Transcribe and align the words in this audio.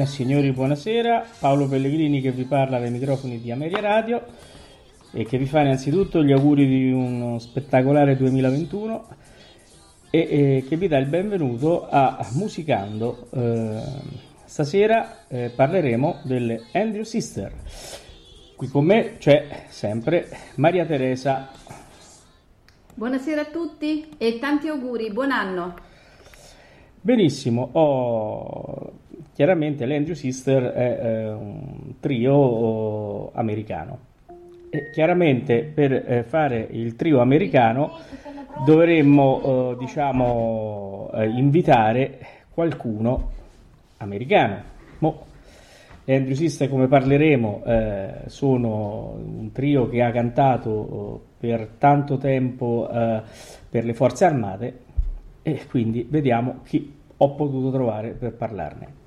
South 0.00 0.04
Signorine 0.04 0.04
e 0.04 0.06
signori, 0.06 0.52
buonasera. 0.52 1.26
Paolo 1.38 1.68
Pellegrini 1.68 2.20
che 2.20 2.30
vi 2.32 2.44
parla 2.44 2.78
dai 2.78 2.90
microfoni 2.90 3.40
di 3.40 3.50
Ameria 3.50 3.80
Radio 3.80 4.22
e 5.12 5.24
che 5.24 5.36
vi 5.36 5.46
fa 5.46 5.60
innanzitutto 5.60 6.22
gli 6.22 6.32
auguri 6.32 6.66
di 6.66 6.90
uno 6.90 7.38
spettacolare 7.38 8.16
2021 8.16 9.08
e, 10.10 10.18
e 10.18 10.64
che 10.66 10.76
vi 10.76 10.88
dà 10.88 10.96
il 10.98 11.06
benvenuto 11.06 11.88
a 11.88 12.26
Musicando. 12.32 13.28
Eh, 13.30 13.82
stasera 14.44 15.26
eh, 15.28 15.50
parleremo 15.54 16.20
delle 16.22 16.62
Andrew 16.72 17.02
Sister. 17.02 17.52
Qui 18.56 18.68
con 18.68 18.84
me 18.84 19.16
c'è 19.18 19.64
sempre 19.68 20.28
Maria 20.56 20.86
Teresa. 20.86 21.50
Buonasera 22.94 23.42
a 23.42 23.46
tutti 23.46 24.08
e 24.16 24.38
tanti 24.38 24.68
auguri, 24.68 25.12
buon 25.12 25.30
anno. 25.30 25.74
Benissimo, 27.02 27.70
ho- 27.72 28.99
chiaramente 29.40 29.86
l'Andrew 29.86 30.14
Sister 30.14 30.64
è 30.64 31.00
eh, 31.02 31.32
un 31.32 31.94
trio 31.98 33.32
americano. 33.32 33.98
E 34.68 34.90
chiaramente 34.92 35.62
per 35.62 35.92
eh, 35.92 36.24
fare 36.24 36.68
il 36.70 36.94
trio 36.94 37.20
americano 37.20 37.96
dovremmo, 38.66 39.40
eh, 39.72 39.76
diciamo, 39.78 41.10
eh, 41.14 41.26
invitare 41.26 42.18
qualcuno 42.50 43.30
americano. 43.96 44.62
Mo, 44.98 45.24
le 46.04 46.16
Andrew 46.16 46.34
Sister, 46.34 46.68
come 46.68 46.86
parleremo, 46.86 47.62
eh, 47.64 48.10
sono 48.26 49.14
un 49.24 49.52
trio 49.52 49.88
che 49.88 50.02
ha 50.02 50.10
cantato 50.10 51.22
eh, 51.40 51.46
per 51.46 51.66
tanto 51.78 52.18
tempo 52.18 52.86
per 52.90 53.86
le 53.86 53.94
forze 53.94 54.26
armate 54.26 54.78
e 55.40 55.66
quindi 55.66 56.06
vediamo 56.06 56.58
chi 56.62 56.94
ho 57.16 57.34
potuto 57.34 57.70
trovare 57.70 58.10
per 58.10 58.34
parlarne. 58.34 58.98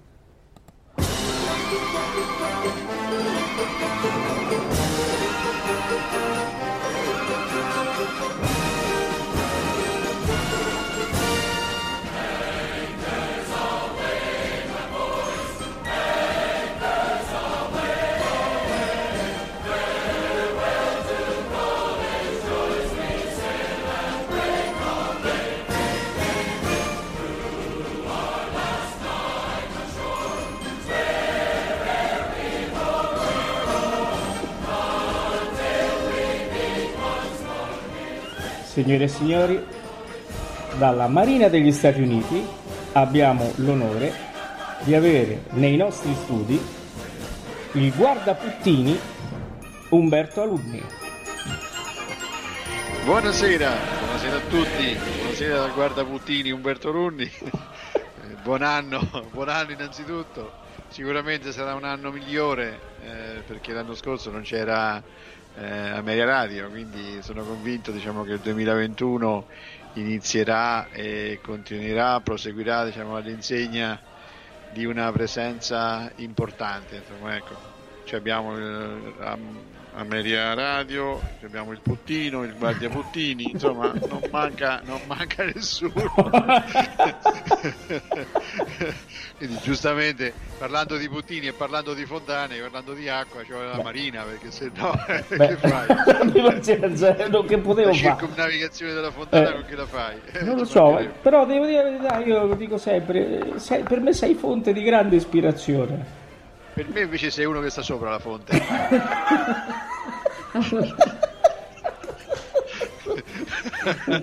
Signore 38.74 39.04
e 39.04 39.08
signori, 39.08 39.64
dalla 40.80 41.08
Marina 41.08 41.48
degli 41.48 41.72
Stati 41.72 42.02
Uniti 42.02 42.44
abbiamo 42.94 43.52
l'onore 43.58 44.12
di 44.80 44.96
avere 44.96 45.44
nei 45.52 45.78
nostri 45.78 46.12
studi 46.16 46.60
il 47.74 47.94
guardaputtini 47.94 49.00
Umberto 49.90 50.42
Alunni. 50.42 50.82
Buonasera, 53.06 53.72
buonasera 54.00 54.38
a 54.38 54.42
tutti, 54.50 54.98
buonasera 55.18 55.56
dal 55.56 55.74
guardaputtini 55.76 56.50
Umberto 56.50 56.92
Eh, 57.20 57.30
buon 58.42 58.64
anno, 58.64 59.08
buon 59.32 59.50
anno 59.50 59.72
innanzitutto, 59.74 60.52
sicuramente 60.94 61.52
sarà 61.52 61.74
un 61.74 61.86
anno 61.86 62.12
migliore 62.12 62.80
eh, 63.02 63.42
perché 63.48 63.74
l'anno 63.74 63.96
scorso 63.96 64.30
non 64.30 64.44
c'era 64.44 65.02
eh, 65.56 65.66
Ameria 65.90 66.24
Radio, 66.24 66.70
quindi 66.70 67.20
sono 67.24 67.44
convinto 67.44 67.92
diciamo, 67.92 68.24
che 68.24 68.34
il 68.34 68.40
2021 68.40 69.48
inizierà 69.94 70.90
e 70.92 71.40
continuerà, 71.42 72.20
proseguirà 72.20 72.86
diciamo, 72.86 73.16
all'insegna 73.16 74.00
di 74.72 74.86
una 74.86 75.12
presenza 75.12 76.12
importante. 76.18 76.98
Insomma, 76.98 77.36
ecco. 77.36 77.72
Ci 78.04 78.16
abbiamo 78.16 78.56
il, 78.56 79.14
Ameria 79.96 80.54
Radio, 80.56 81.22
abbiamo 81.44 81.72
il 81.72 81.80
Puttino, 81.80 82.44
il 82.44 82.56
Guardia 82.58 82.90
Puttini, 82.90 83.52
insomma 83.52 83.94
non 84.10 84.22
manca, 84.32 84.82
non 84.86 85.00
manca 85.06 85.44
nessuno. 85.46 85.92
Quindi 89.38 89.58
giustamente 89.62 90.34
parlando 90.58 90.98
di 90.98 91.08
Puttini 91.08 91.48
e 91.48 91.54
parlando 91.54 91.94
di 91.94 92.06
fontane, 92.06 92.58
parlando 92.60 92.94
di 92.94 93.08
acqua, 93.08 93.44
ci 93.44 93.52
vuole 93.52 93.68
la 93.68 93.82
marina 93.84 94.24
perché 94.24 94.50
se 94.52 94.72
no 94.74 94.92
che 95.08 95.58
fai? 95.58 95.88
non- 97.30 97.46
che 97.46 97.58
potevo 97.60 97.90
La 97.90 97.96
fare? 97.96 98.18
circumnavigazione 98.18 98.94
della 98.94 99.12
fontana 99.12 99.50
Eh, 99.50 99.54
con 99.54 99.66
chi 99.68 99.76
la 99.76 99.86
fai? 99.86 100.16
Eh, 100.32 100.44
Non 100.44 100.58
lo 100.58 100.66
so, 100.66 101.08
però 101.22 101.46
devo 101.46 101.66
dire 101.68 101.84
la 101.84 101.90
verità, 101.92 102.18
io 102.24 102.46
lo 102.48 102.56
dico 102.56 102.78
sempre, 102.78 103.54
sei- 103.60 103.84
per 103.84 104.00
me 104.00 104.14
sei 104.14 104.34
fonte 104.34 104.74
di 104.74 104.82
grande 104.82 105.18
ispirazione. 105.18 106.22
Per 106.74 106.88
me 106.90 107.02
invece 107.02 107.30
sei 107.30 107.46
uno 107.46 107.60
che 107.62 107.70
sta 107.70 107.82
sopra 107.84 108.10
la 108.10 108.20
fonte. 108.20 108.60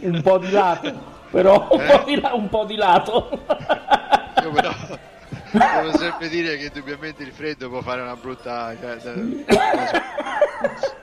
un 0.00 0.20
po' 0.22 0.38
di 0.38 0.50
lato, 0.50 1.00
però 1.30 1.68
un, 1.70 1.86
po' 1.86 2.02
di 2.04 2.20
la- 2.20 2.34
un 2.34 2.48
po' 2.48 2.64
di 2.64 2.76
lato. 2.76 3.44
Io 4.42 4.50
però 4.50 4.72
devo 5.52 5.96
sempre 5.96 6.28
dire 6.28 6.56
che 6.56 6.66
indubbiamente 6.66 7.22
il 7.22 7.32
freddo 7.32 7.68
può 7.68 7.80
fare 7.82 8.00
una 8.02 8.16
brutta. 8.16 8.74
cioè, 8.80 8.96
da- 8.96 9.14
non 9.14 9.44
so. 10.80 10.98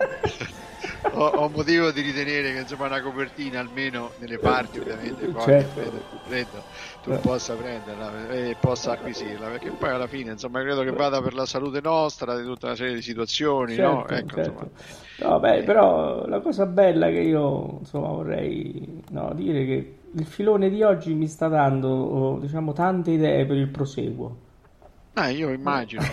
Ho, 1.18 1.26
ho 1.28 1.50
motivo 1.50 1.92
di 1.92 2.02
ritenere 2.02 2.54
che 2.54 2.60
insomma 2.60 2.86
una 2.88 3.02
copertina 3.02 3.60
almeno 3.60 4.14
nelle 4.18 4.40
parti 4.40 4.80
ovviamente 4.80 5.30
poi 5.30 5.44
Certo. 5.46 5.80
freddo, 5.82 6.06
freddo, 6.24 6.64
tu 7.02 7.12
Eh. 7.14 7.20
possa 7.20 7.56
prenderla 7.56 8.28
e 8.30 8.56
possa 8.60 8.92
acquisirla 8.94 9.50
perché 9.50 9.72
poi 9.76 9.90
alla 9.92 10.08
fine 10.08 10.32
insomma 10.32 10.62
credo 10.62 10.84
che 10.84 10.92
vada 10.92 11.22
per 11.22 11.34
la 11.34 11.46
salute 11.46 11.82
nostra 11.82 12.38
di 12.38 12.44
tutta 12.46 12.68
una 12.68 12.76
serie 12.76 12.96
di 12.96 13.02
situazioni 13.02 13.78
no? 13.78 14.06
Certo, 14.06 14.14
ecco, 14.16 14.40
certo. 14.40 14.72
No, 15.20 15.40
beh, 15.40 15.64
però 15.64 16.26
la 16.28 16.40
cosa 16.42 16.66
bella 16.66 17.08
che 17.10 17.20
io 17.20 17.80
insomma, 17.80 18.08
vorrei 18.10 19.04
no, 19.10 19.34
dire 19.34 19.66
che 19.66 20.00
il 20.14 20.26
filone 20.26 20.70
di 20.70 20.84
oggi 20.84 21.14
mi 21.14 21.28
sta 21.28 21.48
dando 21.48 22.38
diciamo, 22.42 22.72
tante 22.74 23.12
idee 23.12 23.46
per 23.46 23.58
il 23.58 23.70
proseguo. 23.70 24.46
Ah, 25.16 25.30
io 25.30 25.50
immagino. 25.52 26.06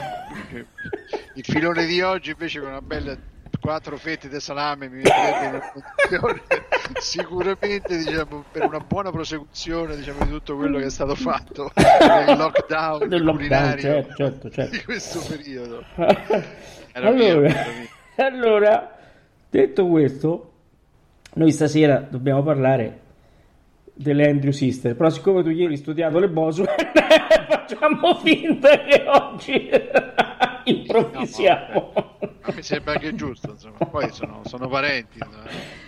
Il 1.35 1.45
filone 1.45 1.87
di 1.87 2.01
oggi 2.01 2.31
invece 2.31 2.61
con 2.61 2.69
una 2.71 2.81
bella 2.83 3.17
quattro 3.65 3.97
fette 3.97 4.29
di 4.29 4.39
salame 4.41 4.91
mi 4.91 4.97
metterebbe 4.99 5.73
in 6.11 7.01
sicuramente 7.01 7.97
diciamo, 7.97 8.45
per 8.53 8.67
una 8.67 8.79
buona 8.79 9.11
prosecuzione 9.11 9.97
diciamo, 9.97 10.23
di 10.27 10.33
tutto 10.33 10.55
quello 10.55 10.77
che 10.77 10.85
è 10.85 10.91
stato 10.91 11.15
fatto 11.15 11.73
nel 11.75 12.37
lockdown 12.37 13.09
Del 13.09 13.25
lockdown, 13.25 13.79
certo, 13.79 14.15
certo, 14.17 14.51
certo. 14.51 14.71
di 14.71 14.85
questo 14.85 15.19
periodo. 15.27 15.83
Era 16.93 17.11
mio, 17.11 17.33
allora, 17.33 17.49
era 17.49 17.71
mio. 17.73 17.89
allora, 18.17 18.97
detto 19.49 19.87
questo, 19.89 20.53
noi 21.35 21.51
stasera 21.51 22.07
dobbiamo 22.09 22.43
parlare 22.43 23.01
delle 23.95 24.29
Andrew 24.29 24.53
Sister, 24.53 24.95
però 24.95 25.09
siccome 25.09 25.43
tu 25.43 25.49
ieri 25.49 25.73
hai 25.73 25.79
studiato 25.79 26.19
le 26.19 26.29
Boswell, 26.29 26.69
facciamo 27.49 28.15
finta 28.17 28.79
che 28.79 29.05
oggi 29.09 29.71
improvvisiamo. 30.65 32.14
Mi 32.53 32.63
sembra 32.63 32.93
anche 32.93 33.15
giusto, 33.15 33.53
insomma. 33.53 33.79
Poi 33.79 34.11
sono, 34.13 34.43
sono 34.45 34.69
parenti. 34.69 35.19
no? 35.19 35.29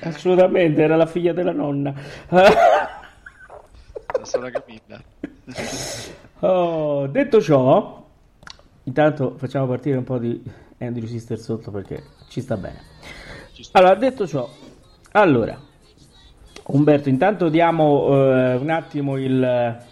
Assolutamente, 0.00 0.82
era 0.82 0.96
la 0.96 1.06
figlia 1.06 1.32
della 1.32 1.52
nonna. 1.52 1.92
La 2.28 4.24
sorella 4.24 4.60
Camilla. 4.60 5.02
Oh, 6.40 7.06
detto 7.06 7.40
ciò, 7.40 8.06
intanto 8.82 9.36
facciamo 9.38 9.66
partire 9.66 9.96
un 9.96 10.04
po' 10.04 10.18
di 10.18 10.42
Andrew 10.78 11.06
Sister 11.06 11.38
sotto 11.38 11.70
perché 11.70 12.02
ci 12.28 12.42
sta 12.42 12.58
bene. 12.58 12.78
Ci 13.52 13.62
sta. 13.62 13.78
Allora, 13.78 13.94
detto 13.94 14.26
ciò, 14.26 14.46
allora, 15.12 15.58
Umberto, 16.66 17.08
intanto 17.08 17.48
diamo 17.48 18.08
eh, 18.08 18.54
un 18.56 18.68
attimo 18.68 19.16
il... 19.16 19.82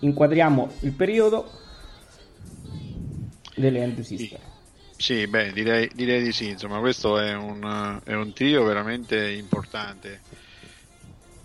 inquadriamo 0.00 0.68
il 0.80 0.92
periodo 0.92 1.50
delle 3.56 3.82
Andrew 3.82 4.04
Sister. 4.04 4.38
Sì, 4.38 4.51
beh, 5.28 5.52
direi, 5.52 5.88
direi 5.92 6.22
di 6.22 6.32
sì, 6.32 6.48
insomma, 6.50 6.78
questo 6.78 7.18
è 7.18 7.34
un, 7.34 8.00
è 8.04 8.12
un 8.14 8.32
trio 8.32 8.62
veramente 8.64 9.30
importante, 9.32 10.22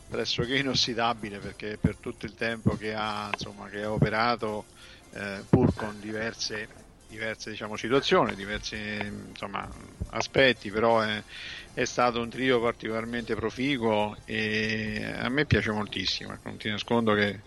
pressoché 0.07 0.57
inossidabile 0.57 1.39
perché 1.39 1.77
per 1.80 1.98
tutto 2.00 2.25
il 2.25 2.33
tempo 2.33 2.75
che 2.75 2.94
ha, 2.94 3.30
insomma, 3.31 3.68
che 3.69 3.83
ha 3.83 3.92
operato, 3.92 4.68
eh, 5.12 5.45
pur 5.50 5.74
con 5.74 6.00
diverse, 6.00 6.68
diverse 7.06 7.50
diciamo, 7.51 7.75
situazioni, 7.75 8.36
diversi 8.36 8.75
insomma, 8.77 9.69
aspetti, 10.07 10.69
però 10.71 11.01
è, 11.01 11.24
è 11.74 11.83
stato 11.86 12.21
un 12.21 12.30
trio 12.30 12.62
particolarmente 12.62 13.36
proficuo 13.36 14.15
e 14.24 15.04
a 15.18 15.30
me 15.30 15.45
piace 15.45 15.71
moltissimo, 15.71 16.33
ecco, 16.33 16.50
non 16.50 16.57
ti 16.57 16.69
nascondo 16.69 17.13
che 17.13 17.44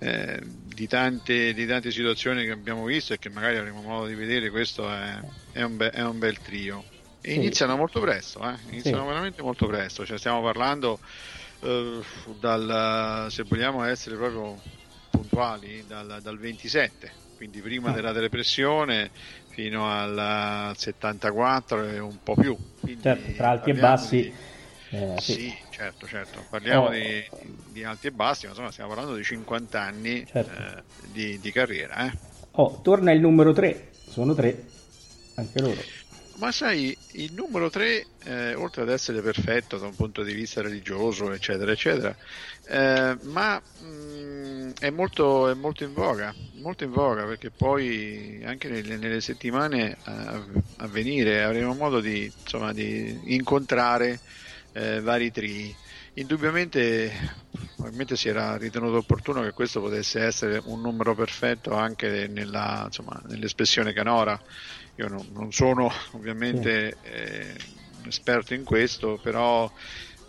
eh, 0.00 0.40
di, 0.44 0.86
tante, 0.86 1.52
di 1.52 1.66
tante 1.66 1.90
situazioni 1.90 2.44
che 2.44 2.50
abbiamo 2.52 2.84
visto 2.84 3.12
e 3.14 3.18
che 3.18 3.28
magari 3.30 3.56
avremo 3.58 3.82
modo 3.82 4.06
di 4.06 4.14
vedere, 4.14 4.50
questo 4.50 4.90
è, 4.90 5.20
è 5.50 5.62
un, 5.62 5.76
be- 5.76 5.90
è 5.90 6.02
un 6.02 6.18
bel 6.18 6.40
trio. 6.40 6.86
E 7.22 7.34
Sì. 7.34 7.36
iniziano 7.36 7.76
molto 7.76 8.00
presto, 8.00 8.40
eh? 8.48 8.58
iniziano 8.64 9.04
Sì. 9.04 9.08
veramente 9.08 9.42
molto 9.42 9.66
presto, 9.66 10.06
cioè 10.06 10.18
stiamo 10.18 10.42
parlando 10.42 11.00
eh, 11.60 12.00
dal, 12.36 13.26
se 13.30 13.42
vogliamo 13.44 13.84
essere 13.84 14.16
proprio 14.16 14.62
puntuali, 15.08 15.84
dal, 15.84 16.20
dal 16.22 16.38
27, 16.38 17.12
quindi 17.34 17.60
prima 17.60 17.90
Ah. 17.90 17.92
della 17.92 18.12
depressione 18.12 19.10
fino 19.48 19.90
al 19.90 20.72
74 20.76 21.84
e 21.84 21.98
un 21.98 22.18
po' 22.22 22.34
più. 22.34 22.56
Quindi 22.78 23.02
Certo, 23.02 23.32
tra 23.36 23.50
alti 23.50 23.70
e 23.70 23.74
bassi. 23.74 24.16
di- 24.22 24.34
eh, 24.90 25.16
sì. 25.20 25.32
sì. 25.34 25.54
Certo, 25.80 26.06
certo. 26.06 26.44
Parliamo 26.50 26.86
Oh. 26.88 26.90
di, 26.90 27.24
di 27.72 27.84
alti 27.84 28.08
e 28.08 28.10
bassi, 28.10 28.44
ma 28.44 28.50
insomma 28.50 28.70
stiamo 28.70 28.90
parlando 28.90 29.16
di 29.16 29.24
50 29.24 29.80
anni 29.80 30.26
Certo. 30.26 30.50
eh, 30.50 30.82
di, 31.08 31.38
di 31.40 31.50
carriera. 31.52 32.06
eh. 32.06 32.12
Oh, 32.52 32.80
torna 32.82 33.12
il 33.12 33.20
numero 33.20 33.52
3, 33.52 33.88
sono 34.08 34.34
tre, 34.34 34.62
anche 35.36 35.60
loro. 35.60 35.80
Ma 36.38 36.52
sai, 36.52 36.96
il 37.12 37.32
numero 37.34 37.68
3, 37.70 38.06
eh, 38.24 38.54
oltre 38.54 38.82
ad 38.82 38.88
essere 38.90 39.20
perfetto 39.20 39.76
da 39.78 39.86
un 39.86 39.94
punto 39.94 40.22
di 40.22 40.32
vista 40.32 40.62
religioso, 40.62 41.32
eccetera, 41.32 41.70
eccetera, 41.70 42.14
eh, 42.66 43.16
ma 43.24 43.56
mh, 43.60 44.72
è, 44.80 44.90
molto, 44.90 45.48
è 45.50 45.54
molto 45.54 45.84
in 45.84 45.92
voga, 45.92 46.34
molto 46.62 46.84
in 46.84 46.90
voga 46.92 47.24
perché 47.26 47.50
poi 47.50 48.42
anche 48.44 48.68
nelle, 48.68 48.96
nelle 48.96 49.20
settimane 49.20 49.96
a, 50.04 50.42
a 50.78 50.86
venire 50.88 51.42
avremo 51.42 51.74
modo 51.74 52.00
di, 52.00 52.30
insomma, 52.42 52.72
di 52.72 53.34
incontrare 53.34 54.20
eh, 54.72 55.00
vari 55.00 55.30
tri. 55.30 55.74
Indubbiamente, 56.14 57.12
probabilmente 57.74 58.16
si 58.16 58.28
era 58.28 58.56
ritenuto 58.56 58.96
opportuno 58.96 59.42
che 59.42 59.52
questo 59.52 59.80
potesse 59.80 60.20
essere 60.22 60.60
un 60.64 60.80
numero 60.80 61.14
perfetto 61.14 61.74
anche 61.74 62.26
nella, 62.28 62.82
insomma, 62.86 63.20
nell'espressione 63.28 63.92
canora. 63.92 64.40
Io 64.96 65.08
non, 65.08 65.26
non 65.32 65.52
sono 65.52 65.90
ovviamente 66.12 66.96
eh, 67.02 67.56
un 68.00 68.06
esperto 68.06 68.54
in 68.54 68.64
questo, 68.64 69.18
però 69.22 69.70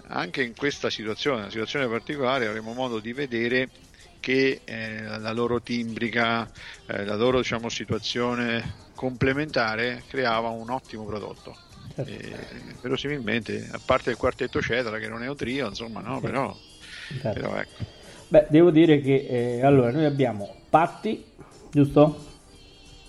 anche 0.07 0.43
in 0.43 0.55
questa 0.55 0.89
situazione, 0.89 1.41
una 1.41 1.49
situazione 1.49 1.87
particolare, 1.87 2.47
avremo 2.47 2.73
modo 2.73 2.99
di 2.99 3.13
vedere 3.13 3.69
che 4.19 4.61
eh, 4.63 5.01
la 5.03 5.31
loro 5.31 5.61
timbrica, 5.61 6.49
eh, 6.85 7.03
la 7.05 7.15
loro 7.15 7.39
diciamo, 7.39 7.69
situazione 7.69 8.89
complementare 8.93 10.03
creava 10.07 10.49
un 10.49 10.69
ottimo 10.69 11.05
prodotto. 11.05 11.57
Certo. 11.93 12.11
E, 12.11 12.77
verosimilmente, 12.81 13.67
a 13.71 13.79
parte 13.83 14.11
il 14.11 14.17
quartetto 14.17 14.61
Cetra, 14.61 14.97
che 14.97 15.07
non 15.07 15.23
è 15.23 15.27
un 15.29 15.35
trio, 15.35 15.67
insomma, 15.67 16.01
no, 16.01 16.15
Sì. 16.15 16.21
però, 16.21 16.55
Certo. 17.19 17.29
però 17.39 17.55
ecco. 17.57 17.83
Beh, 18.27 18.47
devo 18.49 18.71
dire 18.71 19.01
che 19.01 19.25
eh, 19.59 19.65
allora 19.65 19.91
noi 19.91 20.05
abbiamo 20.05 20.55
Patti, 20.69 21.23
giusto? 21.69 22.29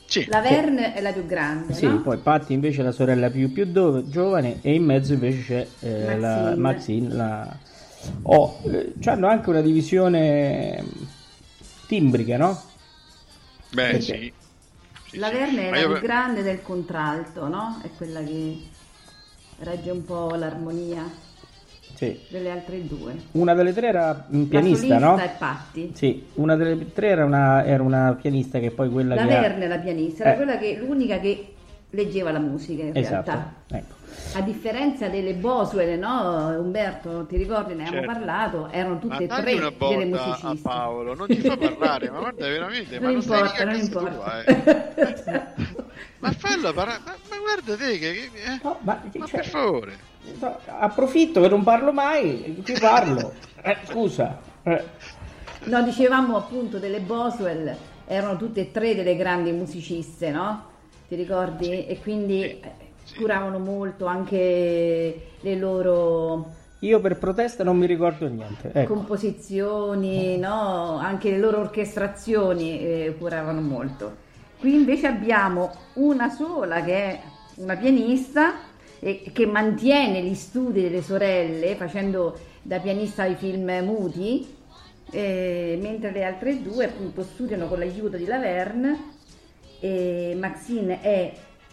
Sì, 0.07 0.29
La 0.29 0.41
Verne 0.41 0.95
è 0.95 1.01
la 1.01 1.13
più 1.13 1.25
grande, 1.27 1.73
Sì, 1.73 1.87
no? 1.87 2.01
poi 2.01 2.19
Patti 2.19 2.53
invece 2.53 2.81
è 2.81 2.85
la 2.85 2.93
sorella 2.93 3.31
più, 3.31 3.51
più 3.53 3.65
do- 3.67 4.09
giovane 4.09 4.61
e 4.63 4.75
in 4.75 4.85
mezzo 4.85 5.13
invece 5.15 5.71
c'è 5.81 5.89
eh, 5.89 6.19
la 6.19 6.55
Maxine. 6.57 6.57
Maxine. 6.57 7.15
La... 7.15 7.59
Oh, 8.23 8.61
eh, 8.71 8.95
hanno 9.09 9.27
anche 9.29 9.49
una 9.51 9.61
divisione 9.61 10.85
timbrica, 11.87 12.37
no? 12.37 12.71
beh, 13.73 13.93
perché? 13.93 14.01
sì. 14.01 14.33
Sì, 15.05 15.19
La 15.19 15.29
sì. 15.29 15.33
Verne 15.35 15.69
è 15.69 15.71
la 15.71 15.79
io- 15.81 15.89
più 15.89 15.99
grande 15.99 16.43
del 16.43 16.63
contralto, 16.63 17.49
no? 17.49 17.81
È 17.83 17.91
quella 17.97 18.23
che 18.23 18.72
regge 19.63 19.91
un 19.91 20.05
po' 20.05 20.35
l'armonia 20.35 21.03
Sì. 21.95 22.19
delle 22.29 22.51
altre 22.51 22.87
due. 22.87 23.15
Una 23.33 23.55
delle 23.55 23.73
tre 23.73 23.89
era 23.89 24.27
un 24.31 24.41
La 24.43 24.47
pianista, 24.49 24.87
solista 24.87 24.99
no? 24.99 25.17
è 25.19 25.31
Patti. 25.39 25.91
Sì, 25.95 26.27
una 26.35 26.57
delle 26.57 26.93
tre 26.93 27.09
era 27.09 27.25
una, 27.25 27.65
era 27.65 27.83
una 27.83 28.17
pianista 28.21 28.59
che 28.59 28.71
poi 28.71 28.91
quella 28.91 29.15
La 29.15 29.27
che 29.27 29.35
ha- 29.37 29.41
Verne 29.41 29.65
è 29.65 29.69
la 29.69 29.79
pianista, 29.79 30.25
era 30.25 30.33
Eh. 30.33 30.37
quella 30.37 30.57
che, 30.59 30.77
l'unica 30.81 31.19
che 31.21 31.55
leggeva 31.91 32.33
la 32.33 32.39
musica 32.39 32.83
in 32.83 32.93
Esatto, 32.97 33.31
realtà. 33.31 33.53
ecco. 33.69 34.01
A 34.35 34.41
differenza 34.43 35.09
delle 35.09 35.35
Boswell, 35.35 35.99
no? 35.99 36.59
Umberto, 36.59 37.25
ti 37.27 37.37
ricordi, 37.37 37.75
ne 37.75 37.87
abbiamo 37.87 38.07
Certo. 38.07 38.13
parlato, 38.25 38.69
erano 38.71 38.99
tutte 38.99 39.25
e 39.25 39.27
ma 39.27 39.41
tre 39.41 39.53
una 39.55 39.61
delle 39.71 39.77
botta 39.77 39.95
a 40.03 40.27
musiciste. 40.27 40.69
Paolo, 40.69 41.15
non 41.15 41.27
ti 41.29 41.41
fa 41.41 41.57
parlare, 41.57 42.11
ma 42.11 42.19
guarda 42.19 42.47
veramente, 42.49 42.97
ma 43.01 43.05
Non 43.07 43.13
non 43.15 43.23
stai 43.23 43.39
importa, 43.41 43.65
non 43.65 43.73
casa 43.75 43.85
importa. 43.85 44.11
tua, 44.15 44.45
eh. 44.45 45.83
Ma 46.23 46.31
fallo 46.33 46.73
parare, 46.73 47.01
ma, 47.05 47.17
ma 47.29 47.37
guarda 47.39 47.77
te 47.77 47.99
che, 47.99 48.13
che- 48.13 48.31
eh? 48.53 48.61
No, 48.63 48.79
ma, 48.83 49.03
ma 49.17 49.27
cioè, 49.27 49.41
per 49.41 49.47
favore. 49.49 49.99
no, 50.39 50.57
approfitto 50.79 51.41
che 51.41 51.49
non 51.49 51.65
parlo 51.65 51.93
mai, 51.93 52.63
ci 52.65 52.75
parlo. 52.79 53.33
Eh, 53.65 53.77
scusa. 53.85 54.41
eh. 54.65 54.83
No, 55.67 55.83
dicevamo 55.85 56.37
appunto 56.37 56.79
delle 56.81 56.99
Boswell, 56.99 57.77
erano 58.07 58.37
tutte 58.37 58.61
e 58.63 58.71
tre 58.73 58.97
delle 58.97 59.15
grandi 59.15 59.53
musiciste, 59.53 60.31
no? 60.31 60.65
Ti 61.07 61.15
ricordi? 61.15 61.87
E 61.87 62.01
quindi 62.01 62.41
Sì, 62.41 62.47
eh, 62.61 62.73
sì. 63.05 63.15
curavano 63.15 63.59
molto 63.61 64.07
anche 64.07 65.29
le 65.41 65.55
loro 65.57 66.51
Io 66.81 67.01
per 67.01 67.19
protesta 67.19 67.63
non 67.63 67.77
mi 67.77 67.87
ricordo 67.87 68.27
niente. 68.27 68.73
Ecco. 68.73 68.95
composizioni, 68.95 70.37
no? 70.39 70.99
Anche 70.99 71.31
le 71.31 71.39
loro 71.39 71.61
orchestrazioni 71.61 72.81
eh, 72.81 73.15
curavano 73.17 73.61
molto. 73.61 74.22
Qui 74.63 74.75
invece 74.75 75.09
abbiamo 75.09 75.73
una 75.95 76.31
sola 76.31 76.85
che 76.85 76.95
è 76.95 77.21
una 77.57 77.75
pianista 77.75 78.61
e 79.01 79.25
che 79.33 79.45
mantiene 79.45 80.23
gli 80.23 80.37
studi 80.37 80.83
delle 80.83 81.03
sorelle 81.03 81.75
facendo 81.75 82.39
da 82.63 82.79
pianista 82.79 83.25
ai 83.25 83.35
film 83.35 83.69
muti, 83.83 84.47
mentre 85.11 86.13
le 86.13 86.23
altre 86.23 86.63
due 86.63 86.85
appunto 86.85 87.25
studiano 87.25 87.67
con 87.67 87.81
l'aiuto 87.81 88.17
di 88.17 88.25
Laverne 88.25 89.01
e 89.81 90.37
Maxine 90.39 91.01
è 91.01 91.33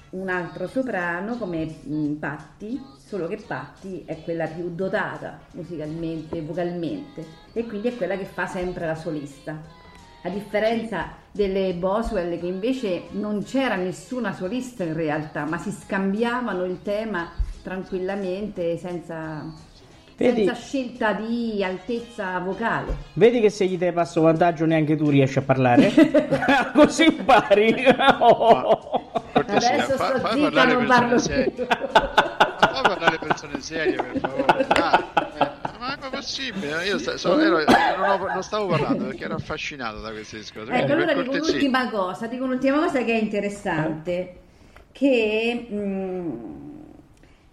un 0.10 0.28
altro 0.28 0.68
soprano 0.68 1.38
come 1.38 1.66
mh, 1.66 2.14
Patti, 2.14 2.82
solo 2.98 3.28
che 3.28 3.38
Patti 3.38 4.02
è 4.04 4.20
quella 4.24 4.48
più 4.48 4.74
dotata 4.74 5.40
musicalmente, 5.52 6.42
vocalmente 6.42 7.24
e 7.54 7.68
quindi 7.68 7.90
è 7.90 7.96
quella 7.96 8.18
che 8.18 8.26
fa 8.26 8.48
sempre 8.48 8.88
la 8.88 8.96
solista. 8.96 9.78
A 10.24 10.30
differenza 10.30 11.16
delle 11.32 11.74
Boswell 11.74 12.40
che 12.40 12.48
invece 12.48 13.04
non 13.12 13.44
c'era 13.44 13.76
nessuna 13.76 14.34
solista 14.34 14.84
in 14.84 14.94
realtà, 14.94 15.46
ma 15.46 15.58
si 15.58 15.72
scambiavano 15.72 16.64
il 16.66 16.82
tema 16.82 17.30
tranquillamente 17.62 18.78
senza, 18.78 19.44
Vedi- 20.16 20.46
senza 20.46 20.60
scelta 20.60 21.14
di 21.14 21.64
altezza 21.64 22.40
vocale. 22.40 22.96
Vedi 23.14 23.40
che 23.40 23.50
se 23.50 23.66
gli 23.66 23.78
dai 23.78 23.94
passo 23.94 24.22
vantaggio 24.22 24.66
neanche 24.66 24.96
tu 24.96 25.10
riesci 25.10 25.38
a 25.38 25.44
parlare? 25.44 25.92
Così 26.74 27.06
impari. 27.06 27.76
Oh. 28.20 29.12
Adesso 29.34 29.98
fa- 29.98 30.18
sto 30.18 30.32
zitta, 30.32 30.66
non 30.66 30.86
parlo 30.86 31.22
più. 31.22 31.66
Fa 31.66 32.82
parlare 32.82 33.18
persone 33.20 33.60
serie, 33.62 33.96
per 33.96 34.20
favore. 34.20 34.68
È 34.68 35.29
possibile? 36.20 36.86
Io 36.86 36.98
sta- 36.98 37.18
so- 37.18 37.40
ero- 37.40 37.64
non, 37.98 38.22
ho- 38.22 38.28
non 38.34 38.44
stavo 38.44 38.68
parlando 38.68 39.06
perché 39.06 39.24
ero 39.26 39.36
affascinato 39.36 40.00
da 40.02 40.12
queste 40.12 40.38
discussioni. 40.38 40.78
Ecco, 40.78 40.92
allora 40.92 41.14
dico 41.14 41.26
cortesia. 41.32 41.42
un'ultima 41.52 41.90
cosa, 41.90 42.28
dico 42.28 42.44
un'ultima 42.44 42.80
cosa 42.80 43.04
che 43.04 43.14
è 43.14 43.22
interessante, 43.22 44.36
che 44.92 45.68
mm, 45.72 46.30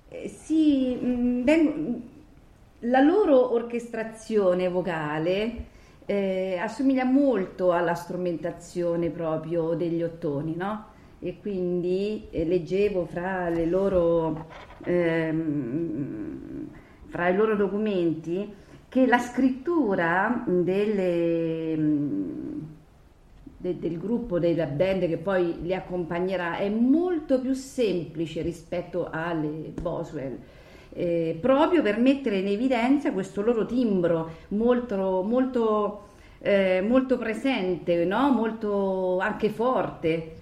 eh, 0.08 0.28
si, 0.28 0.98
mm, 1.02 1.42
veng- 1.44 2.00
la 2.80 3.00
loro 3.00 3.54
orchestrazione 3.54 4.68
vocale 4.68 5.64
eh, 6.06 6.58
assomiglia 6.60 7.04
molto 7.04 7.72
alla 7.72 7.94
strumentazione 7.94 9.10
proprio 9.10 9.74
degli 9.74 10.02
ottoni, 10.02 10.54
no? 10.54 10.94
e 11.18 11.38
quindi 11.40 12.28
eh, 12.30 12.44
leggevo 12.44 13.06
fra, 13.06 13.48
le 13.48 13.64
loro, 13.66 14.46
ehm, 14.84 16.68
fra 17.16 17.28
i 17.30 17.34
loro 17.34 17.56
documenti 17.56 18.46
che 18.90 19.06
la 19.06 19.18
scrittura 19.18 20.44
delle, 20.46 21.74
de- 23.56 23.78
del 23.78 23.98
gruppo 23.98 24.38
della 24.38 24.66
band 24.66 25.06
che 25.06 25.16
poi 25.16 25.62
li 25.62 25.74
accompagnerà 25.74 26.58
è 26.58 26.68
molto 26.68 27.40
più 27.40 27.54
semplice 27.54 28.42
rispetto 28.42 29.08
alle 29.10 29.72
Boswell. 29.80 30.36
eh, 30.92 31.38
proprio 31.40 31.80
per 31.80 31.98
mettere 31.98 32.38
in 32.38 32.48
evidenza 32.48 33.12
questo 33.12 33.40
loro 33.40 33.64
timbro 33.64 34.30
molto, 34.48 35.22
molto, 35.26 36.08
eh, 36.40 36.82
molto 36.86 37.16
presente, 37.16 38.04
no? 38.04 38.30
molto 38.30 39.18
anche 39.20 39.48
forte, 39.48 40.32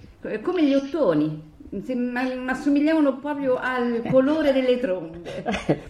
come 0.43 0.65
gli 0.65 0.75
ottoni. 0.75 1.53
Ma 1.97 2.23
assomigliavano 2.53 3.17
proprio 3.19 3.57
al 3.57 4.03
colore 4.09 4.53
delle 4.53 4.79
trombe. 4.79 5.43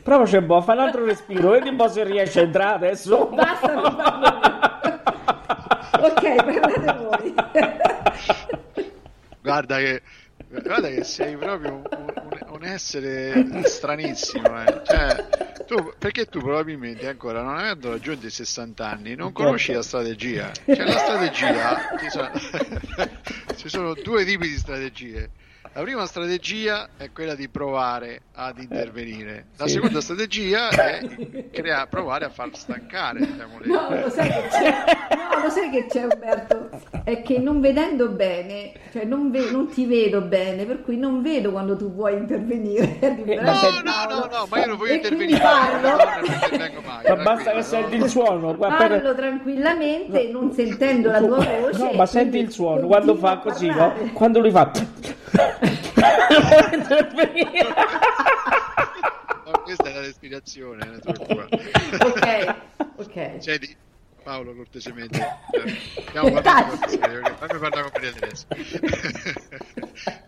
Provaci 0.02 0.36
un 0.36 0.46
po', 0.46 0.62
fa 0.62 0.72
un 0.72 0.78
altro 0.80 1.04
respiro, 1.06 1.50
vedi 1.50 1.68
un 1.68 1.76
po' 1.76 1.88
se 1.88 2.04
riesce 2.04 2.40
a 2.40 2.44
entrare 2.44 2.74
adesso. 2.86 3.26
Basta, 3.26 3.72
non 3.74 3.94
parlo 3.96 4.40
più. 4.40 4.52
Ok, 6.04 6.34
parlate 6.44 6.96
voi. 7.04 7.34
Guarda 9.42 9.76
che, 9.76 10.02
guarda 10.48 10.88
che 10.88 11.04
sei 11.04 11.36
proprio 11.36 11.74
un, 11.74 11.82
un- 11.84 12.12
un 12.48 12.64
essere 12.64 13.46
stranissimo. 13.64 14.62
eh. 14.62 14.80
Cioè, 14.84 15.26
tu- 15.66 15.92
perché 15.98 16.24
tu 16.26 16.38
probabilmente 16.40 17.06
ancora 17.08 17.42
non 17.42 17.58
avendo 17.58 17.90
raggiunto 17.90 18.26
i 18.26 18.30
60 18.30 18.88
anni 18.88 19.14
non 19.14 19.32
conosci 19.32 19.72
la 19.74 19.82
strategia. 19.82 20.50
Cioè, 20.64 20.84
la 20.84 20.96
strategia 20.98 21.76
ci 21.98 22.08
sono, 22.10 22.30
ci 23.56 23.68
sono 23.68 23.94
due 23.94 24.24
tipi 24.24 24.48
di 24.48 24.56
strategie. 24.56 25.30
La 25.76 25.82
prima 25.82 26.06
strategia 26.06 26.90
è 26.96 27.10
quella 27.10 27.34
di 27.34 27.48
provare 27.48 28.20
ad 28.34 28.58
intervenire. 28.60 29.46
La 29.56 29.66
sì. 29.66 29.72
seconda 29.72 30.00
strategia 30.00 30.68
è 30.70 31.48
crea- 31.50 31.88
provare 31.88 32.26
a 32.26 32.28
far 32.28 32.50
stancare 32.52 33.18
diciamo, 33.18 33.58
le- 33.58 33.66
No, 33.66 33.88
lo 34.02 34.08
sai 34.08 34.28
che 34.28 34.46
c'è, 34.50 34.84
no, 35.16 35.42
lo 35.42 35.50
sai 35.50 35.70
che 35.70 35.86
c'è 35.86 36.02
Umberto, 36.04 36.70
è 37.02 37.22
che 37.22 37.38
non 37.40 37.60
vedendo 37.60 38.08
bene, 38.10 38.70
cioè 38.92 39.04
non, 39.04 39.32
ve- 39.32 39.50
non 39.50 39.66
ti 39.68 39.84
vedo 39.84 40.20
bene, 40.20 40.64
per 40.64 40.80
cui 40.82 40.96
non 40.96 41.22
vedo 41.22 41.50
quando 41.50 41.76
tu 41.76 41.92
vuoi 41.92 42.18
intervenire. 42.18 42.96
ma 43.42 43.52
No, 43.52 43.80
no, 43.82 44.14
no, 44.14 44.28
no, 44.30 44.46
ma 44.48 44.58
io 44.60 44.66
non 44.66 44.76
voglio 44.76 44.92
E 44.92 45.00
quindi 45.00 45.32
intervenire. 45.32 45.40
parlo. 45.40 45.88
No, 45.88 45.96
non 45.96 46.24
intervengo 46.44 46.80
mai, 46.82 47.04
Ma 47.08 47.16
basta 47.16 47.50
che 47.50 47.62
senti 47.62 47.96
il 47.96 48.08
suono. 48.08 48.54
qua 48.54 48.74
per- 48.74 48.88
Parlo 48.90 49.14
tranquillamente, 49.16 50.28
non 50.30 50.52
sentendo 50.52 51.10
la 51.10 51.18
tua 51.18 51.44
voce. 51.44 51.78
No, 51.82 51.90
ma 51.94 52.06
senti 52.06 52.38
il 52.38 52.52
suono 52.52 52.86
quando 52.86 53.16
fa 53.16 53.38
così, 53.38 53.66
no? 53.66 53.92
Quando 54.12 54.38
lui 54.38 54.52
fa. 54.52 54.70
No, 59.44 59.60
questa 59.62 59.90
è 59.90 59.92
la 59.92 60.00
respirazione, 60.00 60.86
la. 60.86 60.98
Ok, 62.00 62.56
ok. 62.96 63.36
Senti, 63.38 63.76
Paolo, 64.22 64.54
cortesemente. 64.54 65.18
Stiamo 66.08 66.32
parlando 66.32 66.76
cortesemente, 66.76 67.34
fammi 67.36 67.58
parlare 67.58 67.82
con 67.82 67.90
Maria 67.92 68.12
Teresa. 68.12 68.46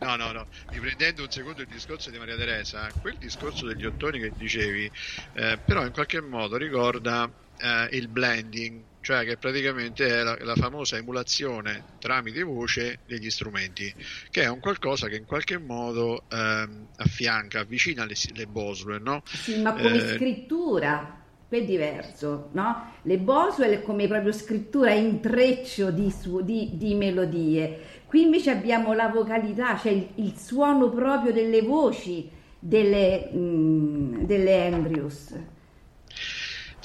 No, 0.00 0.16
no, 0.16 0.32
no. 0.32 0.46
Riprendendo 0.68 1.22
un 1.22 1.30
secondo 1.30 1.62
il 1.62 1.68
discorso 1.68 2.10
di 2.10 2.18
Maria 2.18 2.36
Teresa, 2.36 2.88
quel 3.00 3.16
discorso 3.16 3.66
degli 3.66 3.84
ottoni 3.84 4.20
che 4.20 4.32
dicevi, 4.36 4.90
eh, 5.34 5.58
però 5.64 5.84
in 5.84 5.92
qualche 5.92 6.20
modo 6.20 6.56
ricorda 6.56 7.28
eh, 7.58 7.88
il 7.92 8.08
blending, 8.08 8.82
cioè 9.06 9.24
che 9.24 9.36
praticamente 9.36 10.04
è 10.04 10.22
la, 10.24 10.36
la 10.40 10.56
famosa 10.56 10.96
emulazione 10.96 11.84
tramite 12.00 12.42
voce 12.42 12.98
degli 13.06 13.30
strumenti, 13.30 13.94
che 14.30 14.42
è 14.42 14.48
un 14.48 14.58
qualcosa 14.58 15.06
che 15.06 15.14
in 15.14 15.24
qualche 15.24 15.58
modo 15.58 16.24
ehm, 16.28 16.88
affianca, 16.96 17.60
avvicina 17.60 18.04
le, 18.04 18.14
le 18.34 18.46
Boswell, 18.48 19.00
no? 19.00 19.22
Sì, 19.30 19.60
ma 19.60 19.76
come 19.76 20.00
Eh, 20.00 20.08
scrittura 20.16 21.24
è 21.48 21.62
diverso, 21.64 22.48
no? 22.54 22.94
Le 23.02 23.18
Boswell 23.18 23.80
come 23.82 24.08
proprio 24.08 24.32
scrittura 24.32 24.90
intreccio 24.92 25.92
di, 25.92 26.10
su- 26.10 26.40
di- 26.42 26.70
di 26.74 26.94
melodie. 26.94 28.02
Qui 28.06 28.22
invece 28.22 28.50
abbiamo 28.50 28.92
la 28.92 29.06
vocalità, 29.08 29.76
cioè 29.78 29.92
il, 29.92 30.08
il 30.16 30.36
suono 30.36 30.90
proprio 30.90 31.32
delle 31.32 31.62
voci 31.62 32.28
delle, 32.58 33.30
mm, 33.32 34.24
delle 34.24 34.66
Andrews. 34.66 35.32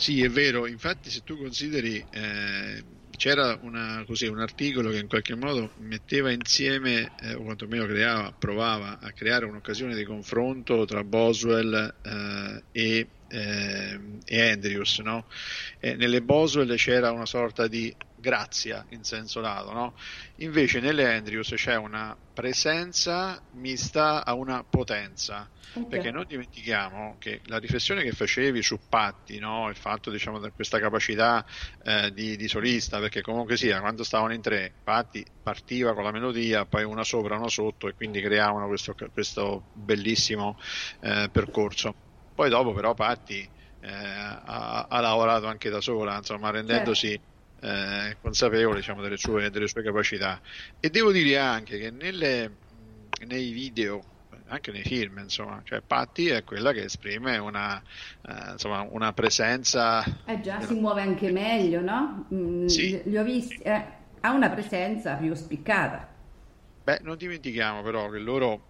Sì, 0.04 0.24
è 0.24 0.30
vero, 0.30 0.66
infatti 0.66 1.12
se 1.12 1.22
tu 1.22 1.38
consideri, 1.38 2.04
eh, 2.10 2.84
c'era 3.12 3.60
una- 3.62 4.04
così, 4.08 4.26
un 4.26 4.40
articolo 4.40 4.90
che 4.90 4.98
in 4.98 5.08
qualche 5.08 5.36
modo 5.36 5.74
metteva 5.78 6.32
insieme, 6.32 7.14
eh, 7.18 7.36
o 7.36 7.44
quantomeno 7.44 7.86
creava, 7.86 8.34
provava 8.36 8.98
a 9.00 9.12
creare 9.14 9.46
un'occasione 9.46 9.94
di 9.96 10.04
confronto 10.04 10.86
tra 10.86 11.04
Boswell 11.04 12.00
eh, 12.02 12.66
e, 12.72 13.12
eh, 13.28 14.18
e 14.26 14.42
Andrews, 14.50 14.98
no? 15.00 15.28
Nelle 15.82 16.22
Boswell 16.24 16.76
c'era 16.78 17.12
una 17.12 17.26
sorta 17.28 17.68
di 17.68 17.96
grazia 18.22 18.86
in 18.90 19.04
senso 19.04 19.42
lato, 19.42 19.74
no? 19.74 19.94
Invece 20.38 20.80
nelle 20.80 21.14
Andrews 21.14 21.52
c'è 21.56 21.76
una 21.76 22.16
presenza 22.34 23.42
mista 23.52 24.24
a 24.24 24.34
una 24.34 24.64
potenza. 24.64 25.50
Perché 25.88 26.12
non 26.12 26.26
dimentichiamo 26.28 27.16
che 27.18 27.40
la 27.46 27.58
riflessione 27.58 28.04
che 28.04 28.12
facevi 28.12 28.62
su 28.62 28.78
Patti, 28.90 29.40
no? 29.40 29.70
il 29.70 29.78
fatto 29.78 30.10
diciamo, 30.12 30.38
di 30.38 30.52
questa 30.54 30.80
capacità 30.80 31.46
eh, 31.84 32.12
di, 32.12 32.36
di 32.36 32.48
solista, 32.50 33.00
perché 33.00 33.22
comunque 33.22 33.56
sia, 33.56 33.80
quando 33.80 34.04
stavano 34.04 34.34
in 34.34 34.42
tre, 34.42 34.74
Patti 34.84 35.26
partiva 35.42 35.94
con 35.94 36.04
la 36.04 36.12
melodia, 36.12 36.66
poi 36.66 36.84
una 36.84 37.06
sopra, 37.06 37.38
una 37.38 37.48
sotto 37.48 37.88
e 37.88 37.94
quindi 37.94 38.20
creavano 38.20 38.68
questo, 38.68 38.94
questo 39.14 39.64
bellissimo 39.72 40.60
eh, 41.00 41.30
percorso. 41.32 41.96
Poi 42.36 42.50
dopo 42.50 42.74
però 42.74 42.94
Patti 42.94 43.48
eh, 43.80 43.90
ha, 43.90 44.88
ha 44.90 45.00
lavorato 45.00 45.48
anche 45.48 45.70
da 45.70 45.80
sola, 45.80 46.18
insomma, 46.18 46.50
rendendosi 46.50 47.18
eh, 47.62 48.18
consapevole 48.22 48.78
diciamo, 48.80 49.02
delle, 49.02 49.18
sue, 49.18 49.50
delle 49.50 49.68
sue 49.68 49.84
capacità. 49.84 50.42
E 50.80 50.90
devo 50.90 51.12
dire 51.12 51.38
anche 51.38 51.78
che 51.78 51.92
nelle, 51.92 52.58
nei 53.26 53.52
video 53.52 54.02
anche 54.48 54.72
nei 54.72 54.84
film, 54.84 55.20
insomma, 55.20 55.62
cioè 55.64 55.82
Patti 55.82 56.30
è 56.30 56.44
quella 56.44 56.72
che 56.72 56.84
esprime 56.84 57.38
una, 57.38 57.82
eh, 58.24 58.52
insomma, 58.52 58.82
una 58.82 59.14
presenza. 59.14 60.04
Eh 60.26 60.40
già, 60.42 60.62
si 60.62 60.74
muove 60.76 61.02
anche 61.02 61.32
meglio, 61.32 61.82
no? 61.82 62.28
Mm, 62.34 62.66
Sì. 62.68 63.02
Li 63.06 63.18
ho 63.18 63.24
visti, 63.24 63.62
eh, 63.64 63.86
ha 64.22 64.32
una 64.32 64.50
presenza 64.50 65.16
più 65.16 65.34
spiccata. 65.34 66.08
Beh, 66.84 67.00
non 67.04 67.18
dimentichiamo 67.18 67.82
però 67.84 68.10
che 68.10 68.18
loro 68.20 68.70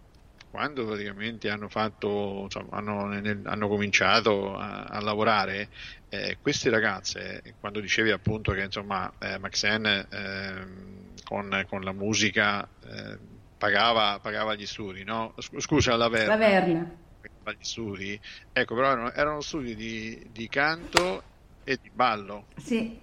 quando 0.50 0.86
praticamente 0.86 1.50
hanno 1.50 1.70
fatto, 1.70 2.42
insomma, 2.44 2.78
hanno, 2.78 3.06
nel- 3.08 3.42
hanno 3.46 3.68
cominciato 3.70 4.56
a, 4.58 4.84
a 4.84 5.00
lavorare, 5.00 5.70
eh, 6.14 6.38
queste 6.42 6.70
ragazze, 6.70 7.42
quando 7.60 7.80
dicevi 7.80 8.12
appunto 8.12 8.52
che 8.52 8.64
insomma 8.64 9.14
eh, 9.18 9.38
Maxen 9.40 10.08
ehm, 10.10 11.14
con, 11.24 11.64
con 11.68 11.82
la 11.84 11.94
musica 11.94 12.70
eh, 12.82 13.18
pagava, 13.58 14.20
pagava 14.20 14.56
gli 14.56 14.66
studi, 14.66 15.04
no? 15.04 15.34
Sc- 15.38 15.60
Scusa, 15.60 15.96
la 15.96 16.10
Verna. 16.10 16.34
La 16.34 16.38
Verna. 16.38 17.00
pagava 17.20 17.58
gli 17.58 17.64
studi, 17.64 18.20
ecco, 18.52 18.76
però 18.76 18.92
erano, 18.92 19.12
erano 19.14 19.42
studi 19.42 19.76
di, 19.76 20.24
di 20.32 20.48
canto 20.50 21.28
e 21.64 21.78
di 21.82 21.90
ballo, 21.92 22.48
Sì, 22.58 23.02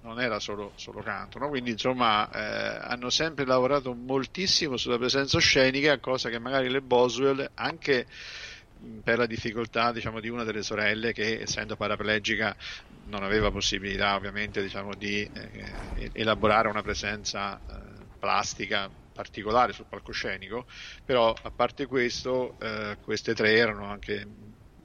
non 0.00 0.20
era 0.20 0.38
solo, 0.38 0.72
solo 0.76 1.00
canto, 1.00 1.38
no? 1.38 1.48
quindi 1.48 1.70
insomma 1.70 2.30
eh, 2.30 2.78
hanno 2.92 3.08
sempre 3.08 3.46
lavorato 3.46 3.94
moltissimo 3.94 4.76
sulla 4.76 4.98
presenza 4.98 5.38
scenica, 5.38 5.98
cosa 5.98 6.28
che 6.28 6.38
magari 6.38 6.68
le 6.68 6.82
Boswell, 6.82 7.50
anche 7.54 8.06
per 9.02 9.18
la 9.18 9.26
difficoltà 9.26 9.92
diciamo, 9.92 10.20
di 10.20 10.28
una 10.28 10.44
delle 10.44 10.62
sorelle 10.62 11.12
che 11.12 11.40
essendo 11.40 11.76
paraplegica 11.76 12.56
non 13.04 13.22
aveva 13.22 13.50
possibilità 13.50 14.14
ovviamente 14.14 14.62
diciamo, 14.62 14.94
di 14.94 15.22
eh, 15.22 16.10
elaborare 16.12 16.68
una 16.68 16.82
presenza 16.82 17.60
eh, 17.66 18.06
plastica 18.18 18.90
particolare 19.12 19.72
sul 19.72 19.86
palcoscenico, 19.86 20.66
però 21.04 21.32
a 21.32 21.50
parte 21.50 21.86
questo 21.86 22.56
eh, 22.58 22.98
queste 23.00 23.32
tre 23.34 23.54
erano 23.56 23.86
anche 23.86 24.26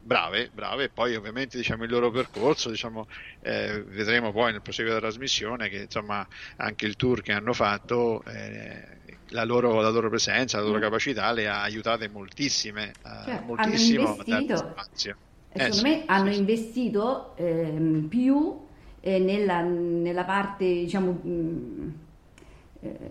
brave, 0.02 0.50
brave, 0.52 0.86
e 0.86 0.90
poi 0.90 1.16
ovviamente 1.16 1.58
diciamo, 1.58 1.84
il 1.84 1.90
loro 1.92 2.10
percorso, 2.12 2.70
diciamo, 2.70 3.06
eh, 3.42 3.84
vedremo 3.84 4.32
poi 4.32 4.52
nel 4.52 4.62
proseguo 4.62 4.94
della 4.94 5.06
trasmissione 5.06 5.70
che 5.70 5.82
insomma 5.84 6.26
anche 6.58 6.86
il 6.86 6.96
tour 6.96 7.22
che 7.22 7.32
hanno 7.34 7.54
fatto, 7.54 8.24
eh, 8.26 8.99
la, 9.30 9.44
loro, 9.46 9.82
la 9.82 9.90
loro 9.90 10.10
presenza, 10.10 10.58
la 10.60 10.64
loro 10.66 10.80
Mm. 10.80 10.80
capacità 10.80 11.32
le 11.32 11.48
ha 11.48 11.62
aiutate 11.62 12.08
moltissime, 12.10 12.98
eh, 13.04 13.10
Cioè, 13.26 13.42
moltissimo 13.42 14.14
a 14.14 14.24
dare 14.26 14.46
investito- 14.48 14.56
spazio. 14.56 15.20
E 15.52 15.60
Eh, 15.60 15.62
secondo 15.62 15.82
sì, 15.82 15.88
me 15.88 16.04
hanno 16.06 16.30
sì, 16.30 16.34
sì. 16.34 16.42
investito 16.42 17.36
ehm, 17.38 18.08
più 18.08 18.68
eh, 19.02 19.20
nella, 19.20 19.62
nella 19.62 20.24
parte, 20.24 20.66
diciamo, 20.66 21.12
mh, 21.12 21.94
eh, 22.82 23.10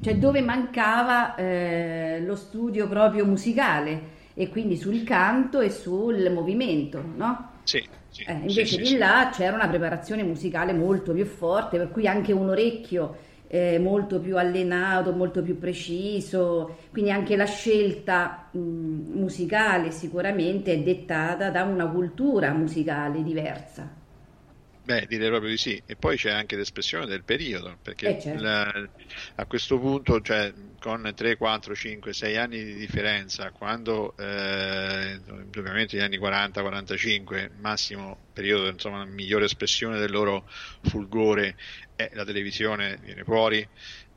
cioè 0.00 0.18
dove 0.18 0.40
mancava 0.42 1.34
eh, 1.34 2.20
lo 2.24 2.36
studio 2.36 2.86
proprio 2.88 3.24
musicale 3.24 4.16
e 4.34 4.48
quindi 4.48 4.76
sul 4.76 5.02
canto 5.04 5.60
e 5.60 5.70
sul 5.70 6.30
movimento, 6.30 7.02
no? 7.02 7.50
Sì, 7.62 7.88
sì, 8.08 8.28
Eh, 8.28 8.32
sì, 8.46 8.64
invece 8.64 8.66
sì, 8.66 8.82
di 8.82 8.96
sì. 8.96 8.98
là 8.98 9.30
c'era 9.32 9.54
una 9.56 9.68
preparazione 9.68 10.22
musicale 10.22 10.72
molto 10.74 11.12
più 11.12 11.24
forte, 11.24 11.78
per 11.78 11.90
cui 11.90 12.06
anche 12.06 12.32
un 12.32 12.48
orecchio 12.50 13.16
eh, 13.48 13.78
molto 13.78 14.20
più 14.20 14.36
allenato, 14.38 15.12
molto 15.12 15.42
più 15.42 15.58
preciso, 15.58 16.76
quindi 16.92 17.10
anche 17.10 17.36
la 17.36 17.46
scelta 17.46 18.48
mh, 18.52 18.58
musicale 18.60 19.90
sicuramente 19.90 20.72
è 20.74 20.80
dettata 20.82 21.50
da 21.50 21.64
una 21.64 21.88
cultura 21.88 22.52
musicale 22.52 23.22
diversa. 23.22 23.90
Beh, 24.80 25.06
direi 25.06 25.28
proprio 25.28 25.50
di 25.50 25.58
sì. 25.58 25.82
E 25.86 25.96
poi 25.96 26.16
c'è 26.16 26.30
anche 26.30 26.56
l'espressione 26.56 27.04
del 27.06 27.22
periodo, 27.24 27.78
perché 27.82 28.10
Eh, 28.10 28.18
certo. 28.20 28.58
la- 28.62 28.72
a 29.36 29.46
questo 29.46 29.78
punto, 29.78 30.20
cioè, 30.22 30.52
con 30.78 31.10
3, 31.14 31.36
4, 31.36 31.74
5, 31.74 32.12
6 32.12 32.36
anni 32.36 32.62
di 32.64 32.74
differenza, 32.74 33.50
quando 33.52 34.16
eh, 34.16 35.20
ovviamente 35.56 35.96
gli 35.96 36.00
anni 36.00 36.16
40, 36.18 36.60
45, 36.60 37.50
massimo 37.56 38.26
periodo, 38.32 38.68
insomma, 38.68 39.04
migliore 39.04 39.46
espressione 39.46 39.98
del 39.98 40.10
loro 40.10 40.46
fulgore, 40.82 41.56
è 41.94 42.08
la 42.12 42.24
televisione 42.24 42.96
viene 42.98 43.24
fuori, 43.24 43.68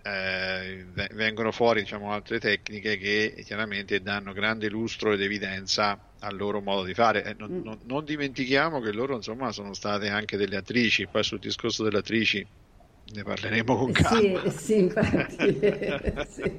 eh, 0.03 0.83
ve- 0.87 1.09
vengono 1.13 1.51
fuori 1.51 1.81
diciamo, 1.81 2.11
altre 2.11 2.39
tecniche 2.39 2.97
che 2.97 3.41
chiaramente 3.45 4.01
danno 4.01 4.33
grande 4.33 4.69
lustro 4.69 5.13
ed 5.13 5.21
evidenza 5.21 5.99
al 6.19 6.35
loro 6.35 6.61
modo 6.61 6.83
di 6.83 6.93
fare. 6.93 7.23
Eh, 7.23 7.33
non, 7.37 7.51
Mm. 7.51 7.61
non- 7.63 7.79
non 7.85 8.03
dimentichiamo 8.05 8.79
che 8.81 8.91
loro 8.91 9.15
insomma 9.15 9.51
sono 9.51 9.73
state 9.73 10.09
anche 10.09 10.37
delle 10.37 10.57
attrici, 10.57 11.07
poi 11.07 11.23
sul 11.23 11.39
discorso 11.39 11.83
delle 11.83 11.99
attrici 11.99 12.47
ne 13.13 13.23
parleremo 13.23 13.75
con 13.75 13.93
Sì, 13.93 14.01
calma. 14.03 14.49
sì, 14.49 14.77
infatti. 14.79 15.59
sì. 16.29 16.51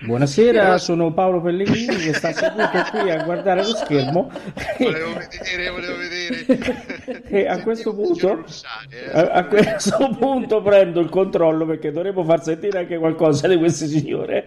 Buonasera, 0.00 0.76
sono 0.78 1.12
Paolo 1.12 1.40
Pellegrini 1.40 1.96
che 1.96 2.12
sta 2.14 2.32
seduto 2.32 2.68
qui 2.90 3.10
a 3.10 3.22
guardare 3.24 3.62
lo 3.62 3.74
schermo 3.74 4.30
volevo 4.78 5.12
vedere, 5.14 5.70
volevo 5.70 5.96
vedere. 5.96 7.22
e 7.28 7.46
a 7.46 7.62
questo 7.62 7.94
punto, 7.94 8.44
eh. 8.90 9.10
a, 9.12 9.30
a 9.30 9.44
questo 9.46 10.16
punto 10.18 10.60
prendo 10.62 11.00
il 11.00 11.08
controllo 11.08 11.64
perché 11.64 11.92
dovremmo 11.92 12.24
far 12.24 12.42
sentire 12.42 12.80
anche 12.80 12.98
qualcosa 12.98 13.46
di 13.48 13.56
queste 13.56 13.86
signore 13.86 14.46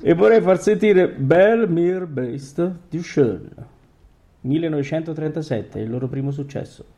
e 0.00 0.14
vorrei 0.14 0.40
far 0.40 0.60
sentire 0.60 1.08
Belle 1.08 1.66
Mir 1.68 2.06
Beast 2.06 2.72
di 2.88 2.98
Schön 2.98 3.48
1937, 4.40 5.80
il 5.80 5.90
loro 5.90 6.08
primo 6.08 6.30
successo. 6.30 6.95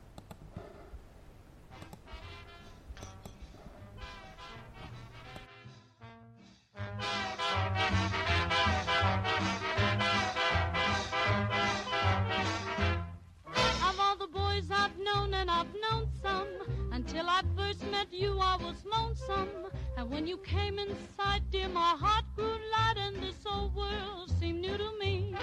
When 20.09 20.27
you 20.27 20.39
came 20.39 20.79
in 20.79 20.89
sight, 21.17 21.43
dear, 21.51 21.69
my 21.69 21.95
heart 21.99 22.25
grew 22.35 22.47
light, 22.47 22.97
and 22.97 23.17
this 23.23 23.45
old 23.47 23.75
world 23.75 24.31
seemed 24.41 24.61
new 24.61 24.77
to 24.77 24.91
me. 24.99 25.35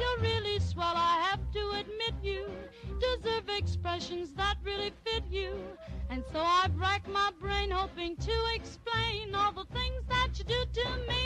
You're 0.00 0.22
really 0.22 0.58
swell, 0.60 0.94
I 0.94 1.28
have 1.30 1.40
to 1.52 1.70
admit 1.70 2.14
you 2.22 2.48
deserve 2.98 3.48
expressions 3.48 4.32
that 4.32 4.56
really 4.64 4.92
fit 5.04 5.24
you. 5.30 5.60
And 6.10 6.24
so 6.32 6.40
I've 6.40 6.76
racked 6.76 7.08
my 7.08 7.30
brain 7.40 7.70
hoping 7.70 8.16
to 8.16 8.32
explain 8.54 9.34
all 9.34 9.52
the 9.52 9.66
things 9.72 10.02
that 10.08 10.38
you 10.38 10.44
do 10.44 10.64
to 10.82 10.88
me. 11.06 11.24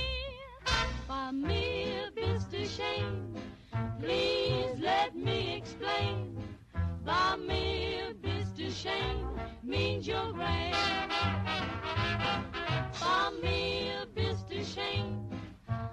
By 1.08 1.30
me, 1.30 1.92
Mr. 2.16 2.68
Shane, 2.68 3.34
please 4.00 4.78
let 4.80 5.14
me 5.16 5.56
explain. 5.56 6.51
By 7.04 7.36
me, 7.36 8.00
Mr. 8.22 8.70
Shane, 8.70 9.26
means 9.64 10.06
you're 10.06 10.32
grand. 10.32 11.10
By 13.00 13.30
me, 13.42 13.90
Mr. 14.14 14.64
Shane, 14.64 15.28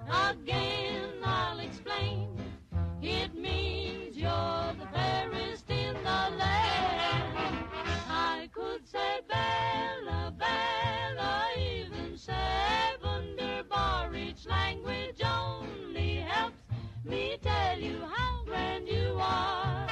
again 0.08 1.14
I'll 1.24 1.58
explain. 1.58 2.28
It 3.02 3.34
means 3.34 4.16
you're 4.16 4.74
the 4.78 4.86
fairest 4.92 5.68
in 5.68 5.94
the 5.94 6.22
land. 6.38 7.66
I 8.08 8.48
could 8.52 8.86
say 8.86 9.20
Bella, 9.28 10.32
Bella, 10.38 11.48
even 11.58 12.16
say 12.16 12.94
wunderbar. 13.02 14.14
Each 14.14 14.46
language 14.46 15.20
only 15.24 16.16
helps 16.16 16.62
me 17.04 17.36
tell 17.42 17.78
you 17.80 17.98
how 18.14 18.44
grand 18.44 18.86
you 18.86 19.16
are. 19.18 19.88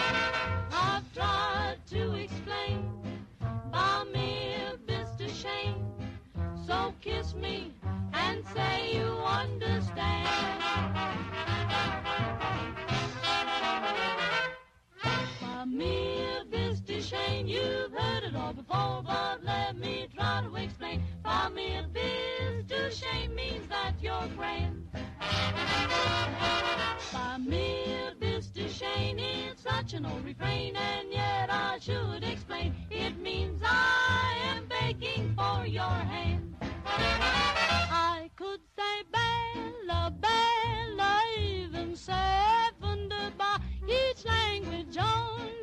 To 1.91 2.15
explain 2.17 2.87
by 3.73 4.05
mere 4.13 4.73
Mr. 4.87 5.27
Shane. 5.31 5.87
So 6.67 6.93
kiss 7.01 7.35
me 7.35 7.73
and 8.13 8.45
say 8.55 8.93
you 8.95 9.05
understand. 9.05 10.29
By 15.41 15.65
mere 15.65 16.45
Mr. 16.53 17.01
Shane, 17.03 17.49
you've 17.49 17.93
heard 17.93 18.25
it 18.25 18.37
all 18.37 18.53
before, 18.53 19.03
but 19.07 19.43
let 19.43 19.79
me 19.79 20.09
try 20.15 20.43
to 20.43 20.57
explain. 20.57 21.03
By 21.23 21.49
mere 21.49 21.87
Mr. 21.95 22.93
Shane 22.93 23.35
means 23.35 23.67
that 23.69 23.95
you're 24.03 24.29
grand. 24.37 24.87
By 27.13 27.39
Mr. 28.79 28.95
Shane, 28.95 29.19
it's 29.19 29.63
such 29.63 29.95
an 29.95 30.07
old 30.07 30.25
refrain, 30.25 30.77
and 30.77 31.13
yet 31.13 31.51
I 31.51 31.79
should 31.81 32.23
explain. 32.23 32.75
It 32.91 33.19
means 33.19 33.61
I 33.65 34.37
am 34.45 34.67
begging 34.67 35.35
for 35.37 35.67
your 35.67 35.83
hand. 35.83 36.55
I 36.87 38.31
could 38.37 38.61
say 38.77 39.03
Bella, 39.11 40.15
Bella, 40.21 41.21
even 41.41 41.97
say 41.97 42.69
wunderbar. 42.81 43.59
Each 43.89 44.25
language 44.25 44.97
only 44.99 45.58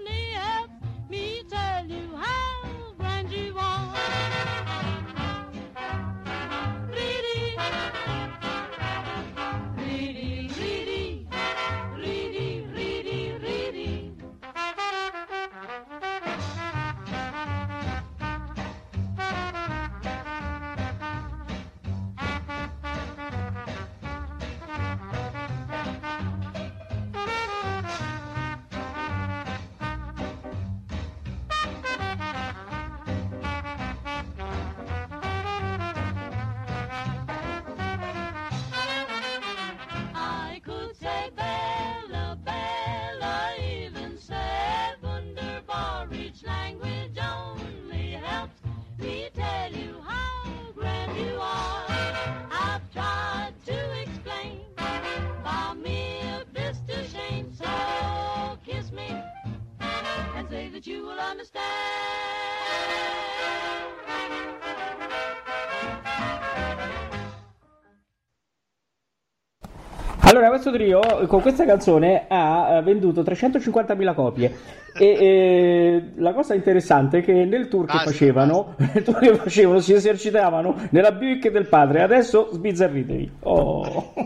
Allora, 70.27 70.49
questo 70.49 70.71
trio 70.71 71.01
con 71.27 71.41
questa 71.41 71.65
canzone 71.65 72.25
ha 72.27 72.77
eh, 72.77 72.81
venduto 72.81 73.21
350.000 73.21 74.13
copie. 74.15 74.55
E 74.97 75.05
eh, 75.05 76.11
la 76.15 76.33
cosa 76.33 76.55
interessante 76.55 77.19
è 77.19 77.23
che 77.23 77.45
nel 77.45 77.67
tour 77.67 77.85
che 77.85 77.93
Basta, 77.93 78.09
facevano, 78.09 78.75
nel 78.93 79.03
tour 79.03 79.19
che 79.19 79.35
facevano, 79.35 79.79
si 79.79 79.93
esercitavano 79.93 80.87
nella 80.89 81.11
bivacca 81.11 81.51
del 81.51 81.67
padre. 81.67 82.01
Adesso 82.01 82.49
sbizzarritevi. 82.53 83.31
Oh. 83.41 84.13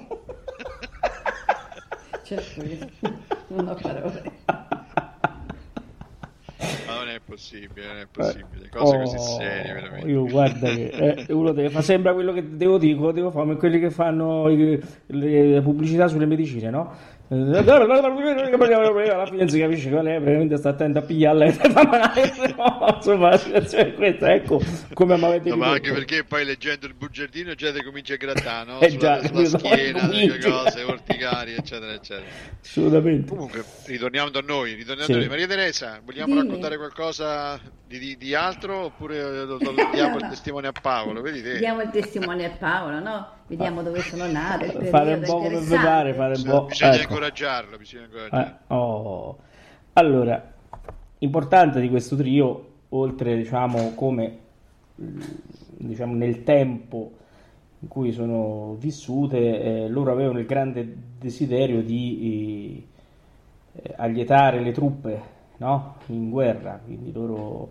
Certo 2.24 2.62
non 3.50 3.68
ho 3.68 3.76
parole. 3.76 4.22
Ma 7.20 7.26
è 7.26 7.28
possibile, 7.28 7.88
non 7.88 7.98
è 7.98 8.08
possibile. 8.08 8.70
Cose 8.70 8.98
così 8.98 9.16
Oh, 9.16 9.20
serie, 9.20 9.74
veramente. 9.74 10.08
Io 10.10 10.26
guarda 10.28 10.70
che 10.70 10.88
eh, 11.28 11.34
uno 11.34 11.52
deve 11.52 11.70
fa 11.70 11.82
sembra 11.82 12.14
quello 12.14 12.32
che 12.34 12.56
devo 12.56 12.78
dire, 12.78 12.94
devo 13.14 13.30
fare 13.32 13.46
come 13.46 13.56
quelli 13.58 13.80
che 13.80 13.90
fanno 13.92 14.48
le 14.48 15.62
pubblicità 15.62 16.08
sulle 16.08 16.26
medicine, 16.26 16.70
no? 16.70 17.18
Alla 17.32 19.26
fine 19.26 19.38
non 19.38 19.50
si 19.50 19.60
capisce 19.60 19.90
qual 19.90 20.06
è, 20.06 20.16
praticamente 20.16 20.58
sta 20.58 20.70
attento 20.70 20.98
a 21.00 21.02
pigliarla. 21.04 21.46
No, 21.46 22.94
insomma, 22.96 23.30
la 23.30 23.38
situazione 23.38 23.90
è 23.90 23.94
questa, 23.94 24.34
ecco 24.34 24.60
come 24.94 25.16
mi 25.16 25.24
avete 25.26 25.50
No, 25.50 25.58
ma 25.58 25.68
anche 25.70 25.92
perché 25.94 26.24
poi 26.24 26.44
leggendo 26.44 26.88
il 26.88 26.96
bugiardino 26.96 27.54
già 27.54 27.72
ti 27.72 27.84
comincia 27.84 28.16
a 28.16 28.18
grattare, 28.18 28.72
no? 28.72 28.80
Eh 28.82 28.90
sulla, 28.90 29.20
già, 29.22 29.28
sulla 29.28 29.46
schiena, 29.60 30.08
delle 30.08 30.40
cose, 30.40 30.84
orticari, 30.84 31.54
eccetera, 31.54 31.94
eccetera. 31.94 32.26
Assolutamente. 32.62 33.30
Comunque, 33.30 33.64
ritorniamo 33.86 34.30
da 34.30 34.42
noi, 34.42 34.74
ritorniamo 34.74 35.06
Sì. 35.06 35.12
da 35.14 35.20
noi. 35.20 35.28
Maria 35.28 35.48
Teresa, 35.48 36.00
vogliamo 36.04 36.34
Dimmi. 36.34 36.48
raccontare 36.48 36.78
qualcosa 36.78 37.60
di, 37.86 38.00
di- 38.00 38.18
di 38.18 38.34
altro 38.34 38.86
oppure 38.86 39.18
eh, 39.18 39.46
diamo 39.94 40.18
il 40.18 40.26
testimone 40.30 40.68
a 40.68 40.72
Paolo? 40.72 41.22
Vedi 41.22 41.44
te? 41.44 41.58
Diamo 41.60 41.82
il 41.82 41.90
testimone 41.92 42.46
a 42.46 42.52
Paolo, 42.58 43.00
no? 43.00 43.38
Vediamo 43.50 43.82
dove 43.82 44.02
sono 44.02 44.32
nate. 44.32 44.66
il 44.66 44.86
Fare 44.90 45.16
un 45.16 45.22
po' 45.22 45.38
come 45.40 45.60
pare, 45.68 46.14
fare 46.14 46.36
un 46.36 46.42
Bisogna, 46.42 46.60
po'. 46.60 46.66
bisogna 46.66 46.94
ecco. 46.94 47.02
incoraggiarlo, 47.02 47.78
bisogna 47.78 48.04
incoraggiarlo. 48.06 48.46
Eh, 48.46 48.74
oh. 48.76 49.38
Allora, 49.94 50.54
importante 51.18 51.82
di 51.82 51.90
questo 51.90 52.16
trio, 52.16 52.68
oltre 52.90 53.36
diciamo 53.36 53.94
come 53.96 54.38
mh, 54.96 55.22
diciamo 55.78 56.14
nel 56.14 56.44
tempo 56.44 57.12
in 57.80 57.88
cui 57.88 58.12
sono 58.12 58.76
vissute, 58.78 59.62
eh, 59.64 59.88
loro 59.90 60.12
avevano 60.12 60.38
il 60.38 60.46
grande 60.46 60.96
desiderio 61.18 61.82
di 61.82 62.86
eh, 63.74 63.94
allietare 63.98 64.60
le 64.60 64.72
truppe, 64.72 65.22
no? 65.58 65.96
In 66.08 66.30
guerra, 66.30 66.80
quindi 66.86 67.12
loro 67.12 67.70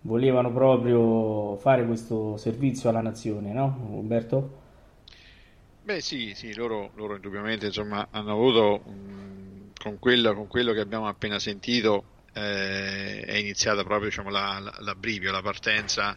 volevano 0.00 0.50
proprio 0.50 1.54
fare 1.56 1.86
questo 1.86 2.36
servizio 2.36 2.88
alla 2.88 3.00
nazione, 3.02 3.52
no? 3.52 3.76
Umberto? 3.90 4.58
Beh 5.82 6.00
sì, 6.02 6.34
sì, 6.34 6.54
loro, 6.54 6.90
loro 6.94 7.14
indubbiamente 7.14 7.66
insomma, 7.66 8.06
hanno 8.10 8.32
avuto, 8.32 8.82
mh, 8.90 9.72
con 9.74 9.98
quello, 9.98 10.34
con 10.34 10.46
quello 10.46 10.72
che 10.74 10.80
abbiamo 10.80 11.08
appena 11.08 11.38
sentito, 11.38 12.08
eh, 12.32 13.22
è 13.22 13.34
iniziata 13.36 13.82
proprio 13.82 14.08
diciamo, 14.08 14.28
la, 14.30 14.58
la, 14.60 14.74
l'abbrivio, 14.80 15.32
la 15.32 15.40
partenza, 15.40 16.16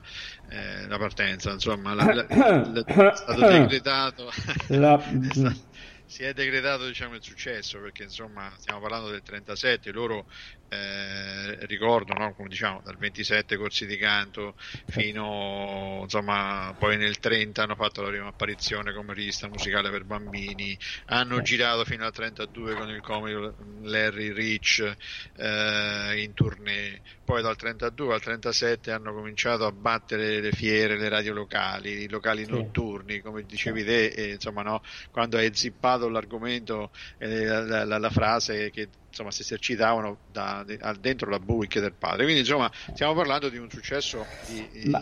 eh, 0.49 0.85
la 0.87 0.97
partenza, 0.97 1.51
insomma, 1.51 1.93
la- 1.93 2.09
la- 2.11 2.27
la- 2.61 2.83
è 2.83 3.15
stato 3.15 3.45
decretato, 3.45 4.29
La- 4.67 4.99
è 5.19 5.29
sta- 5.31 5.57
si 6.05 6.23
è 6.23 6.33
decretato 6.33 6.85
diciamo, 6.85 7.15
il 7.15 7.23
successo 7.23 7.79
perché 7.79 8.03
insomma 8.03 8.53
stiamo 8.57 8.81
parlando 8.81 9.09
del 9.09 9.21
37, 9.23 9.91
loro 9.91 10.25
eh, 10.73 11.65
ricordo, 11.65 12.13
no, 12.13 12.33
come 12.33 12.47
diciamo, 12.49 12.81
dal 12.83 12.97
27 12.97 13.57
corsi 13.57 13.85
di 13.85 13.97
canto 13.97 14.55
fino 14.85 15.99
insomma 16.03 16.73
poi 16.77 16.97
nel 16.97 17.19
30 17.19 17.63
hanno 17.63 17.75
fatto 17.75 18.01
la 18.01 18.09
prima 18.09 18.27
apparizione 18.27 18.93
come 18.93 19.13
rivista 19.13 19.47
musicale 19.47 19.89
per 19.89 20.03
bambini, 20.05 20.77
hanno 21.05 21.41
girato 21.41 21.83
fino 21.85 22.05
al 22.05 22.11
32 22.13 22.75
con 22.75 22.89
il 22.89 23.01
comico 23.01 23.55
Larry 23.83 24.31
Rich 24.33 24.93
eh, 25.35 26.21
in 26.23 26.33
tournée, 26.33 27.01
poi 27.23 27.41
dal 27.41 27.55
32 27.55 28.13
al 28.13 28.21
37 28.21 28.91
hanno 28.91 29.13
cominciato 29.13 29.65
a 29.65 29.71
battere 29.71 30.39
le 30.41 30.51
fiere, 30.51 30.97
le 30.97 31.09
radio 31.09 31.33
locali, 31.33 32.03
i 32.03 32.09
locali 32.09 32.45
Sì. 32.45 32.49
notturni, 32.51 33.21
come 33.21 33.43
dicevi 33.43 33.83
te, 33.83 34.05
e, 34.07 34.31
insomma 34.33 34.61
no, 34.63 34.81
quando 35.11 35.37
hai 35.37 35.53
zippato 35.53 36.09
l'argomento, 36.09 36.91
eh, 37.17 37.45
la, 37.45 37.85
la- 37.85 37.97
la 37.97 38.09
frase 38.09 38.69
che 38.71 38.89
insomma 39.13 39.29
si 39.29 39.41
esercitavano 39.43 40.17
da, 40.31 40.65
al- 40.81 40.97
dentro 40.97 41.29
la 41.29 41.37
Buick 41.39 41.79
del 41.79 41.93
padre. 41.93 42.23
Quindi 42.23 42.39
insomma 42.41 42.69
stiamo 42.93 43.13
parlando 43.13 43.47
di 43.49 43.57
un 43.57 43.69
successo 43.69 44.25
di- 44.47 44.67
di- 44.85 44.97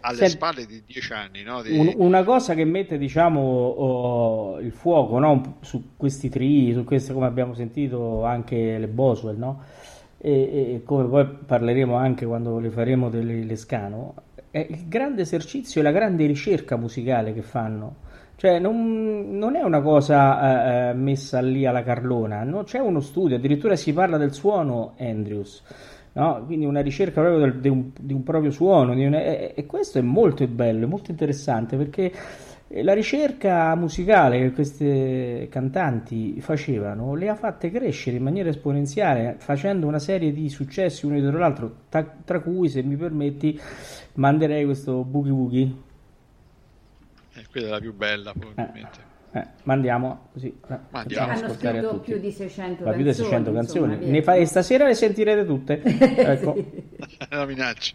alle 0.00 0.16
Senti- 0.16 0.32
spalle 0.32 0.66
di 0.66 0.82
dieci 0.84 1.12
anni, 1.12 1.42
no? 1.44 1.62
Di- 1.62 1.78
Un- 1.78 1.94
una 1.96 2.24
cosa 2.24 2.54
che 2.54 2.64
mette, 2.64 2.98
diciamo, 2.98 3.40
oh, 3.40 4.60
il 4.60 4.72
fuoco, 4.72 5.18
no? 5.20 5.58
Su 5.62 5.90
questi 5.96 6.28
tri, 6.28 6.72
su 6.74 6.84
queste, 6.84 7.12
come 7.14 7.26
abbiamo 7.26 7.54
sentito 7.54 8.24
anche 8.24 8.76
le 8.76 8.88
Boswell, 8.88 9.38
no? 9.38 9.62
E, 10.18 10.30
e 10.74 10.82
come 10.84 11.04
poi 11.06 11.26
parleremo 11.46 11.94
anche 11.94 12.26
quando 12.26 12.58
le 12.58 12.70
faremo 12.70 13.08
delle 13.08 13.44
Lescano, 13.44 14.14
è 14.50 14.66
il 14.68 14.88
grande 14.88 15.22
esercizio 15.22 15.80
e 15.80 15.84
la 15.84 15.90
grande 15.92 16.26
ricerca 16.26 16.76
musicale 16.76 17.32
che 17.32 17.42
fanno. 17.42 17.96
Cioè, 18.44 18.58
non, 18.58 19.38
non 19.38 19.56
è 19.56 19.62
una 19.62 19.80
cosa 19.80 20.88
eh, 20.88 20.90
eh, 20.90 20.92
messa 20.92 21.40
lì 21.40 21.64
alla 21.64 21.82
Carlona, 21.82 22.42
no? 22.44 22.62
C'è 22.64 22.78
uno 22.78 23.00
studio, 23.00 23.36
addirittura 23.36 23.74
si 23.74 23.94
parla 23.94 24.18
del 24.18 24.34
suono 24.34 24.92
Andrews, 24.98 25.62
no? 26.12 26.42
Quindi 26.44 26.66
una 26.66 26.82
ricerca 26.82 27.22
proprio 27.22 27.40
del- 27.40 27.58
di, 27.60 27.68
un, 27.70 27.90
di 27.98 28.12
un 28.12 28.22
proprio 28.22 28.50
suono, 28.50 28.94
di 28.94 29.06
un- 29.06 29.14
e, 29.14 29.54
e 29.56 29.64
questo 29.64 29.96
è 29.98 30.02
molto 30.02 30.46
bello, 30.46 30.86
molto 30.86 31.10
interessante 31.10 31.78
perché 31.78 32.12
eh, 32.68 32.82
la 32.82 32.92
ricerca 32.92 33.74
musicale 33.76 34.38
che 34.40 34.52
queste 34.52 35.48
cantanti 35.50 36.38
facevano 36.42 37.14
le 37.14 37.30
ha 37.30 37.34
fatte 37.36 37.70
crescere 37.70 38.18
in 38.18 38.24
maniera 38.24 38.50
esponenziale, 38.50 39.36
facendo 39.38 39.86
una 39.86 39.98
serie 39.98 40.32
di 40.34 40.50
successi 40.50 41.06
uno 41.06 41.18
dietro 41.18 41.38
l'altro, 41.38 41.74
tra, 41.88 42.04
tra 42.22 42.40
cui, 42.40 42.68
se 42.68 42.82
mi 42.82 42.96
permetti, 42.96 43.58
manderei 44.16 44.66
questo 44.66 45.02
Boogie 45.02 45.30
Woogie. 45.32 45.74
Eh, 47.34 47.46
quella 47.50 47.66
è 47.66 47.70
la 47.70 47.80
più 47.80 47.94
bella 47.94 48.32
probabilmente. 48.32 49.12
Eh, 49.32 49.44
mandiamo 49.64 50.28
così. 50.32 50.46
eh, 50.46 50.78
Mandiamo. 50.90 51.26
facciamo 51.26 51.46
Hanno 51.46 51.54
scritto 51.54 52.00
più 52.00 52.18
di 52.20 52.30
600 52.30 52.84
Ma 52.84 52.92
più 52.92 53.02
di 53.02 53.12
600 53.12 53.52
canzoni, 53.52 53.54
canzoni. 53.56 53.92
insomma, 53.94 54.10
Ne 54.12 54.22
fa- 54.22 54.34
e 54.34 54.46
stasera 54.46 54.86
le 54.86 54.94
sentirete 54.94 55.44
tutte. 55.44 55.82
Ecco. 55.82 56.54
È 57.28 57.34
una 57.34 57.44
minaccia. 57.46 57.94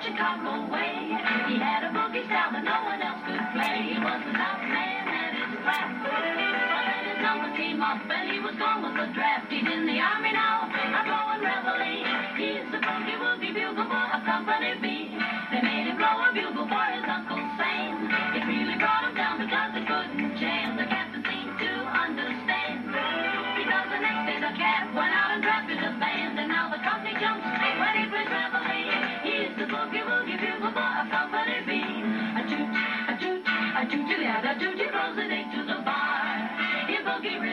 Chicago 0.00 0.66
way. 0.70 1.08
He 1.48 1.58
had 1.58 1.84
a 1.84 1.92
boogie 1.92 2.24
style 2.26 2.52
that 2.52 2.64
no 2.64 2.84
one 2.84 3.01
came 7.62 7.78
up 7.78 8.02
and 8.10 8.26
he 8.26 8.42
was 8.42 8.58
gone 8.58 8.82
with 8.82 8.98
the 8.98 9.06
draft. 9.14 9.46
He's 9.46 9.62
in 9.62 9.86
the 9.86 9.98
army 10.02 10.34
now, 10.34 10.66
a 10.66 11.00
blowing 11.06 11.42
reveille. 11.46 12.02
He's 12.34 12.66
the 12.74 12.82
boogie 12.82 13.14
woogie 13.22 13.54
bugle 13.54 13.86
boy 13.86 14.06
of 14.18 14.22
Company 14.26 14.74
B. 14.82 15.14
They 15.54 15.62
made 15.62 15.86
him 15.86 15.94
blow 15.94 16.26
a 16.26 16.34
bugle 16.34 16.66
for 16.66 16.86
his 16.90 17.06
Uncle 17.06 17.38
Sam. 17.54 18.10
It 18.34 18.42
really 18.50 18.74
brought 18.82 19.06
him 19.06 19.14
down 19.14 19.38
because 19.38 19.70
they 19.78 19.84
couldn't 19.86 20.34
jam. 20.42 20.74
The 20.74 20.90
captain 20.90 21.22
seemed 21.22 21.54
to 21.54 21.72
understand. 21.86 22.82
Because 23.54 23.86
the 23.94 24.00
next 24.10 24.22
day 24.26 24.38
the 24.42 24.52
cat 24.58 24.90
went 24.90 25.14
out 25.14 25.30
and 25.30 25.40
drafted 25.46 25.78
a 25.86 25.94
band. 26.02 26.42
And 26.42 26.50
now 26.50 26.66
the 26.66 26.82
company 26.82 27.14
jumps 27.14 27.46
when 27.46 27.92
he 27.94 28.04
plays 28.10 28.26
reveille. 28.26 28.90
He's 29.22 29.54
the 29.54 29.70
boogie 29.70 30.02
woogie 30.02 30.34
bugle 30.34 30.74
boy 30.74 30.92
of 30.98 31.06
Company 31.14 31.61
B. 31.61 31.61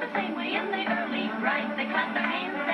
the 0.00 0.10
same 0.14 0.34
way 0.34 0.50
in 0.54 0.66
the 0.70 0.82
early 0.98 1.28
right. 1.42 1.70
They 1.76 1.86
clap 1.86 2.12
their 2.12 2.26
hands 2.26 2.65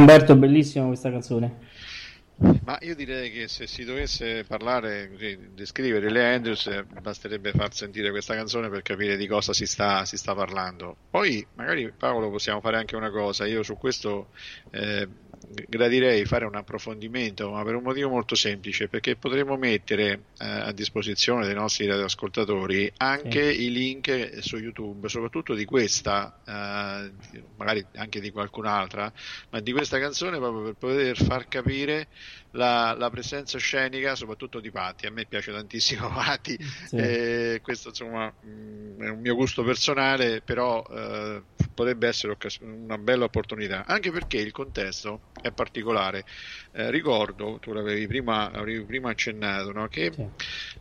Umberto, 0.00 0.34
bellissima 0.34 0.86
questa 0.86 1.10
canzone. 1.10 1.68
Ma 2.64 2.78
io 2.80 2.94
direi 2.94 3.30
che 3.30 3.48
se 3.48 3.66
si 3.66 3.84
dovesse 3.84 4.44
parlare, 4.44 5.10
così, 5.10 5.38
descrivere 5.54 6.10
le 6.10 6.34
Andrews, 6.34 6.68
eh, 6.68 6.84
basterebbe 7.02 7.52
far 7.52 7.74
sentire 7.74 8.10
questa 8.10 8.34
canzone 8.34 8.70
per 8.70 8.80
capire 8.80 9.18
di 9.18 9.26
cosa 9.26 9.52
si 9.52 9.66
sta, 9.66 10.06
si 10.06 10.16
sta 10.16 10.34
parlando. 10.34 10.96
Poi, 11.10 11.46
magari 11.56 11.92
Paolo, 11.94 12.30
possiamo 12.30 12.62
fare 12.62 12.78
anche 12.78 12.96
una 12.96 13.10
cosa. 13.10 13.44
Io 13.44 13.62
su 13.62 13.76
questo 13.76 14.28
eh, 14.70 15.06
gradirei 15.68 16.24
fare 16.24 16.44
un 16.44 16.54
approfondimento, 16.54 17.50
ma 17.50 17.62
per 17.64 17.74
un 17.74 17.82
motivo 17.82 18.08
molto 18.08 18.34
semplice, 18.34 18.88
perché 18.88 19.16
potremmo 19.16 19.56
mettere 19.56 20.12
eh, 20.38 20.46
a 20.46 20.72
disposizione 20.72 21.46
dei 21.46 21.54
nostri 21.54 21.86
radioascoltatori 21.86 22.92
anche 22.98 23.40
i 23.40 23.70
link 23.70 24.38
su 24.40 24.56
YouTube, 24.56 25.08
soprattutto 25.08 25.54
di 25.54 25.64
questa, 25.64 26.40
eh, 26.46 27.10
magari 27.56 27.84
anche 27.96 28.20
di 28.20 28.30
qualcun'altra, 28.30 29.12
ma 29.50 29.60
di 29.60 29.72
questa 29.72 29.98
canzone 29.98 30.38
proprio 30.38 30.62
per 30.62 30.74
poter 30.74 31.16
far 31.16 31.48
capire 31.48 32.08
la, 32.52 32.94
la 32.96 33.10
presenza 33.10 33.58
scenica, 33.58 34.14
soprattutto 34.14 34.60
di 34.60 34.70
Patti. 34.70 35.06
A 35.06 35.10
me 35.10 35.26
piace 35.26 35.52
tantissimo 35.52 36.08
Patti, 36.12 36.56
Sì. 36.86 36.96
eh, 36.96 37.58
questo 37.62 37.88
insomma 37.88 38.26
mh, 38.40 39.02
è 39.04 39.08
un 39.08 39.20
mio 39.20 39.34
gusto 39.34 39.62
personale, 39.62 40.42
però 40.42 40.82
eh, 40.88 41.44
potrebbe 41.74 42.08
essere 42.08 42.36
una 42.60 42.98
bella 42.98 43.24
opportunità, 43.24 43.84
anche 43.86 44.10
perché 44.10 44.38
il 44.38 44.52
contesto 44.52 45.22
è 45.40 45.52
particolare. 45.52 46.24
Eh, 46.72 46.90
ricordo, 46.90 47.58
tu 47.58 47.72
l'avevi 47.72 48.06
prima, 48.06 48.50
prima 48.86 49.10
accennato, 49.10 49.72
no? 49.72 49.88
che 49.88 50.12
Sì. 50.12 50.28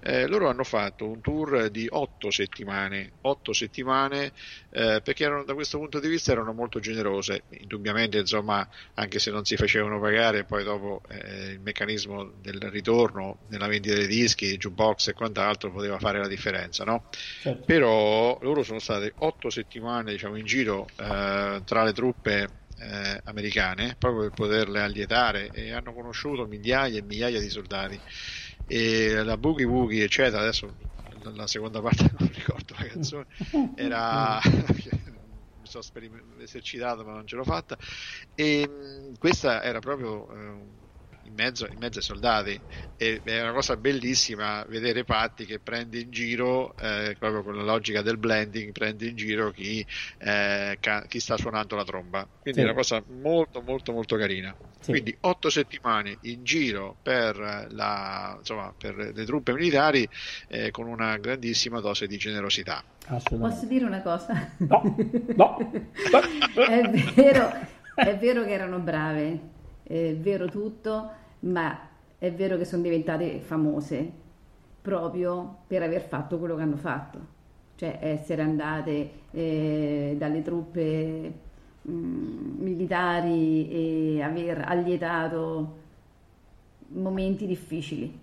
eh, 0.02 0.28
loro 0.28 0.50
hanno 0.50 0.64
fatto 0.64 1.08
un 1.10 1.22
tour 1.22 1.70
di 1.70 1.88
otto 1.90 2.32
settimane, 2.32 3.14
otto 3.22 3.54
settimane 3.54 4.34
eh, 4.70 5.02
perché 5.04 5.24
erano, 5.24 5.44
da 5.44 5.54
questo 5.54 5.78
punto 5.78 6.00
di 6.00 6.08
vista 6.08 6.32
erano 6.32 6.54
molto 6.54 6.80
generose, 6.80 7.46
indubbiamente 7.50 8.18
insomma 8.20 8.68
anche 8.96 9.20
se 9.20 9.32
non 9.32 9.46
si 9.46 9.56
facevano 9.56 10.00
pagare 10.00 10.46
poi 10.46 10.64
dopo 10.64 11.02
eh, 11.10 11.59
il 11.60 11.66
meccanismo 11.66 12.32
del 12.38 12.60
ritorno 12.72 13.40
nella 13.48 13.68
vendita 13.68 13.96
dei 13.96 14.08
dischi, 14.08 14.58
jukebox 14.58 15.10
e 15.10 15.14
quant'altro 15.14 15.72
poteva 15.72 16.00
fare 16.00 16.20
la 16.20 16.28
differenza, 16.28 16.84
no? 16.86 17.08
Certo. 17.12 17.64
però 17.66 18.38
loro 18.42 18.64
sono 18.64 18.80
state 18.80 19.14
otto 19.18 19.50
settimane 19.50 20.12
diciamo, 20.12 20.38
in 20.38 20.46
giro 20.46 20.88
eh, 20.98 21.62
tra 21.64 21.84
le 21.84 21.94
truppe 21.94 22.48
eh, 22.80 23.22
americane 23.26 23.96
proprio 24.00 24.22
per 24.24 24.32
poterle 24.32 24.82
allietare 24.82 25.52
e 25.52 25.72
hanno 25.72 25.94
conosciuto 25.94 26.46
migliaia 26.48 26.98
e 26.98 27.02
migliaia 27.04 27.40
di 27.40 27.50
soldati 27.50 28.02
e 28.66 29.22
la 29.24 29.38
Boogie 29.38 29.66
Woogie 29.66 30.04
eccetera 30.04 30.42
adesso 30.42 30.74
la- 31.34 31.48
seconda 31.48 31.82
parte 31.82 32.10
non 32.18 32.30
ricordo 32.32 32.76
la 32.78 32.88
canzone 32.88 33.26
era 33.76 34.40
mi 35.60 35.66
sono 35.68 35.84
esercitato 36.40 37.04
ma 37.04 37.14
non 37.14 37.28
ce 37.28 37.36
l'ho 37.36 37.44
fatta 37.44 37.78
e 38.34 38.68
mh, 38.68 39.18
questa 39.18 39.62
era 39.62 39.80
proprio 39.80 40.30
eh, 40.32 40.89
in 41.30 41.36
mezzo, 41.36 41.68
in 41.72 41.78
mezzo 41.78 42.00
ai 42.00 42.04
soldati 42.04 42.62
e 42.98 43.22
è 43.24 43.42
una 43.42 43.54
cosa 43.54 43.78
bellissima 43.78 44.66
vedere 44.68 45.04
Patti 45.04 45.46
che 45.46 45.60
prende 45.60 46.00
in 46.00 46.12
giro 46.12 46.76
eh, 46.76 47.16
proprio 47.18 47.44
con 47.44 47.56
la 47.56 47.64
logica 47.64 48.02
del 48.02 48.18
blending 48.18 48.72
prende 48.72 49.08
in 49.08 49.16
giro 49.16 49.52
chi, 49.52 49.86
eh, 50.18 50.78
ca- 50.80 51.06
chi 51.08 51.20
sta 51.20 51.38
suonando 51.38 51.76
la 51.76 51.84
tromba 51.84 52.28
quindi 52.42 52.60
Sì. 52.60 52.66
è 52.66 52.70
una 52.70 52.78
cosa 52.78 53.04
molto 53.08 53.62
molto 53.62 53.92
molto 53.94 54.18
carina 54.18 54.56
Sì. 54.82 54.92
quindi 54.92 55.16
otto 55.22 55.50
settimane 55.50 56.18
in 56.22 56.44
giro 56.44 56.98
per, 57.02 57.68
la, 57.70 58.36
insomma, 58.38 58.74
per 58.78 58.96
le 58.96 59.26
truppe 59.26 59.54
militari 59.54 60.08
eh, 60.48 60.72
con 60.72 60.88
una 60.88 61.18
grandissima 61.18 61.82
dose 61.82 62.08
di 62.08 62.16
generosità. 62.18 62.82
Posso 63.06 63.66
dire 63.66 63.84
una 63.86 64.02
cosa? 64.02 64.56
No, 64.60 64.96
no. 65.36 65.58
è 66.68 66.90
vero, 67.14 67.52
è 67.94 68.18
vero 68.18 68.46
che 68.46 68.52
erano 68.52 68.80
brave, 68.80 69.40
è 69.84 70.16
vero 70.16 70.48
tutto, 70.48 71.12
ma 71.42 71.80
è 72.18 72.32
vero 72.32 72.58
che 72.58 72.66
sono 72.66 72.82
diventate 72.82 73.40
famose 73.40 74.12
proprio 74.82 75.60
per 75.68 75.84
aver 75.84 76.02
fatto 76.02 76.38
quello 76.38 76.56
che 76.56 76.62
hanno 76.62 76.78
fatto, 76.78 77.20
cioè 77.76 78.00
essere 78.02 78.42
andate 78.42 79.12
eh, 79.32 80.16
dalle 80.18 80.42
truppe 80.42 81.34
mm, 81.88 82.62
militari 82.62 83.70
e 83.70 84.22
aver 84.22 84.64
allietato 84.66 85.78
momenti 86.90 87.46
difficili. 87.46 88.20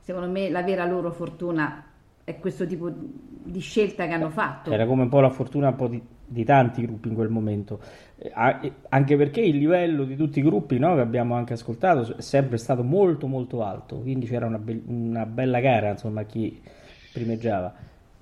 Secondo 0.00 0.28
me 0.28 0.50
la 0.50 0.62
vera 0.62 0.84
loro 0.84 1.10
fortuna 1.10 1.84
è 2.24 2.38
questo 2.38 2.66
tipo 2.66 2.90
di 2.92 3.60
scelta 3.60 4.06
che 4.06 4.12
hanno 4.12 4.30
fatto. 4.30 4.70
Era 4.70 4.86
come 4.86 5.02
un 5.02 5.08
po' 5.08 5.20
la 5.20 5.30
fortuna 5.30 5.68
un 5.68 5.76
po' 5.76 5.88
di, 5.88 6.02
di 6.30 6.44
tanti 6.44 6.82
gruppi 6.82 7.08
in 7.08 7.14
quel 7.14 7.28
momento, 7.28 7.80
Eh, 8.22 8.72
anche 8.90 9.16
perché 9.16 9.40
il 9.40 9.56
livello 9.56 10.04
di 10.04 10.14
tutti 10.16 10.40
i 10.40 10.42
gruppi 10.42 10.78
no, 10.78 10.94
che 10.94 11.00
abbiamo 11.00 11.34
anche 11.34 11.54
ascoltato 11.54 12.16
è 12.16 12.20
sempre 12.20 12.58
stato 12.58 12.82
molto 12.82 13.26
molto 13.26 13.62
alto, 13.64 14.00
quindi 14.00 14.26
c'era 14.26 14.46
una, 14.46 14.58
be- 14.58 14.82
una 14.86 15.24
bella 15.26 15.60
gara 15.60 15.90
insomma 15.90 16.24
chi 16.24 16.60
primeggiava. 17.12 17.74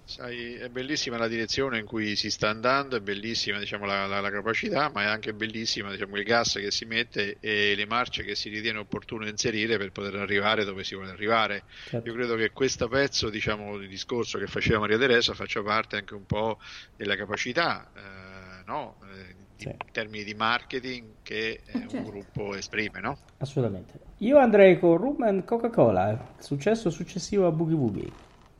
Sai, 0.08 0.54
è 0.54 0.70
bellissima 0.70 1.18
la 1.18 1.28
direzione 1.28 1.78
in 1.78 1.84
cui 1.84 2.16
si 2.16 2.30
sta 2.30 2.48
andando, 2.48 2.96
è 2.96 3.00
bellissima 3.00 3.58
diciamo, 3.58 3.84
la, 3.84 4.06
la- 4.06 4.20
la 4.20 4.30
capacità, 4.30 4.90
ma 4.92 5.02
è 5.02 5.04
anche 5.04 5.34
bellissima 5.34 5.90
diciamo, 5.90 6.16
il 6.16 6.24
gas 6.24 6.54
che 6.54 6.70
si 6.70 6.86
mette 6.86 7.36
e 7.40 7.74
le 7.76 7.84
marce 7.84 8.24
che 8.24 8.34
si 8.34 8.48
ritiene 8.48 8.78
opportuno 8.78 9.28
inserire 9.28 9.76
per 9.76 9.92
poter 9.92 10.14
arrivare 10.14 10.64
dove 10.64 10.82
si 10.82 10.94
vuole 10.94 11.10
arrivare. 11.10 11.64
Certo. 11.84 12.08
Io 12.08 12.14
credo 12.14 12.36
che 12.36 12.52
questo 12.52 12.88
pezzo 12.88 13.28
diciamo, 13.28 13.76
di 13.76 13.86
discorso 13.86 14.38
che 14.38 14.46
faceva 14.46 14.78
Maria 14.78 14.96
Teresa 14.96 15.34
faccia 15.34 15.62
parte 15.62 15.96
anche 15.96 16.14
un 16.14 16.24
po' 16.24 16.58
della 16.96 17.14
capacità 17.14 17.90
eh, 17.94 18.62
no? 18.64 18.96
Eh, 19.12 19.34
in 19.60 19.76
termini 19.92 20.24
di 20.24 20.32
marketing 20.32 21.16
che 21.22 21.60
eh, 21.66 21.78
un 21.78 21.88
certo. 21.90 22.10
gruppo 22.10 22.54
esprime. 22.54 23.00
No? 23.00 23.18
Assolutamente. 23.38 23.98
Io 24.18 24.38
andrei 24.38 24.78
con 24.78 24.96
Rum 24.96 25.22
and 25.22 25.44
Coca-Cola, 25.44 26.34
successo 26.38 26.88
successivo 26.88 27.46
a 27.46 27.50
Boogie 27.50 27.74
Woogie. 27.74 28.10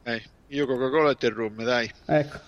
Eh, 0.03 0.23
io 0.49 0.67
Coca-Cola 0.67 1.11
e 1.11 1.15
te 1.17 1.29
rum, 1.29 1.63
dai. 1.63 1.91
Ecco. 2.07 2.39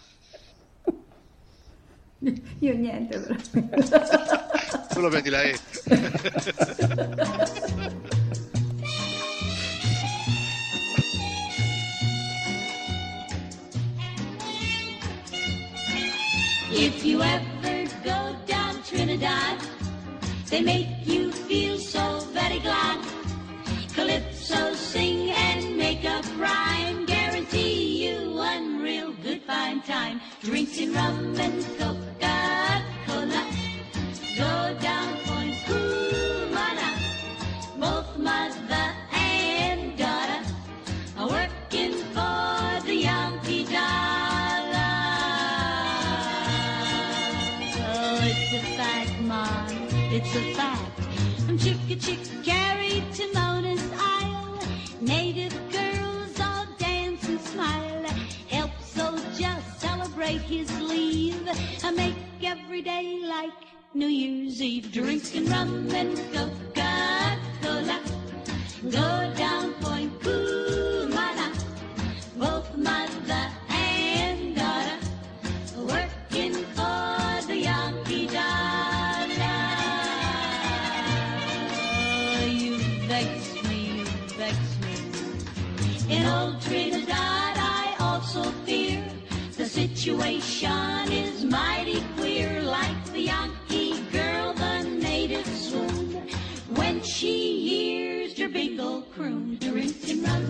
Io 2.60 2.74
niente 2.74 3.18
però. 3.18 3.34
Tu 4.92 5.00
lo 5.00 5.08
prendi 5.08 5.30
la 5.30 5.42
E. 5.42 5.58
If 16.72 17.04
you 17.04 17.22
ever 17.22 17.88
go 18.04 18.36
down 18.46 18.82
Trinidad, 18.82 19.58
they 20.48 20.60
make 20.60 20.88
you 21.04 21.30
feel 21.32 21.78
so 21.78 22.20
very 22.32 22.58
glad. 22.60 23.19
Time. 30.40 30.50
Drinking 30.50 30.92
rum 30.94 31.34
and 31.38 31.79
Drinking 65.10 65.46
rum 65.50 65.90
and 65.92 66.16
Coca-Cola. 66.32 67.98
Go 68.92 69.19
big 99.20 99.32
old 99.32 99.40
croon, 99.40 99.58
drinking 99.60 100.22
rum 100.22 100.34
and 100.34 100.49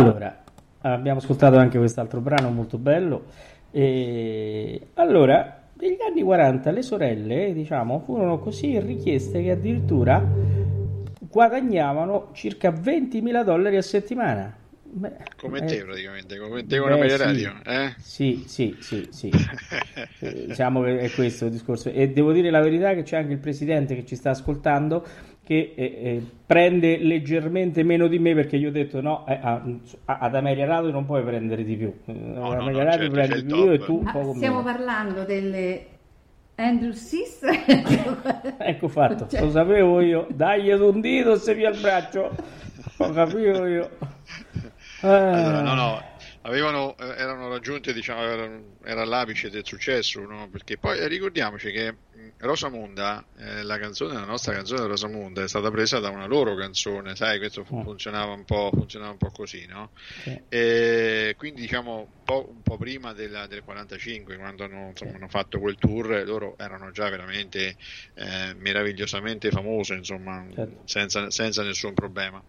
Allora, 0.00 0.42
abbiamo 0.80 1.18
ascoltato 1.18 1.56
anche 1.56 1.78
quest'altro 1.78 2.20
brano 2.20 2.50
molto 2.50 2.78
bello. 2.78 3.24
E 3.70 4.88
allora, 4.94 5.62
negli 5.74 5.98
anni 6.08 6.22
40 6.22 6.70
le 6.70 6.82
sorelle, 6.82 7.52
diciamo, 7.52 8.00
furono 8.00 8.38
così 8.38 8.78
richieste 8.78 9.42
che 9.42 9.50
addirittura 9.50 10.24
guadagnavano 11.30 12.30
circa 12.32 12.70
20.000 12.70 13.44
dollari 13.44 13.76
a 13.76 13.82
settimana. 13.82 14.56
Beh, 14.90 15.12
Come 15.36 15.58
eh, 15.58 15.64
te 15.66 15.84
praticamente, 15.84 16.38
come 16.38 16.64
te 16.66 16.78
con 16.78 16.88
la 16.88 16.96
media 16.96 17.16
sì. 17.16 17.22
radio, 17.22 17.52
eh? 17.66 17.94
Sì, 17.98 18.44
sì, 18.46 18.76
sì, 18.80 19.08
sì. 19.10 19.30
Eh, 20.20 20.46
Diciamo 20.46 20.82
che 20.82 20.98
è 21.00 21.10
questo 21.10 21.46
il 21.46 21.50
discorso. 21.50 21.90
E 21.90 22.08
devo 22.10 22.32
dire 22.32 22.50
la 22.50 22.60
verità 22.60 22.94
che 22.94 23.02
c'è 23.02 23.16
anche 23.16 23.32
il 23.32 23.38
presidente 23.38 23.96
che 23.96 24.04
ci 24.04 24.14
sta 24.14 24.30
ascoltando 24.30 25.04
che 25.48 25.72
eh, 25.74 25.82
eh, 25.82 26.22
prende 26.44 26.98
leggermente 26.98 27.82
meno 27.82 28.06
di 28.06 28.18
me 28.18 28.34
perché 28.34 28.56
io 28.56 28.68
ho 28.68 28.70
detto 28.70 29.00
no, 29.00 29.26
eh, 29.26 29.38
a- 29.42 29.62
a- 30.04 30.18
ad 30.18 30.34
Ameria 30.34 30.66
Radio 30.66 30.90
non 30.90 31.06
puoi 31.06 31.22
prendere 31.22 31.64
di 31.64 31.74
più. 31.74 31.86
Eh, 32.04 32.12
no, 32.12 32.50
ad 32.50 32.56
no, 32.56 32.60
Ameria 32.64 32.82
no, 32.84 32.90
Radio 32.90 33.10
certo, 33.10 33.12
prendi 33.14 33.36
il 33.38 33.44
più 33.46 33.70
e 33.72 33.78
tu 33.78 33.98
un 34.00 34.06
Ah, 34.08 34.12
po' 34.12 34.34
stiamo 34.36 34.60
meno. 34.62 34.76
parlando 34.76 35.24
delle 35.24 35.86
Andrew 36.56 36.92
Sister. 36.92 37.64
Ecco 38.58 38.88
fatto, 38.88 39.26
Cioè, 39.26 39.40
lo 39.40 39.50
sapevo 39.50 40.00
io. 40.02 40.26
Dagli 40.30 40.70
ad 40.70 40.80
un 40.82 41.00
dito 41.00 41.36
se 41.36 41.54
via 41.54 41.70
il 41.70 41.80
braccio. 41.80 42.30
Lo 42.98 43.10
capivo 43.12 43.66
io. 43.66 43.88
Allora, 45.00 45.58
Ah. 45.58 45.62
no, 45.62 45.74
no, 45.74 46.02
avevano, 46.42 46.94
eh, 46.98 47.06
erano 47.16 47.48
raggiunte, 47.48 47.92
diciamo, 47.94 48.20
erano- 48.20 48.62
era 48.84 49.04
l'apice 49.06 49.48
del 49.48 49.64
successo, 49.64 50.20
no? 50.26 50.48
Perché 50.50 50.76
poi 50.76 51.06
ricordiamoci 51.08 51.70
che 51.70 51.94
Rosamunda, 52.40 53.26
eh, 53.36 53.64
la 53.64 53.78
canzone, 53.78 54.14
la 54.14 54.24
nostra 54.24 54.52
canzone 54.52 54.86
Rosamunda 54.86 55.42
è 55.42 55.48
stata 55.48 55.72
presa 55.72 55.98
da 55.98 56.10
una 56.10 56.26
loro 56.26 56.54
canzone, 56.54 57.16
sai, 57.16 57.38
questo 57.38 57.64
fu- 57.64 57.78
Mm. 57.78 57.82
funzionava 57.82 58.32
un 58.32 58.44
po', 58.44 58.70
funzionava 58.72 59.10
un 59.10 59.16
po' 59.16 59.30
così, 59.30 59.66
no? 59.66 59.90
Sì. 60.22 60.40
E 60.48 61.34
quindi 61.36 61.62
diciamo 61.62 61.96
un 61.98 62.22
po', 62.22 62.48
un 62.48 62.62
po' 62.62 62.76
prima 62.76 63.12
della- 63.12 63.48
del 63.48 63.62
45, 63.64 64.36
quando 64.36 64.62
hanno, 64.62 64.90
insomma, 64.90 65.16
hanno 65.16 65.26
fatto 65.28 65.58
quel 65.58 65.76
tour, 65.78 66.22
loro 66.24 66.56
erano 66.58 66.92
già 66.92 67.08
veramente 67.10 67.76
eh, 68.14 68.54
meravigliosamente 68.54 69.50
famose, 69.50 69.94
insomma, 69.94 70.46
Certo. 70.54 70.82
senza, 70.84 71.30
senza 71.30 71.64
nessun 71.64 71.92
problema. 71.94 72.40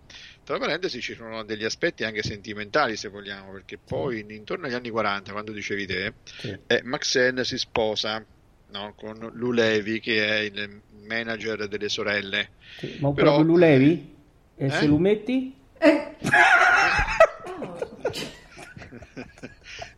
Tra 0.43 0.60
parentesi 0.60 1.02
ci 1.02 1.15
sono 1.15 1.43
degli 1.43 1.65
aspetti 1.65 2.04
anche 2.04 2.21
sentimentali, 2.21 2.95
se 2.95 3.08
vogliamo, 3.08 3.52
perché 3.54 3.80
poi 3.84 4.23
intorno 4.30 4.67
agli 4.67 4.73
anni 4.75 4.89
40, 4.91 5.32
quando 5.32 5.52
dicevi 5.52 5.86
te, 5.88 6.13
Sì. 6.23 6.56
eh, 6.67 6.82
Maxen 6.84 7.43
si 7.43 7.58
sposa 7.58 8.23
no, 8.71 8.93
con 8.95 9.29
Lou 9.34 9.51
Levy, 9.51 9.99
che 9.99 10.25
è 10.25 10.38
il 10.39 10.82
manager 11.05 11.67
delle 11.67 11.89
sorelle. 11.89 12.49
Sì, 12.77 12.97
Ma 12.99 13.12
Però- 13.13 13.36
proprio 13.36 13.53
lo 13.53 13.58
levi? 13.58 14.15
E 14.55 14.65
Eh? 14.65 14.69
se 14.71 14.86
lo 14.88 14.97
metti? 14.97 15.55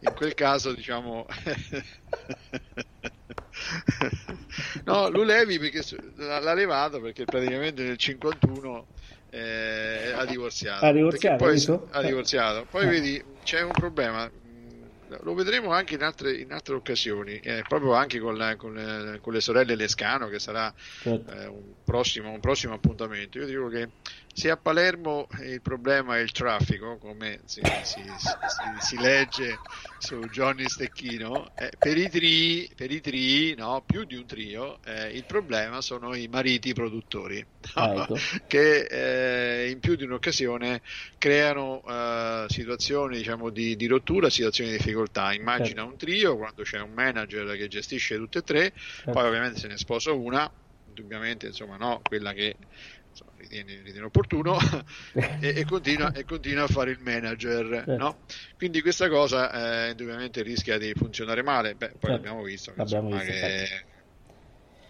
In 0.04 0.14
quel 0.16 0.34
caso, 0.34 0.74
diciamo, 0.74 1.26
no, 4.86 5.10
Lou 5.10 5.24
Levy 5.24 5.60
perché 5.60 5.82
l'ha 6.16 6.54
levato 6.54 7.00
perché 7.00 7.26
praticamente 7.26 7.84
nel 7.84 7.98
51 7.98 8.88
eh, 9.30 10.12
ha 10.16 10.26
divorziato. 10.26 10.86
Ha 10.86 10.92
divorziato, 10.92 11.38
poi 11.44 11.64
ha 11.92 12.02
Eh. 12.02 12.06
divorziato. 12.06 12.66
Poi 12.70 12.86
Eh. 12.86 12.90
vedi, 12.90 13.24
c'è 13.44 13.62
un 13.62 13.72
problema. 13.72 14.30
Lo 15.24 15.34
vedremo 15.34 15.72
anche 15.72 15.96
in 15.96 16.04
altre, 16.04 16.34
in 16.38 16.52
altre 16.52 16.76
occasioni, 16.76 17.38
eh, 17.40 17.64
proprio 17.68 17.94
anche 17.94 18.20
con, 18.20 18.38
la- 18.38 18.56
con 18.56 18.74
le, 18.74 19.20
con 19.22 19.34
le 19.34 19.42
sorelle 19.42 19.76
Lescano, 19.76 20.28
che 20.30 20.40
sarà 20.40 20.74
Certo. 20.76 21.32
eh, 21.32 21.46
un, 21.48 21.74
prossimo, 21.84 22.32
un 22.32 22.40
prossimo 22.40 22.74
appuntamento. 22.74 23.38
Io 23.40 23.46
dico 23.46 23.68
che 23.68 23.90
se 24.34 24.50
a 24.50 24.58
Palermo 24.58 25.28
il 25.44 25.62
problema 25.62 26.18
è 26.18 26.22
il 26.22 26.32
traffico, 26.32 26.98
come 26.98 27.42
si, 27.46 27.80
si- 27.82 28.18
si- 28.18 28.80
si 28.80 28.98
legge 28.98 29.62
su 29.98 30.28
Johnny 30.30 30.68
Stecchino, 30.68 31.52
eh, 31.56 31.72
per 31.80 31.98
i 31.98 32.10
tri, 32.10 32.70
per 32.76 32.92
i 32.92 33.02
tri 33.02 33.54
no, 33.56 33.84
più 33.86 34.04
di 34.06 34.16
un 34.16 34.26
trio, 34.26 34.82
eh, 34.84 35.10
il 35.10 35.26
problema 35.26 35.82
sono 35.82 36.16
i 36.16 36.28
mariti 36.28 36.74
produttori. 36.74 37.46
no? 37.76 37.94
Ecco. 38.04 38.16
che 38.48 39.64
eh, 39.66 39.70
in 39.70 39.80
più 39.80 39.96
di 39.96 40.04
un'occasione 40.04 40.82
creano 41.18 41.82
eh, 41.84 42.46
situazioni 42.50 43.18
diciamo, 43.18 43.50
di, 43.50 43.76
di 43.76 43.86
rottura, 43.88 44.30
situazioni 44.30 44.72
di 44.72 44.78
difficoltà. 44.78 45.34
Immagina 45.34 45.82
Certo. 45.82 45.92
un 45.92 45.98
trio 45.98 46.38
quando 46.38 46.64
c'è 46.64 46.80
un 46.80 46.92
manager 46.94 47.56
che 47.58 47.68
gestisce 47.68 48.16
tutte 48.18 48.40
e 48.40 48.42
tre, 48.44 48.74
Certo. 48.74 49.12
poi 49.12 49.26
ovviamente 49.28 49.60
se 49.60 49.68
ne 49.68 49.78
sposa 49.78 50.12
una, 50.12 50.52
indubbiamente 50.86 51.48
insomma 51.48 51.78
no, 51.78 52.02
quella 52.06 52.34
che 52.34 52.58
ritiene, 53.42 53.82
ritiene 53.82 54.06
opportuno 54.06 54.58
e, 55.40 55.54
e 55.60 55.66
continua, 55.66 56.12
e 56.12 56.24
continua 56.24 56.64
a 56.64 56.68
fare 56.68 56.92
il 56.92 57.00
manager. 57.00 57.68
Certo. 57.86 57.96
No? 57.96 58.24
Quindi 58.56 58.82
questa 58.82 59.10
cosa 59.10 59.86
eh, 59.88 59.92
indubbiamente 59.92 60.42
rischia 60.44 60.78
di 60.78 60.94
funzionare 60.94 61.44
male. 61.44 61.76
Beh, 61.76 61.90
poi 61.98 61.98
Certo. 62.00 62.12
l'abbiamo 62.12 62.44
visto, 62.44 62.74
insomma, 62.76 63.18
visto, 63.18 63.32
che- 63.32 63.86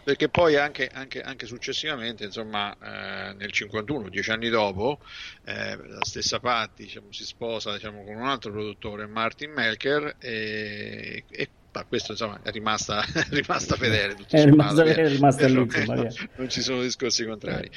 perché 0.03 0.29
poi 0.29 0.55
anche, 0.55 0.87
anche- 0.87 1.21
anche 1.21 1.45
successivamente, 1.45 2.23
insomma, 2.25 2.75
eh, 2.77 3.33
nel 3.35 3.51
51, 3.51 4.09
dieci 4.09 4.31
anni 4.31 4.49
dopo, 4.49 4.99
eh, 5.43 5.75
la 5.77 6.03
stessa 6.03 6.39
Patti 6.39 6.83
diciamo, 6.83 7.11
si 7.11 7.23
sposa 7.23 7.73
diciamo, 7.73 8.03
con 8.03 8.15
un 8.15 8.27
altro 8.27 8.51
produttore, 8.51 9.05
Martin 9.05 9.51
Melker, 9.51 10.15
e, 10.19 11.25
e 11.29 11.51
ma 11.73 11.85
questo 11.85 12.11
insomma 12.11 12.41
è 12.43 12.49
rimasta, 12.51 13.01
è 13.13 13.27
rimasta 13.29 13.75
fedele. 13.77 14.15
tutto 14.15 14.35
È 14.35 14.43
rimasta- 14.43 14.83
è 14.83 15.07
rimasta 15.07 15.45
lì, 15.47 15.65
via. 15.65 16.11
non 16.35 16.49
ci 16.49 16.61
sono 16.61 16.81
discorsi 16.81 17.23
contrari. 17.23 17.69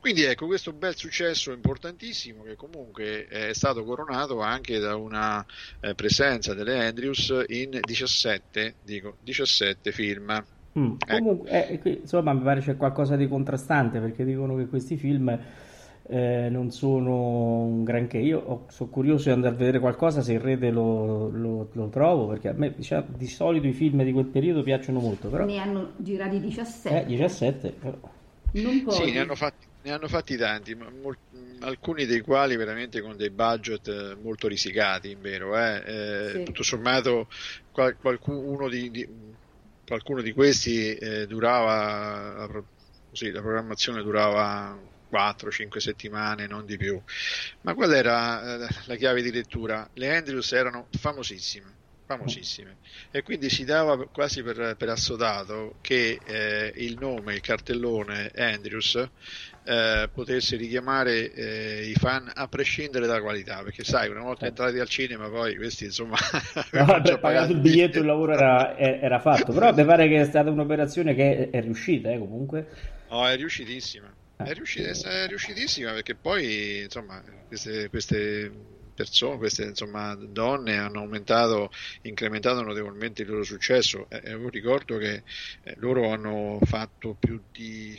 Quindi 0.00 0.22
ecco, 0.22 0.46
questo 0.46 0.72
bel 0.72 0.96
successo 0.96 1.52
importantissimo 1.52 2.42
che 2.44 2.54
comunque 2.56 3.26
è 3.26 3.52
stato 3.52 3.84
coronato 3.84 4.40
anche 4.40 4.78
da 4.78 4.96
una 4.96 5.44
eh, 5.80 5.94
presenza 5.94 6.54
delle 6.54 6.86
Andrews 6.86 7.44
in 7.48 7.78
17, 7.84 8.76
dico, 8.80 9.16
17 9.20 9.90
film. 9.92 10.30
Mm, 10.78 10.92
Ecco. 11.06 11.16
Comunque, 11.18 11.68
eh, 11.68 11.78
qui, 11.80 11.98
insomma, 12.02 12.32
mi 12.32 12.42
pare 12.42 12.60
c'è 12.60 12.76
qualcosa 12.76 13.16
di 13.16 13.26
contrastante 13.26 13.98
perché 13.98 14.24
dicono 14.24 14.54
che 14.56 14.66
questi 14.68 14.96
film 14.96 15.36
eh, 16.10 16.48
non 16.50 16.70
sono 16.70 17.58
un 17.62 17.84
granché. 17.84 18.18
Io 18.18 18.38
ho- 18.38 18.66
sono 18.70 18.88
curioso 18.88 19.24
di 19.24 19.30
andare 19.34 19.54
a 19.54 19.58
vedere 19.58 19.80
qualcosa 19.80 20.22
se 20.22 20.32
in 20.32 20.40
rete 20.40 20.70
lo, 20.70 21.28
lo- 21.28 21.68
lo 21.72 21.88
trovo 21.88 22.28
perché 22.28 22.48
a 22.48 22.52
me 22.52 22.72
diciamo, 22.74 23.06
di 23.16 23.26
solito 23.26 23.66
i 23.66 23.72
film 23.72 24.02
di 24.04 24.12
quel 24.12 24.26
periodo 24.26 24.62
piacciono 24.62 25.00
molto, 25.00 25.28
però 25.28 25.44
Ne 25.44 25.58
hanno 25.58 25.92
girati 25.98 26.40
17. 26.40 27.02
eh, 27.02 27.06
17, 27.06 27.70
però. 27.70 27.98
Non 28.50 28.82
pochi. 28.82 29.04
Sì, 29.04 29.12
ne 29.12 29.18
hanno 29.20 29.34
fatti, 29.34 29.66
ne 29.88 29.94
hanno 29.94 30.08
fatti 30.08 30.36
tanti, 30.36 30.74
ma 30.74 30.90
mol- 30.90 31.18
mh, 31.30 31.58
alcuni 31.62 32.06
dei 32.06 32.20
quali 32.20 32.56
veramente 32.56 33.00
con 33.00 33.16
dei 33.16 33.30
budget 33.30 33.88
eh, 33.88 34.14
molto 34.16 34.48
risicati, 34.48 35.10
in 35.10 35.20
vero. 35.20 35.56
eh. 35.58 35.82
Eh, 35.86 36.30
Sì. 36.38 36.42
Tutto 36.44 36.62
sommato, 36.62 37.28
qual- 37.70 37.96
qualcuno, 37.96 38.68
di, 38.68 38.90
di- 38.90 39.08
qualcuno 39.84 40.20
di 40.22 40.32
questi 40.32 40.94
eh, 40.94 41.26
durava, 41.26 42.46
la, 42.46 42.64
sì, 43.10 43.30
la 43.30 43.40
programmazione 43.40 44.02
durava 44.02 44.78
4-5 45.06 45.80
settimane, 45.80 46.46
non 46.46 46.64
di 46.66 46.76
più. 46.76 47.00
Ma 47.62 47.74
qual 47.74 47.92
era 47.94 48.66
eh, 48.68 48.68
la 48.86 48.96
chiave 48.96 49.22
di 49.22 49.30
lettura? 49.32 49.88
Le 49.94 50.14
Andrews 50.16 50.52
erano 50.52 50.88
famosissime. 50.98 51.77
Famosissime 52.08 52.78
e 53.10 53.22
quindi 53.22 53.50
si 53.50 53.66
dava 53.66 54.02
quasi 54.10 54.42
per, 54.42 54.76
per 54.78 54.88
assodato 54.88 55.74
che 55.82 56.18
eh, 56.24 56.72
il 56.76 56.96
nome, 56.98 57.34
il 57.34 57.42
cartellone 57.42 58.30
Andrews 58.34 58.94
eh, 59.64 60.08
potesse 60.10 60.56
richiamare 60.56 61.30
eh, 61.30 61.90
i 61.90 61.92
fan 61.92 62.32
a 62.34 62.48
prescindere 62.48 63.06
dalla 63.06 63.20
qualità, 63.20 63.62
perché 63.62 63.84
sai, 63.84 64.08
una 64.08 64.22
volta 64.22 64.46
entrati 64.46 64.78
al 64.78 64.88
cinema, 64.88 65.28
poi 65.28 65.54
questi 65.56 65.84
insomma 65.84 66.16
No, 66.72 66.86
vabbè, 66.86 67.18
pagato 67.18 67.52
il 67.52 67.58
biglietto, 67.58 67.98
il 67.98 68.06
lavoro 68.06 68.32
era, 68.32 68.78
era 68.78 69.18
fatto, 69.20 69.52
però 69.52 69.74
mi 69.74 69.84
pare 69.84 70.08
che 70.08 70.22
è 70.22 70.24
stata 70.24 70.48
un'operazione 70.48 71.14
che 71.14 71.50
è, 71.50 71.58
è 71.58 71.60
riuscita, 71.60 72.10
eh, 72.10 72.18
comunque. 72.18 72.68
No, 73.10 73.28
è 73.28 73.36
riuscitissima. 73.36 74.10
Eh. 74.38 74.44
È, 74.44 74.54
riusci- 74.54 74.80
è 74.80 75.26
riuscitissima 75.26 75.92
perché 75.92 76.14
poi, 76.14 76.84
insomma, 76.84 77.22
queste, 77.46 77.90
queste 77.90 78.77
persone, 78.98 79.36
queste 79.38 79.62
insomma, 79.62 80.16
donne 80.16 80.76
hanno 80.76 80.98
aumentato, 80.98 81.70
incrementato 82.02 82.62
notevolmente 82.62 83.22
il 83.22 83.28
loro 83.28 83.44
successo. 83.44 84.06
Eh, 84.10 84.20
eh, 84.24 84.50
ricordo 84.50 84.96
che 84.98 85.22
eh, 85.62 85.74
loro 85.76 86.10
hanno 86.10 86.58
fatto 86.64 87.14
più 87.18 87.40
di 87.52 87.96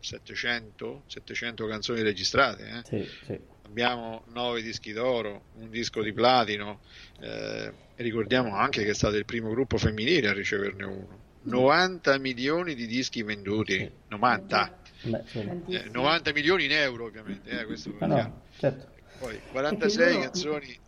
700, 0.00 1.04
700 1.06 1.66
canzoni 1.66 2.00
registrate. 2.00 2.66
Eh? 2.66 2.82
Sì, 2.84 3.08
sì. 3.26 3.38
Abbiamo 3.64 4.24
9 4.28 4.62
dischi 4.62 4.92
d'oro, 4.92 5.44
un 5.56 5.68
disco 5.70 6.02
di 6.02 6.12
platino, 6.12 6.80
eh, 7.20 7.72
e 7.94 8.02
ricordiamo 8.02 8.56
anche 8.56 8.84
che 8.84 8.90
è 8.90 8.94
stato 8.94 9.16
il 9.16 9.24
primo 9.26 9.50
gruppo 9.50 9.76
femminile 9.76 10.28
a 10.28 10.32
riceverne 10.32 10.84
uno. 10.84 11.20
90 11.44 12.18
milioni 12.18 12.74
di 12.74 12.86
dischi 12.86 13.22
venduti, 13.22 13.76
Sì. 13.76 13.90
90, 14.08 14.78
Beh, 15.02 15.22
sì. 15.26 15.38
Eh, 15.40 15.44
Tantissimo. 15.44 15.90
90 15.92 16.32
milioni 16.32 16.64
in 16.66 16.72
euro 16.72 17.06
ovviamente, 17.06 17.50
eh, 17.50 17.64
questo 17.64 17.90
è 17.90 17.94
Ah, 17.98 18.06
no, 18.06 18.42
certo. 18.58 18.91
Poi 19.22 19.38
46 19.52 20.12
loro- 20.14 20.20
canzoni. 20.22 20.78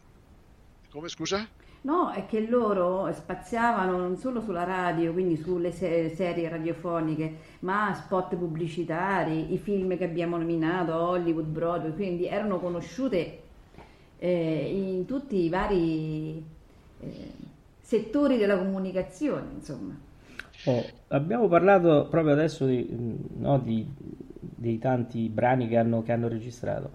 Come 0.90 1.08
scusa? 1.08 1.48
No, 1.82 2.10
è 2.10 2.26
che 2.26 2.40
loro 2.40 3.12
spaziavano 3.12 3.96
non 3.96 4.16
solo 4.16 4.40
sulla 4.40 4.64
radio, 4.64 5.12
quindi 5.12 5.36
sulle 5.36 5.70
se- 5.70 6.12
serie 6.16 6.48
radiofoniche, 6.48 7.36
ma 7.60 7.94
spot 7.94 8.34
pubblicitari, 8.36 9.52
i 9.52 9.58
film 9.58 9.96
che 9.96 10.02
abbiamo 10.04 10.36
nominato, 10.36 10.94
Hollywood, 10.94 11.46
Broadway, 11.46 11.92
quindi 11.94 12.26
erano 12.26 12.58
conosciute 12.58 13.40
eh, 14.18 14.70
in 14.74 15.04
tutti 15.04 15.36
i 15.44 15.48
vari 15.48 16.42
eh, 17.00 17.32
settori 17.82 18.36
della 18.38 18.56
comunicazione, 18.58 19.52
insomma. 19.54 19.94
Oh, 20.64 20.82
abbiamo 21.08 21.46
parlato 21.48 22.06
proprio 22.08 22.32
adesso 22.32 22.64
di, 22.66 22.86
no, 23.36 23.58
di- 23.58 23.86
dei 24.40 24.78
tanti 24.78 25.28
brani 25.28 25.68
che 25.68 25.76
hanno, 25.76 26.02
che 26.02 26.12
hanno 26.12 26.28
registrato 26.28 26.92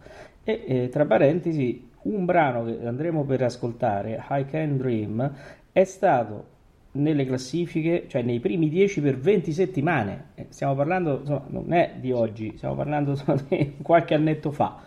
e 0.50 0.64
eh, 0.66 0.90
tra 0.90 1.06
parentesi 1.06 1.88
un 2.02 2.26
brano 2.26 2.66
che 2.66 2.86
andremo 2.86 3.24
per 3.24 3.44
ascoltare, 3.44 4.24
I 4.30 4.46
Can 4.46 4.78
Dream, 4.78 5.32
è 5.72 5.84
stato 5.84 6.58
nelle 6.94 7.26
classifiche, 7.26 8.06
cioè 8.08 8.24
nei 8.24 8.40
primi 8.40 8.68
10 8.68 9.02
per 9.02 9.20
20 9.20 9.52
settimane. 9.52 10.26
Eh, 10.36 10.48
Stiamo 10.50 10.74
parlando, 10.74 11.20
insomma, 11.20 11.46
non 11.50 11.74
è 11.74 11.94
di 12.00 12.12
oggi, 12.12 12.54
stiamo 12.58 12.76
parlando 12.76 13.12
insomma, 13.12 13.40
di 13.48 13.76
qualche 13.82 14.16
annetto 14.16 14.52
fa. 14.52 14.82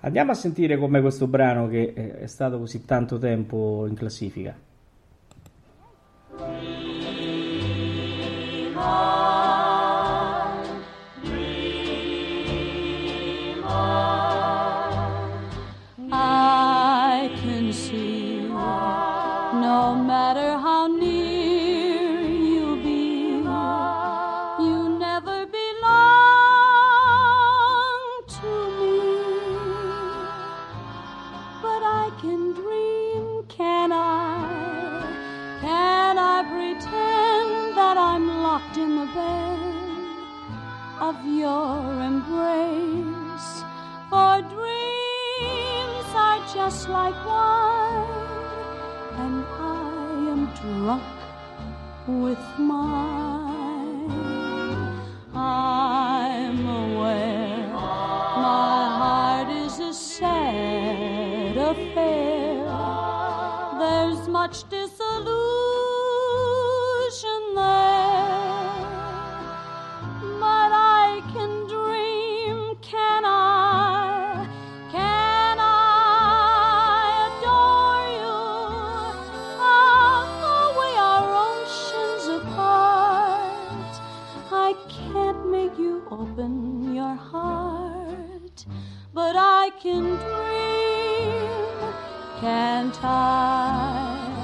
Andiamo 0.00 0.32
a 0.32 0.34
sentire 0.34 0.76
com'è 0.76 1.00
questo 1.00 1.26
brano 1.26 1.68
che 1.68 1.92
eh, 1.94 2.18
è 2.20 2.26
stato 2.26 2.58
così 2.58 2.84
tanto 2.84 3.18
tempo 3.18 3.86
in 3.86 3.94
classifica. 3.94 4.54
Just 46.64 46.88
like 46.88 47.18
wine, 47.26 48.06
and 49.22 49.44
I 49.58 50.30
am 50.32 50.42
drunk 50.60 51.02
with 52.06 52.44
mine. 52.56 54.10
I'm 55.34 56.60
aware 56.84 57.66
my 58.48 58.78
heart 59.00 59.48
is 59.50 59.80
a 59.80 59.92
sad 59.92 61.56
affair. 61.56 62.62
There's 63.80 64.28
much 64.28 64.62
your 87.02 87.16
heart. 87.16 88.58
But 89.12 89.34
I 89.36 89.70
can 89.82 90.04
dream, 90.24 91.58
can't 92.40 92.98
I? 93.02 94.38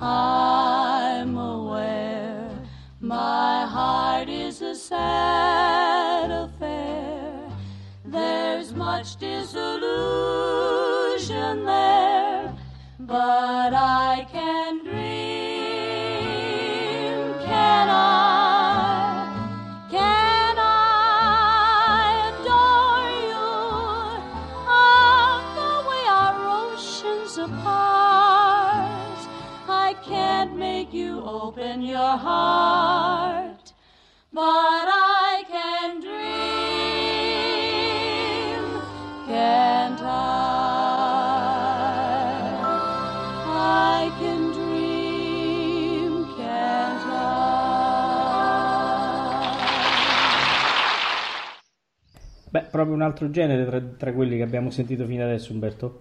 I'm 0.00 1.36
aware 1.36 2.50
my 3.00 3.66
heart 3.76 4.28
is 4.28 4.60
a 4.60 4.74
sad 4.74 6.30
affair. 6.30 7.32
There's 8.04 8.70
much 8.74 9.08
disillusion 9.16 9.94
there, 11.64 12.56
but 12.98 13.72
I 13.72 14.26
heart, 32.16 33.72
but 34.32 34.42
I 34.42 35.44
can 35.48 36.00
dream, 36.00 36.20
can't 39.26 40.00
I? 40.02 40.08
I 43.46 44.10
can 44.18 44.52
dream, 44.52 46.24
can't 46.36 47.04
I? 47.06 47.10
Beh, 52.50 52.62
proprio 52.70 52.94
un 52.94 53.02
altro 53.02 53.30
genere 53.30 53.64
tra, 53.66 53.80
tra 53.80 54.12
quelli 54.12 54.36
che 54.36 54.42
abbiamo 54.42 54.70
sentito 54.70 55.06
fino 55.06 55.22
adesso, 55.24 55.52
Umberto. 55.52 56.00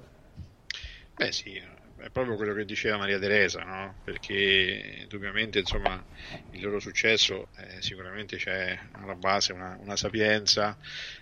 Beh 1.16 1.32
sì, 1.32 1.62
è 2.10 2.12
proprio 2.12 2.36
quello 2.36 2.54
che 2.56 2.66
diceva 2.66 2.98
Maria 2.98 3.20
Teresa, 3.20 3.62
no? 3.64 3.96
Perché 4.04 5.00
indubbiamente 5.02 5.60
insomma 5.60 6.04
il 6.52 6.62
loro 6.62 6.80
successo 6.80 7.50
eh, 7.58 7.82
sicuramente 7.82 8.38
c'è 8.38 8.78
alla 8.94 9.14
base 9.14 9.54
una, 9.54 9.78
una 9.80 9.96
sapienza 9.96 10.76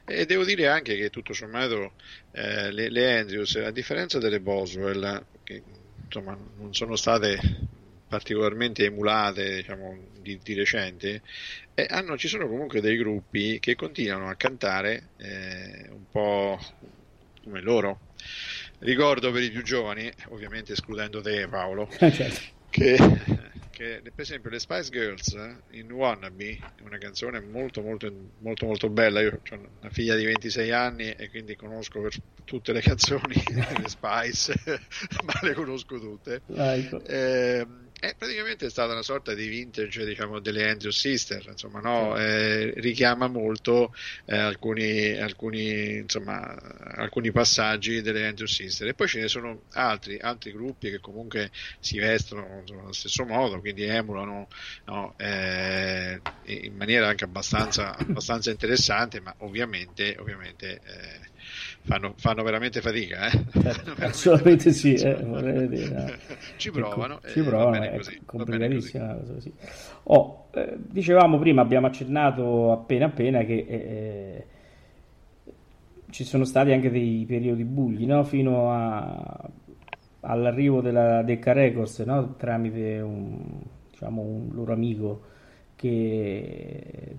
e 0.06 0.26
devo 0.26 0.46
dire 0.46 0.68
anche 0.68 0.96
che 0.96 1.10
tutto 1.10 1.34
sommato 1.34 1.94
eh, 2.32 2.72
le, 2.72 2.90
le 2.90 3.20
Andrews, 3.20 3.56
a 3.56 3.72
differenza 3.72 4.18
delle 4.18 4.40
Boswell, 4.40 5.26
che 5.44 5.62
insomma 6.06 6.38
non 6.56 6.74
sono 6.74 6.96
state 6.96 7.38
particolarmente 8.08 8.86
emulate 8.86 9.58
diciamo, 9.58 9.98
di, 10.22 10.40
di 10.42 10.54
recente, 10.54 11.22
eh, 11.74 11.86
hanno, 11.90 12.18
ci 12.18 12.30
sono 12.30 12.48
comunque 12.48 12.80
dei 12.80 12.96
gruppi 12.96 13.60
che 13.60 13.76
continuano 13.76 14.30
a 14.30 14.36
cantare 14.36 15.10
eh, 15.18 15.90
un 15.90 16.10
po' 16.10 16.58
come 17.44 17.62
loro. 17.62 18.00
Ricordo 18.80 19.32
per 19.32 19.42
i 19.42 19.50
più 19.50 19.64
giovani, 19.64 20.12
ovviamente 20.30 20.74
escludendo 20.74 21.22
te 21.22 21.48
Paolo, 21.48 21.88
Certo. 21.98 22.42
che, 22.70 22.98
che, 23.72 24.02
per 24.04 24.14
esempio 24.24 24.50
le 24.50 24.60
Spice 24.60 24.90
Girls 24.90 25.34
eh, 25.34 25.80
in 25.80 25.92
Wannabe 25.92 26.58
è 26.76 26.82
una 26.84 26.98
canzone 26.98 27.40
molto 27.40 27.82
molto 27.82 28.12
molto 28.40 28.66
molto 28.66 28.90
bella 28.90 29.22
io 29.22 29.42
ho 29.50 29.56
una 29.56 29.90
figlia 29.90 30.16
di 30.16 30.26
26 30.26 30.72
anni 30.72 31.12
e 31.12 31.30
quindi 31.30 31.56
conosco 31.56 32.08
tutte 32.44 32.72
le 32.72 32.82
canzoni 32.82 33.36
delle 33.50 33.88
Spice 33.88 34.54
ma 35.26 35.34
le 35.42 35.54
conosco 35.54 36.00
tutte 36.00 36.42
ecco. 36.48 37.04
Eh, 37.06 37.66
è 38.00 38.16
praticamente 38.16 38.68
è 38.68 38.70
stata 38.70 38.92
una 38.94 39.02
sorta 39.02 39.34
di 39.34 39.48
vintage 39.48 40.06
diciamo, 40.06 40.40
delle 40.40 40.70
Andrew 40.70 40.92
Sister, 40.92 41.44
insomma, 41.48 41.80
no? 41.80 42.16
Eh, 42.16 42.74
richiama 42.78 43.28
molto 43.28 43.92
eh, 44.26 44.38
alcuni, 44.38 45.18
alcuni, 45.18 45.98
insomma, 45.98 46.56
alcuni 46.96 47.32
passaggi 47.32 48.02
delle 48.02 48.28
Andrew 48.28 48.46
Sister 48.46 48.88
e 48.88 48.94
poi 48.94 49.08
ce 49.08 49.22
ne 49.22 49.28
sono 49.28 49.64
altri, 49.72 50.20
altri 50.20 50.52
gruppi 50.52 50.92
che 50.92 51.00
comunque 51.00 51.52
si 51.80 51.98
vestono 51.98 52.60
insomma, 52.60 52.84
allo 52.84 52.94
stesso 52.94 53.26
modo, 53.26 53.60
quindi 53.60 53.84
emulano 53.84 54.48
no? 54.86 55.16
eh, 55.18 56.22
in 56.44 56.76
maniera 56.76 57.08
anche 57.08 57.24
abbastanza, 57.24 57.96
abbastanza 57.98 58.52
interessante, 58.52 59.20
ma 59.22 59.34
ovviamente, 59.40 60.16
ovviamente 60.20 60.82
eh, 60.84 61.30
fanno, 61.88 62.14
fanno 62.18 62.44
veramente 62.44 62.82
fatica. 62.82 63.28
Eh? 63.30 63.46
Certo, 63.62 63.96
assolutamente 64.00 64.72
sì, 64.72 65.00
eh, 65.00 65.24
vorrei 65.24 65.68
dire. 65.68 66.20
Ci 66.58 66.72
provano. 66.72 67.22
Ci 67.26 67.40
e 67.40 67.44
va 67.44 67.66
provano, 67.66 67.82
è 67.82 67.92
così, 67.92 68.20
bene 68.46 68.70
così. 68.70 68.90
complicatissima 68.90 69.16
cosa 69.16 69.34
così. 69.34 69.54
Oh, 70.04 70.50
eh, 70.54 70.74
dicevamo 70.78 71.40
prima, 71.40 71.62
abbiamo 71.62 71.88
accennato 71.88 72.72
appena 72.72 73.06
appena 73.08 73.44
che 73.44 73.66
eh, 73.68 74.46
ci 76.10 76.24
sono 76.24 76.44
stati 76.46 76.72
anche 76.72 76.90
dei 76.90 77.26
periodi 77.28 77.64
bugli, 77.64 78.06
no? 78.06 78.24
Fino 78.24 78.72
a- 78.72 79.50
all'arrivo 80.22 80.82
della 80.82 81.24
Decca 81.24 81.54
Records, 81.54 82.00
no? 82.00 82.36
Tramite 82.36 83.00
un, 83.00 83.62
diciamo, 83.90 84.22
un 84.22 84.50
loro 84.54 84.74
amico 84.74 85.27
che 85.78 87.18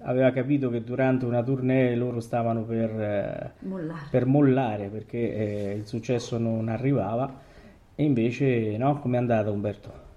aveva 0.00 0.32
capito 0.32 0.70
che 0.70 0.82
durante 0.82 1.26
una 1.26 1.42
tournée 1.42 1.94
loro 1.94 2.20
stavano 2.20 2.62
per, 2.62 2.90
eh, 2.90 3.52
Mollare. 3.60 4.06
per 4.10 4.24
mollare 4.24 4.88
perché 4.88 5.34
eh, 5.34 5.74
il 5.74 5.86
successo 5.86 6.38
non 6.38 6.68
arrivava 6.68 7.30
e 7.94 8.02
invece 8.02 8.78
no, 8.78 8.98
com'è 9.00 9.18
andata 9.18 9.50
Umberto? 9.50 10.08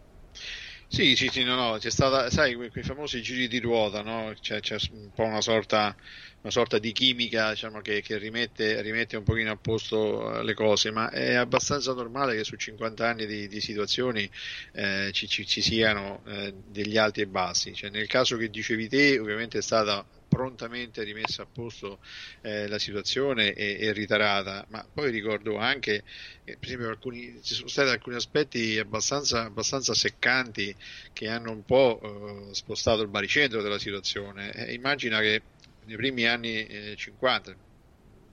Sì, 0.93 1.15
sì, 1.15 1.27
sì, 1.29 1.43
no, 1.43 1.55
no, 1.55 1.77
c'è 1.79 1.89
stata, 1.89 2.29
sai, 2.29 2.53
que- 2.53 2.69
quei 2.69 2.83
famosi 2.83 3.19
giri 3.23 3.47
di 3.47 3.59
ruota, 3.59 4.03
no? 4.03 4.31
C'è, 4.39 4.59
c'è 4.59 4.77
un 4.91 5.11
po' 5.11 5.23
una 5.23 5.41
sorta, 5.41 5.95
una 6.41 6.51
sorta 6.51 6.77
di 6.77 6.91
chimica, 6.91 7.49
diciamo, 7.49 7.81
che, 7.81 8.01
che 8.01 8.17
rimette, 8.19 8.79
rimette 8.81 9.17
un 9.17 9.23
pochino 9.23 9.49
a 9.51 9.57
posto 9.57 10.37
eh, 10.39 10.43
le 10.43 10.53
cose, 10.53 10.91
ma 10.91 11.09
è 11.09 11.33
abbastanza 11.33 11.93
normale 11.93 12.35
che 12.35 12.43
su 12.43 12.55
50 12.57 13.07
anni 13.09 13.25
di, 13.25 13.47
di 13.47 13.59
situazioni 13.59 14.29
eh, 14.73 15.09
ci, 15.13 15.27
ci- 15.27 15.47
ci 15.47 15.61
siano 15.63 16.21
eh, 16.27 16.53
degli 16.63 16.95
alti 16.97 17.21
e 17.21 17.27
bassi. 17.27 17.73
Cioè, 17.73 17.89
nel 17.89 18.05
caso 18.05 18.37
che 18.37 18.49
dicevi 18.51 18.87
te, 18.87 19.17
ovviamente 19.17 19.57
è 19.57 19.61
stata 19.63 20.07
prontamente 20.33 21.03
rimessa 21.03 21.43
a 21.43 21.47
posto 21.51 21.99
eh, 22.41 22.67
la 22.67 22.79
situazione 22.79 23.53
e, 23.53 23.77
e 23.79 23.93
ritarata, 23.93 24.65
ma 24.69 24.85
poi 24.91 25.11
ricordo 25.11 25.57
anche 25.57 26.03
che 26.43 26.57
per 26.57 26.67
esempio 26.67 26.89
alcuni, 26.89 27.39
ci 27.43 27.53
sono 27.53 27.67
stati 27.67 27.89
alcuni 27.89 28.15
aspetti 28.15 28.79
abbastanza, 28.79 29.43
abbastanza 29.43 29.93
seccanti 29.93 30.75
che 31.13 31.27
hanno 31.27 31.51
un 31.51 31.63
po' 31.63 31.99
eh, 32.49 32.53
spostato 32.53 33.03
il 33.03 33.09
baricentro 33.09 33.61
della 33.61 33.79
situazione. 33.79 34.51
Eh, 34.51 34.73
immagina 34.73 35.19
che 35.19 35.43
nei 35.85 35.95
primi 35.95 36.25
anni 36.25 36.65
eh, 36.65 36.95
50 36.97 37.55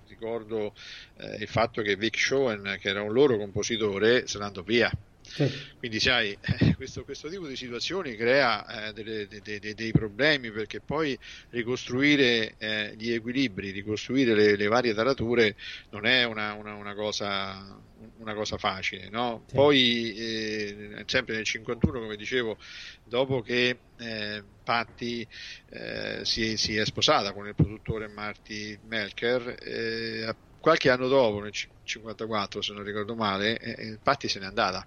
ricordo 0.08 0.74
eh, 1.18 1.36
il 1.40 1.48
fatto 1.48 1.82
che 1.82 1.96
Vic 1.96 2.18
Schoen, 2.18 2.76
che 2.80 2.88
era 2.88 3.02
un 3.02 3.12
loro 3.12 3.36
compositore, 3.36 4.26
se 4.26 4.38
ne 4.38 4.50
via. 4.64 4.90
Sì. 5.32 5.48
Quindi 5.78 6.00
sai, 6.00 6.36
eh, 6.40 6.74
questo, 6.74 7.04
questo 7.04 7.28
tipo 7.28 7.46
di 7.46 7.54
situazioni 7.54 8.16
crea 8.16 8.88
eh, 8.88 8.92
delle- 8.92 9.28
de- 9.28 9.40
de- 9.40 9.60
de- 9.60 9.74
dei 9.74 9.92
problemi 9.92 10.50
perché 10.50 10.80
poi 10.80 11.16
ricostruire 11.50 12.56
eh, 12.58 12.94
gli 12.96 13.12
equilibri, 13.12 13.70
ricostruire 13.70 14.34
le, 14.34 14.56
le 14.56 14.66
varie 14.66 14.92
tarature 14.92 15.56
non 15.90 16.04
è 16.04 16.24
una, 16.24 16.54
una- 16.54 16.74
una 16.74 16.94
cosa, 16.94 17.80
una 18.16 18.34
cosa 18.34 18.56
facile. 18.58 19.08
no? 19.08 19.44
Sì. 19.46 19.54
Poi, 19.54 20.14
eh, 20.16 21.02
sempre 21.06 21.36
nel 21.36 21.44
51, 21.44 22.00
come 22.00 22.16
dicevo, 22.16 22.58
dopo 23.04 23.40
che 23.40 23.84
eh, 23.96 24.44
Patti 24.64 25.26
eh, 25.68 26.20
si, 26.24 26.56
si 26.56 26.76
è 26.76 26.84
sposata 26.84 27.32
con 27.32 27.46
il 27.46 27.54
produttore 27.54 28.08
Marty 28.08 28.78
Melker, 28.82 30.34
qualche 30.58 30.90
anno 30.90 31.08
dopo, 31.08 31.40
nel 31.40 31.52
54 31.82 32.60
se 32.62 32.72
non 32.72 32.82
ricordo 32.82 33.14
male, 33.14 33.98
Patti 34.02 34.28
se 34.28 34.38
n'è 34.40 34.46
andata. 34.46 34.84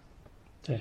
Sì. 0.64 0.74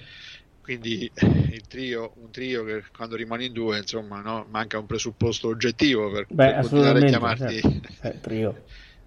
Quindi 0.60 1.10
eh, 1.12 1.26
il 1.54 1.66
trio, 1.66 2.12
un 2.16 2.30
trio 2.30 2.64
che 2.64 2.84
quando 2.92 3.16
rimane 3.16 3.46
in 3.46 3.52
due, 3.52 3.78
insomma, 3.78 4.20
no, 4.20 4.46
manca 4.48 4.78
un 4.78 4.86
presupposto 4.86 5.48
oggettivo 5.48 6.10
per, 6.10 6.26
Beh, 6.28 6.44
per 6.44 6.58
continuare 6.60 7.00
a 7.00 7.02
chiamarti. 7.02 7.60
certo. 7.60 7.68
Eh, 8.02 8.18
trio. 8.20 8.64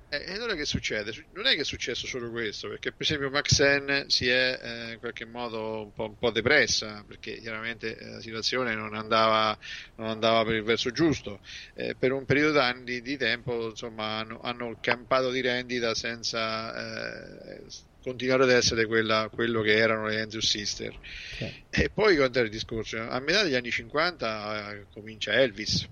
E 0.07 0.17
e 0.28 0.34
allora 0.34 0.53
che 0.55 0.65
succede? 0.65 1.11
Su- 1.11 1.23
Non 1.32 1.45
è 1.47 1.55
che 1.55 1.61
è 1.61 1.63
successo 1.63 2.05
solo 2.07 2.30
questo, 2.30 2.67
perché 2.69 2.91
per 2.91 3.01
esempio 3.01 3.30
Maxen 3.30 4.05
si 4.07 4.28
è 4.30 4.59
eh, 4.61 4.91
in 4.93 4.99
qualche 4.99 5.26
modo 5.26 5.82
un 5.84 5.91
po', 5.93 6.05
un 6.05 6.17
po' 6.17 6.32
depressa, 6.32 7.03
perché 7.05 7.38
chiaramente 7.39 7.97
eh, 7.97 8.05
la 8.11 8.19
situazione 8.21 8.76
non 8.76 8.93
andava, 8.93 9.57
non 9.95 10.07
andava 10.09 10.43
per 10.45 10.55
il 10.55 10.63
verso 10.63 10.91
giusto. 10.91 11.39
Eh, 11.73 11.95
per 11.97 12.11
un 12.11 12.26
periodo 12.26 12.51
d'anni 12.53 13.01
di 13.01 13.17
tempo 13.17 13.69
insomma, 13.69 14.19
hanno, 14.19 14.39
hanno 14.41 14.78
campato 14.80 15.32
di 15.32 15.41
rendita 15.41 15.95
senza 15.95 17.55
eh, 17.57 17.65
continuare 18.10 18.43
ad 18.43 18.51
essere 18.51 18.86
quella- 18.86 19.30
quello 19.34 19.62
che 19.62 19.76
erano 19.76 20.08
le 20.08 20.22
Andrew 20.22 20.41
Sister. 20.41 20.97
Sì. 21.38 21.66
E 21.70 21.89
poi 21.91 22.16
quando 22.16 22.38
era 22.38 22.47
il 22.47 22.53
discorso? 22.53 22.97
A 23.01 23.20
metà 23.20 23.43
degli 23.43 23.56
anni 23.56 23.72
50 23.72 24.72
eh, 24.74 24.88
comincia 24.89 25.34
Elvis. 25.34 25.82
Eh, 25.82 25.88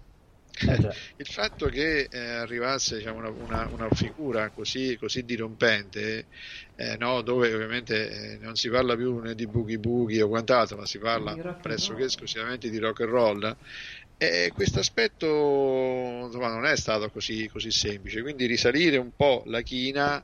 già. 0.80 0.94
Il 1.18 1.26
fatto 1.28 1.68
che 1.68 2.04
eh, 2.10 2.18
arrivasse 2.20 2.98
diciamo, 2.98 3.18
una, 3.18 3.30
una- 3.30 3.68
una 3.70 3.90
figura 3.90 4.52
così, 4.52 4.96
così 4.98 5.24
dirompente, 5.24 6.28
eh, 6.76 6.96
no, 6.98 7.22
dove 7.22 7.54
ovviamente 7.54 8.34
eh, 8.34 8.38
non 8.38 8.56
si 8.56 8.70
parla 8.70 8.96
più 8.96 9.18
né 9.20 9.34
di 9.36 9.48
boogie 9.48 9.80
boogie 9.80 10.22
o 10.22 10.28
quant'altro, 10.30 10.78
ma 10.78 10.86
si 10.86 11.00
parla 11.00 11.40
pressoché 11.60 12.04
esclusivamente 12.06 12.70
di 12.70 12.78
rock 12.78 13.02
and 13.02 13.10
roll, 13.10 13.58
e 14.18 14.52
questo 14.54 14.80
aspetto 14.80 15.28
non 16.32 16.66
è 16.66 16.76
stato 16.78 17.10
così, 17.10 17.48
così 17.50 17.72
semplice, 17.72 18.22
quindi 18.22 18.46
risalire 18.46 18.98
un 18.98 19.12
po' 19.14 19.44
la 19.48 19.62
china 19.62 20.24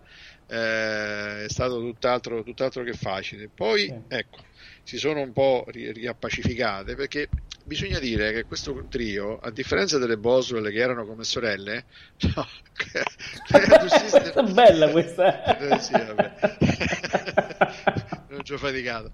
eh, 0.50 1.45
è 1.45 1.50
stato 1.50 1.80
tutt'altro, 1.80 2.43
tutt'altro 2.43 2.84
che 2.84 2.93
facile. 2.93 3.50
Poi, 3.54 3.82
Sì. 3.82 3.95
ecco, 4.08 4.39
si 4.84 4.97
sono 4.97 5.22
un 5.22 5.32
po' 5.32 5.66
ri- 5.68 5.91
riappacificate 5.91 6.95
perché 6.95 7.30
bisogna 7.64 8.00
dire 8.00 8.32
che 8.34 8.45
questo 8.45 8.86
trio, 8.89 9.38
a 9.38 9.52
differenza 9.52 10.00
delle 10.00 10.18
Boswell 10.18 10.70
che 10.72 10.80
erano 10.80 11.06
come 11.06 11.24
sorelle, 11.24 11.86
no, 12.36 12.47
Andrew 13.52 13.88
Sister- 13.88 14.34
È 14.34 14.52
bella 14.52 14.89
questa. 14.89 15.58
Eh, 15.58 15.80
sì, 15.80 15.93
vabbè. 15.93 16.58
non 18.30 18.43
ci 18.43 18.54
ho 18.54 18.58
faticato. 18.58 19.12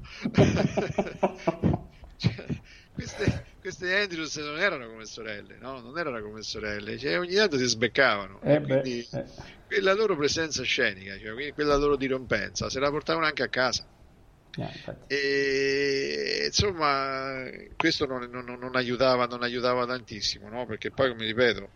Cioè, 2.17 2.45
queste, 2.93 3.45
queste 3.65 3.95
Andrews 3.95 4.35
non 4.35 4.59
erano 4.59 4.85
come 4.85 5.05
sorelle, 5.05 5.57
no? 5.57 5.79
Non 5.79 5.97
erano 5.97 6.21
come 6.21 6.43
sorelle, 6.43 6.99
cioè, 6.99 7.17
ogni 7.17 7.33
tanto 7.33 7.57
si 7.57 7.65
sbeccavano. 7.65 8.39
Eh, 8.43 8.59
beh, 8.59 8.81
quindi 8.81 9.07
eh. 9.11 9.25
quella 9.65 9.93
loro 9.93 10.15
presenza 10.15 10.61
scenica, 10.61 11.17
cioè, 11.17 11.51
quella 11.51 11.75
loro 11.75 11.95
dirompenza, 11.95 12.69
se 12.69 12.79
la 12.79 12.91
portavano 12.91 13.25
anche 13.25 13.41
a 13.41 13.49
casa. 13.49 13.83
Infatti. 14.55 15.13
E 15.15 16.43
insomma, 16.45 17.49
questo 17.75 18.05
non, 18.05 18.29
non- 18.29 18.45
non 18.59 18.75
aiutava, 18.75 19.25
non 19.25 19.41
aiutava 19.41 19.87
tantissimo, 19.87 20.47
no? 20.47 20.67
Perché 20.67 20.91
poi, 20.91 21.09
come 21.09 21.25
ripeto, 21.25 21.71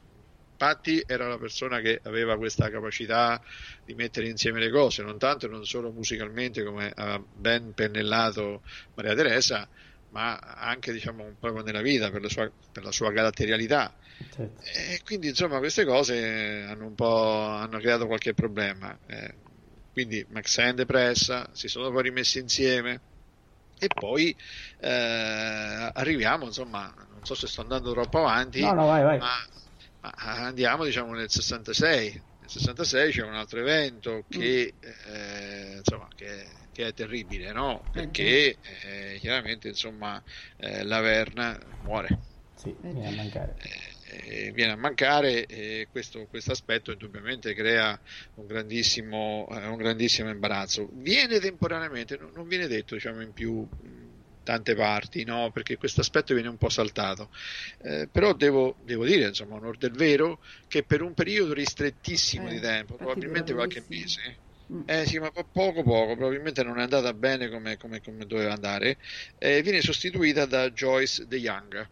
Patti 0.56 1.02
era 1.08 1.28
la 1.28 1.40
persona 1.40 1.80
che 1.80 2.02
aveva 2.04 2.38
questa 2.38 2.70
capacità 2.70 3.42
di 3.84 3.96
mettere 3.96 4.28
insieme 4.28 4.60
le 4.60 4.70
cose, 4.70 5.02
non 5.02 5.18
tanto 5.18 5.48
e 5.48 5.50
non 5.50 5.64
solo 5.64 5.92
musicalmente 5.92 6.64
come 6.64 6.92
ha 6.94 7.20
ben 7.28 7.74
pennellato 7.74 8.62
Maria 8.94 9.16
Teresa, 9.16 9.68
ma 10.10 10.38
anche 10.38 10.92
diciamo 10.92 11.36
po' 11.40 11.62
nella 11.62 11.82
vita 11.82 12.10
per 12.10 12.22
la 12.22 12.30
sua, 12.30 12.52
per 12.72 12.84
la 12.84 12.92
sua 12.92 13.12
caratterialità. 13.12 13.94
Certo. 14.18 14.62
E 14.62 15.02
quindi 15.04 15.30
insomma 15.30 15.60
queste 15.60 15.86
cose 15.86 16.66
hanno 16.68 16.86
un 16.88 16.96
po' 16.96 17.42
hanno 17.42 17.80
creato 17.80 18.08
qualche 18.08 18.34
problema. 18.34 18.98
Eh, 19.08 19.36
quindi 19.92 20.26
Maxine 20.30 20.74
depressa, 20.74 21.50
si 21.54 21.68
sono 21.68 21.92
poi 21.92 22.04
rimessi 22.04 22.40
insieme 22.40 23.02
e 23.80 23.88
poi 23.88 24.36
eh, 24.80 25.90
arriviamo, 25.94 26.46
insomma, 26.46 26.94
non 27.12 27.24
so 27.24 27.34
se 27.34 27.48
sto 27.48 27.62
andando 27.62 27.92
troppo 27.92 28.20
avanti, 28.20 28.60
No, 28.62 28.74
no, 28.74 28.86
vai, 28.88 29.04
vai. 29.04 29.18
ma, 29.20 29.32
ma 30.02 30.12
andiamo 30.48 30.84
diciamo 30.84 31.14
nel 31.14 31.30
66. 31.30 32.22
Nel 32.52 32.64
66 32.64 33.12
c'è 33.12 33.22
un 33.24 33.36
altro 33.36 33.60
evento 33.60 34.26
che, 34.28 34.76
eh, 34.80 35.76
insomma, 35.78 36.08
che, 36.16 36.48
che 36.72 36.88
è 36.88 36.94
terribile, 36.94 37.52
no? 37.52 37.86
Perché 37.92 38.58
eh, 38.84 39.18
chiaramente 39.20 39.68
insomma 39.68 40.22
eh, 40.58 40.84
la 40.84 41.00
Verna 41.00 41.56
muore 41.82 42.20
Sì, 42.56 42.76
viene 42.82 43.08
a 43.08 43.12
mancare. 43.12 43.56
eh, 44.12 44.52
viene 44.52 44.72
a 44.72 44.76
mancare 44.78 45.46
e 45.46 45.88
questo 45.92 46.28
aspetto 46.52 46.92
indubbiamente 46.92 47.54
crea 47.54 48.00
un 48.36 48.46
grandissimo, 48.48 49.48
eh, 49.52 49.68
un 49.68 49.78
grandissimo 49.78 50.30
imbarazzo. 50.32 50.90
Viene 50.94 51.40
temporaneamente, 51.40 52.18
non, 52.18 52.32
non 52.34 52.48
viene 52.48 52.66
detto 52.68 52.96
diciamo 52.96 53.22
in 53.22 53.32
più 53.32 53.68
tante 54.50 54.76
parti, 54.76 55.24
no? 55.24 55.52
perché 55.52 55.78
questo 55.78 56.02
aspetto 56.02 56.34
viene 56.34 56.50
un 56.50 56.58
po' 56.58 56.70
saltato, 56.70 57.30
Eh, 57.80 58.08
però 58.12 58.34
devo, 58.34 58.76
devo 58.84 59.06
dire, 59.06 59.28
insomma, 59.28 59.56
onor 59.56 59.78
del 59.78 59.92
vero, 59.92 60.40
che 60.68 60.84
per 60.84 61.02
un 61.02 61.14
periodo 61.14 61.54
ristrettissimo 61.54 62.48
Eh, 62.48 62.54
di 62.54 62.60
tempo, 62.60 62.96
probabilmente 62.96 63.54
qualche 63.54 63.84
mese, 63.88 64.40
Eh 64.86 65.06
sì, 65.06 65.20
ma 65.20 65.30
po- 65.30 65.48
poco 65.52 65.84
poco, 65.84 66.16
probabilmente 66.16 66.64
non 66.64 66.80
è 66.80 66.84
andata 66.84 67.14
bene 67.14 67.50
come, 67.50 67.78
come- 67.78 68.02
come 68.02 68.26
doveva 68.26 68.54
andare. 68.54 68.98
Eh, 69.38 69.62
viene 69.62 69.82
sostituita 69.82 70.46
da 70.46 70.70
Joyce 70.72 71.26
De 71.28 71.38
Young. 71.38 71.88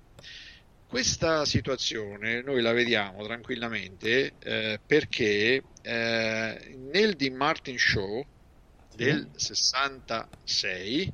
Questa 0.86 1.44
situazione 1.46 2.42
noi 2.42 2.62
la 2.62 2.72
vediamo 2.72 3.24
tranquillamente 3.24 4.36
eh, 4.40 4.82
perché 4.86 5.68
eh, 5.82 6.76
nel 6.92 7.16
Dean 7.16 7.36
Martin 7.36 7.78
Show 7.78 8.26
del 8.90 9.30
66, 9.36 11.14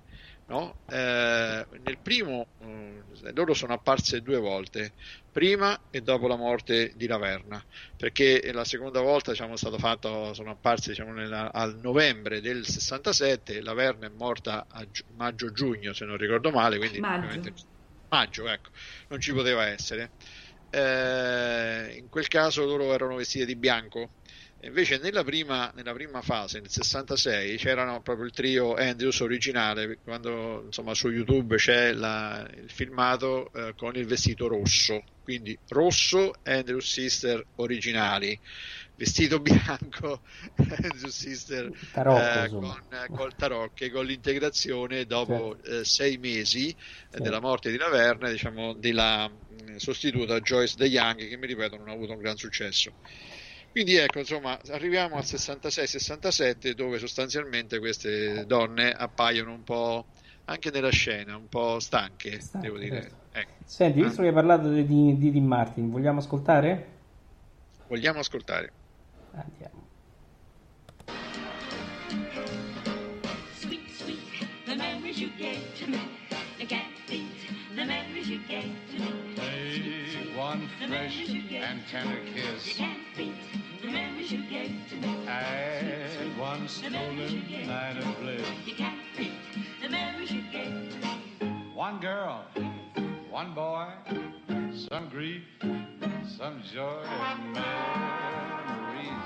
no? 0.54 0.78
Eh, 0.86 1.66
nel 1.80 2.00
primo 2.00 2.48
eh, 2.60 3.04
loro 3.34 3.54
sono 3.54 3.74
apparse 3.74 4.22
due 4.22 4.38
volte, 4.38 4.94
prima 5.32 5.88
e 5.90 6.02
dopo 6.02 6.28
la 6.28 6.36
morte 6.36 6.92
di 6.96 7.08
Laverna, 7.08 7.64
perché 7.98 8.52
la 8.54 8.64
seconda 8.64 9.02
volta 9.02 9.32
diciamo, 9.32 9.56
fatto, 9.58 10.34
sono 10.34 10.52
apparse 10.52 10.90
diciamo, 10.92 11.12
nella- 11.12 11.52
al 11.52 11.78
novembre 11.82 12.40
del 12.40 12.66
67, 12.68 13.62
Laverna 13.62 14.06
è 14.08 14.12
morta 14.12 14.66
a 14.70 14.86
gi- 14.86 15.04
maggio-giugno 15.16 15.94
se 15.94 16.06
non 16.06 16.18
ricordo 16.18 16.52
male, 16.52 16.78
quindi 16.78 17.00
Maggio. 17.00 17.54
maggio, 18.10 18.48
ecco, 18.48 18.70
non 19.08 19.20
ci 19.20 19.34
poteva 19.34 19.66
essere. 19.68 20.12
Eh, 20.70 21.96
in 21.98 22.10
quel 22.10 22.28
caso 22.28 22.66
loro 22.66 22.94
erano 22.94 23.16
vestiti 23.16 23.46
di 23.46 23.56
bianco. 23.56 24.14
Invece 24.66 24.98
nella 24.98 25.26
prima, 25.26 25.70
nella 25.76 25.92
prima 25.92 26.22
fase, 26.22 26.60
nel 26.62 26.70
66, 26.70 27.58
c'erano 27.58 28.02
proprio 28.02 28.26
il 28.26 28.32
trio 28.32 28.76
Andrews 28.76 29.20
originale, 29.20 30.00
quando 30.02 30.64
insomma 30.64 30.94
su 30.94 31.10
YouTube 31.10 31.58
c'è 31.58 31.92
la- 31.92 32.48
il 32.56 32.70
filmato 32.72 33.52
eh, 33.52 33.74
con 33.76 33.96
il 33.98 34.06
vestito 34.06 34.48
rosso, 34.48 35.04
quindi 35.22 35.60
rosso 35.68 36.32
Andrews 36.44 36.90
Sister 36.90 37.46
originali, 37.56 38.40
vestito 38.96 39.40
bianco 39.42 40.22
Andrews 40.56 41.08
Sister 41.14 41.70
Tarocco, 41.92 42.46
eh, 42.46 42.54
con, 42.56 42.88
col 43.12 43.36
tarocche, 43.36 43.90
con 43.92 44.06
l'integrazione 44.06 45.06
dopo 45.06 45.58
eh, 45.62 45.84
sei 45.84 46.18
mesi 46.18 46.74
Certo. 47.10 47.22
della 47.22 47.42
morte 47.42 47.70
di 47.70 47.76
Laverne, 47.78 48.32
diciamo, 48.32 48.74
della 48.76 49.28
mh, 49.28 49.76
sostituta 49.76 50.40
Joyce 50.40 50.76
De 50.78 50.86
Young, 50.88 51.28
che 51.28 51.38
mi 51.38 51.48
ripeto 51.48 51.76
non 51.76 51.90
ha 51.90 51.92
avuto 51.94 52.14
un 52.14 52.20
gran 52.20 52.38
successo. 52.38 52.96
Quindi 53.74 53.96
ecco, 53.96 54.20
insomma, 54.20 54.60
arriviamo 54.70 55.16
al 55.16 55.24
66-67 55.24 56.74
dove 56.74 57.00
sostanzialmente 57.00 57.80
queste 57.80 58.46
donne 58.46 58.92
appaiono 58.92 59.52
un 59.52 59.64
po' 59.64 60.06
anche 60.46 60.70
nella 60.70 60.92
scena, 60.92 61.36
un 61.36 61.48
po' 61.48 61.80
stanche, 61.80 62.40
Stanche, 62.40 62.68
devo 62.68 62.78
dire. 62.80 63.02
certo. 63.02 63.16
Ecco. 63.32 63.52
Senti, 63.66 64.04
visto 64.04 64.22
che 64.22 64.28
hai 64.28 64.34
parlato 64.34 64.70
di, 64.70 65.18
di, 65.18 65.42
Martin, 65.42 65.90
vogliamo 65.90 66.20
ascoltare? 66.20 66.88
Vogliamo 67.88 68.20
ascoltare? 68.20 68.72
Andiamo. 69.32 69.88
Sweet, 73.56 73.90
sweet, 73.90 74.20
the 74.66 74.76
memories 74.76 75.20
you 75.20 75.32
gave 75.36 75.60
to 75.80 75.88
me. 75.90 75.98
You 76.60 76.68
can't 76.68 76.94
beat 77.08 77.26
the 77.76 77.86
memories 77.86 78.28
you 78.30 78.40
gave 78.48 78.70
to 78.92 79.02
me. 79.02 79.34
Hey, 79.36 80.36
one 80.38 80.68
fresh 80.88 81.28
and 81.28 81.82
tender 81.90 82.20
You 82.24 82.34
kiss. 82.36 82.76
can't 82.76 83.00
beat 83.18 83.34
memories 83.94 84.32
you 84.32 84.44
gave 84.50 84.76
to 84.90 84.96
me. 84.96 85.28
And 85.28 86.38
one 86.38 86.68
stolen 86.68 87.68
night 87.68 87.98
of 87.98 88.20
bliss. 88.20 88.48
You 88.66 88.76
can't 88.76 89.00
beat 89.18 89.32
the 89.82 89.90
memories 89.90 90.32
you 90.32 90.44
gave 90.52 90.92
to 90.92 90.98
me. 90.98 91.72
One 91.76 92.00
girl, 92.00 92.44
one 93.30 93.54
boy, 93.54 93.88
some 94.90 95.10
grief, 95.10 95.44
some 96.38 96.62
joy, 96.74 97.04
and 97.04 97.54
memories 97.54 99.26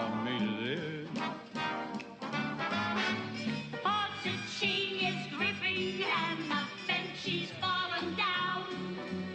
of 0.00 0.24
me 0.24 0.38
to 0.38 0.50
live. 0.64 1.08
She 4.58 5.06
is 5.06 5.26
and 6.02 6.38
bench 6.86 7.10
she's 7.22 7.50
fallen 7.60 8.14
down. 8.16 8.64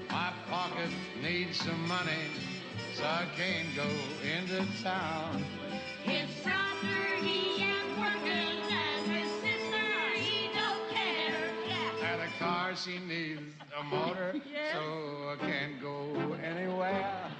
My 0.09 0.31
pocket 0.49 0.89
needs 1.21 1.57
some 1.57 1.87
money, 1.87 2.31
I 3.01 3.25
can't 3.37 3.73
go 3.75 3.87
into 4.27 4.65
town. 4.83 5.43
His 6.03 6.29
brother 6.43 7.23
he 7.23 7.63
ain't 7.63 7.97
working 7.97 8.59
and 8.71 9.11
his 9.11 9.31
sister 9.41 10.15
he 10.15 10.49
don't 10.53 10.89
care. 10.89 11.49
Yeah. 11.67 12.11
And 12.11 12.21
a 12.21 12.27
car 12.39 12.75
she 12.75 12.99
needs 12.99 13.41
a 13.79 13.83
motor, 13.83 14.35
so 14.73 15.29
I 15.29 15.35
can't 15.39 15.81
go 15.81 16.35
anywhere. 16.43 17.31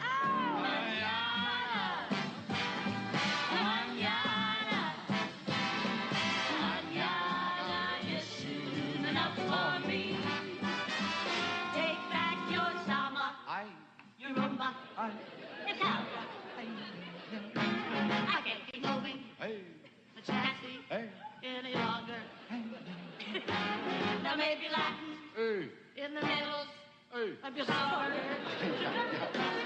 Now 24.30 24.36
maybe 24.36 24.70
Latin 24.72 25.18
hey, 25.36 26.06
in 26.06 26.14
the 26.14 26.22
middle 26.22 26.68
hey. 27.12 27.48
of 27.48 27.58
your 27.58 27.66
sour. 27.66 29.59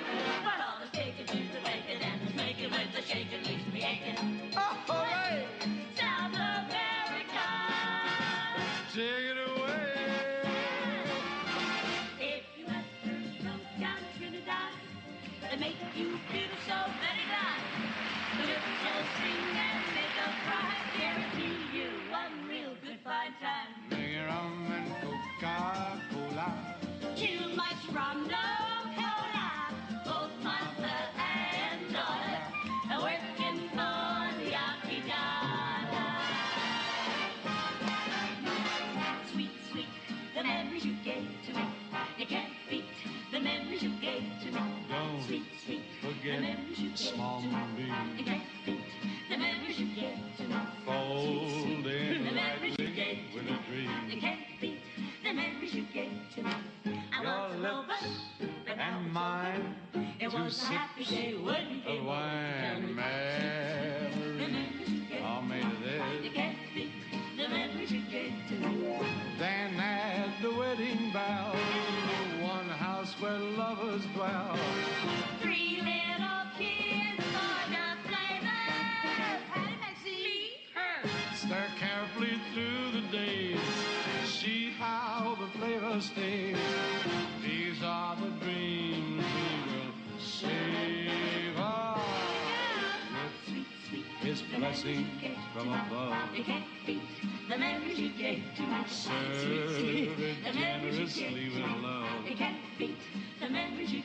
From 94.83 95.69
above. 95.69 96.35
You 96.35 96.43
can't 96.43 96.65
beat 96.85 96.99
the 97.47 97.57
memories 97.57 97.97
you 97.97 98.09
gave 98.09 98.43
to 98.57 98.63
me. 98.63 98.83
Serve 98.85 100.19
it 100.19 100.43
generously 100.53 101.51
with 101.55 101.81
love. 101.81 102.27
You 102.29 102.35
can't 102.35 102.57
beat 102.77 102.97
the 103.39 103.47
memories 103.47 103.93
you 103.93 104.02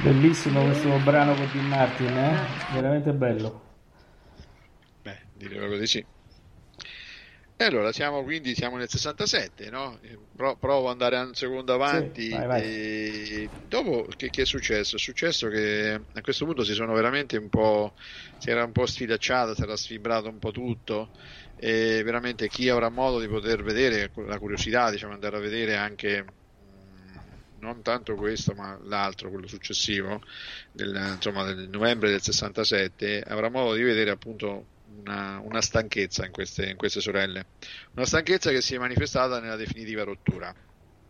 Bellissimo 0.00 0.64
questo 0.64 0.98
brano 0.98 1.34
con 1.34 1.50
Dean 1.52 1.66
Martin, 1.66 2.16
eh? 2.16 2.72
Veramente 2.72 3.12
bello. 3.12 3.66
Beh, 5.04 5.28
direi 5.32 5.56
proprio 5.58 5.78
di 5.80 5.86
sì. 5.86 6.06
E 7.60 7.64
allora 7.64 7.90
siamo 7.92 8.22
quindi 8.22 8.54
siamo 8.54 8.76
nel 8.76 8.88
67, 8.88 9.68
no? 9.70 9.98
Eh, 10.00 10.16
Pro- 10.36 10.56
provo 10.58 10.86
ad 10.86 10.92
andare 10.92 11.18
un 11.18 11.34
secondo 11.34 11.72
avanti. 11.74 12.22
Sì, 12.22 12.28
vai, 12.28 12.46
vai. 12.46 12.62
E 12.62 13.50
dopo 13.52 14.06
che, 14.16 14.30
che 14.30 14.42
è 14.42 14.44
successo? 14.46 14.94
È 14.96 14.98
successo 14.98 15.48
che 15.48 16.00
a 16.12 16.20
questo 16.20 16.44
punto 16.44 16.62
si 16.62 16.72
sono 16.74 16.92
veramente 16.94 17.36
un 17.36 17.48
po'. 17.48 17.94
si 18.36 18.50
era 18.50 18.62
un 18.64 18.70
po' 18.72 18.86
sfilacciato, 18.86 19.54
si 19.54 19.62
era 19.62 19.76
sfibrato 19.76 20.28
un 20.28 20.38
po' 20.38 20.52
tutto. 20.52 21.10
E 21.56 22.02
veramente 22.04 22.48
chi 22.48 22.68
avrà 22.68 22.88
modo 22.90 23.18
di 23.18 23.26
poter 23.26 23.62
vedere, 23.64 24.12
la 24.14 24.38
curiosità, 24.38 24.90
diciamo, 24.90 25.12
andare 25.14 25.36
a 25.36 25.40
vedere 25.40 25.74
anche 25.76 26.24
non 27.60 27.82
tanto 27.82 28.14
questo, 28.14 28.54
ma 28.54 28.78
l'altro, 28.82 29.30
quello 29.30 29.46
successivo, 29.46 30.20
del, 30.72 30.94
insomma, 31.14 31.44
del 31.44 31.68
novembre 31.68 32.10
del 32.10 32.22
67, 32.22 33.22
avrà 33.26 33.48
modo 33.50 33.74
di 33.74 33.82
vedere 33.82 34.10
appunto 34.10 34.66
una, 35.00 35.38
una 35.40 35.60
stanchezza 35.60 36.24
in 36.24 36.32
queste, 36.32 36.70
in 36.70 36.76
queste 36.76 37.00
sorelle. 37.00 37.46
Una 37.92 38.06
stanchezza 38.06 38.50
che 38.50 38.60
si 38.60 38.74
è 38.74 38.78
manifestata 38.78 39.40
nella 39.40 39.56
definitiva 39.56 40.04
rottura. 40.04 40.54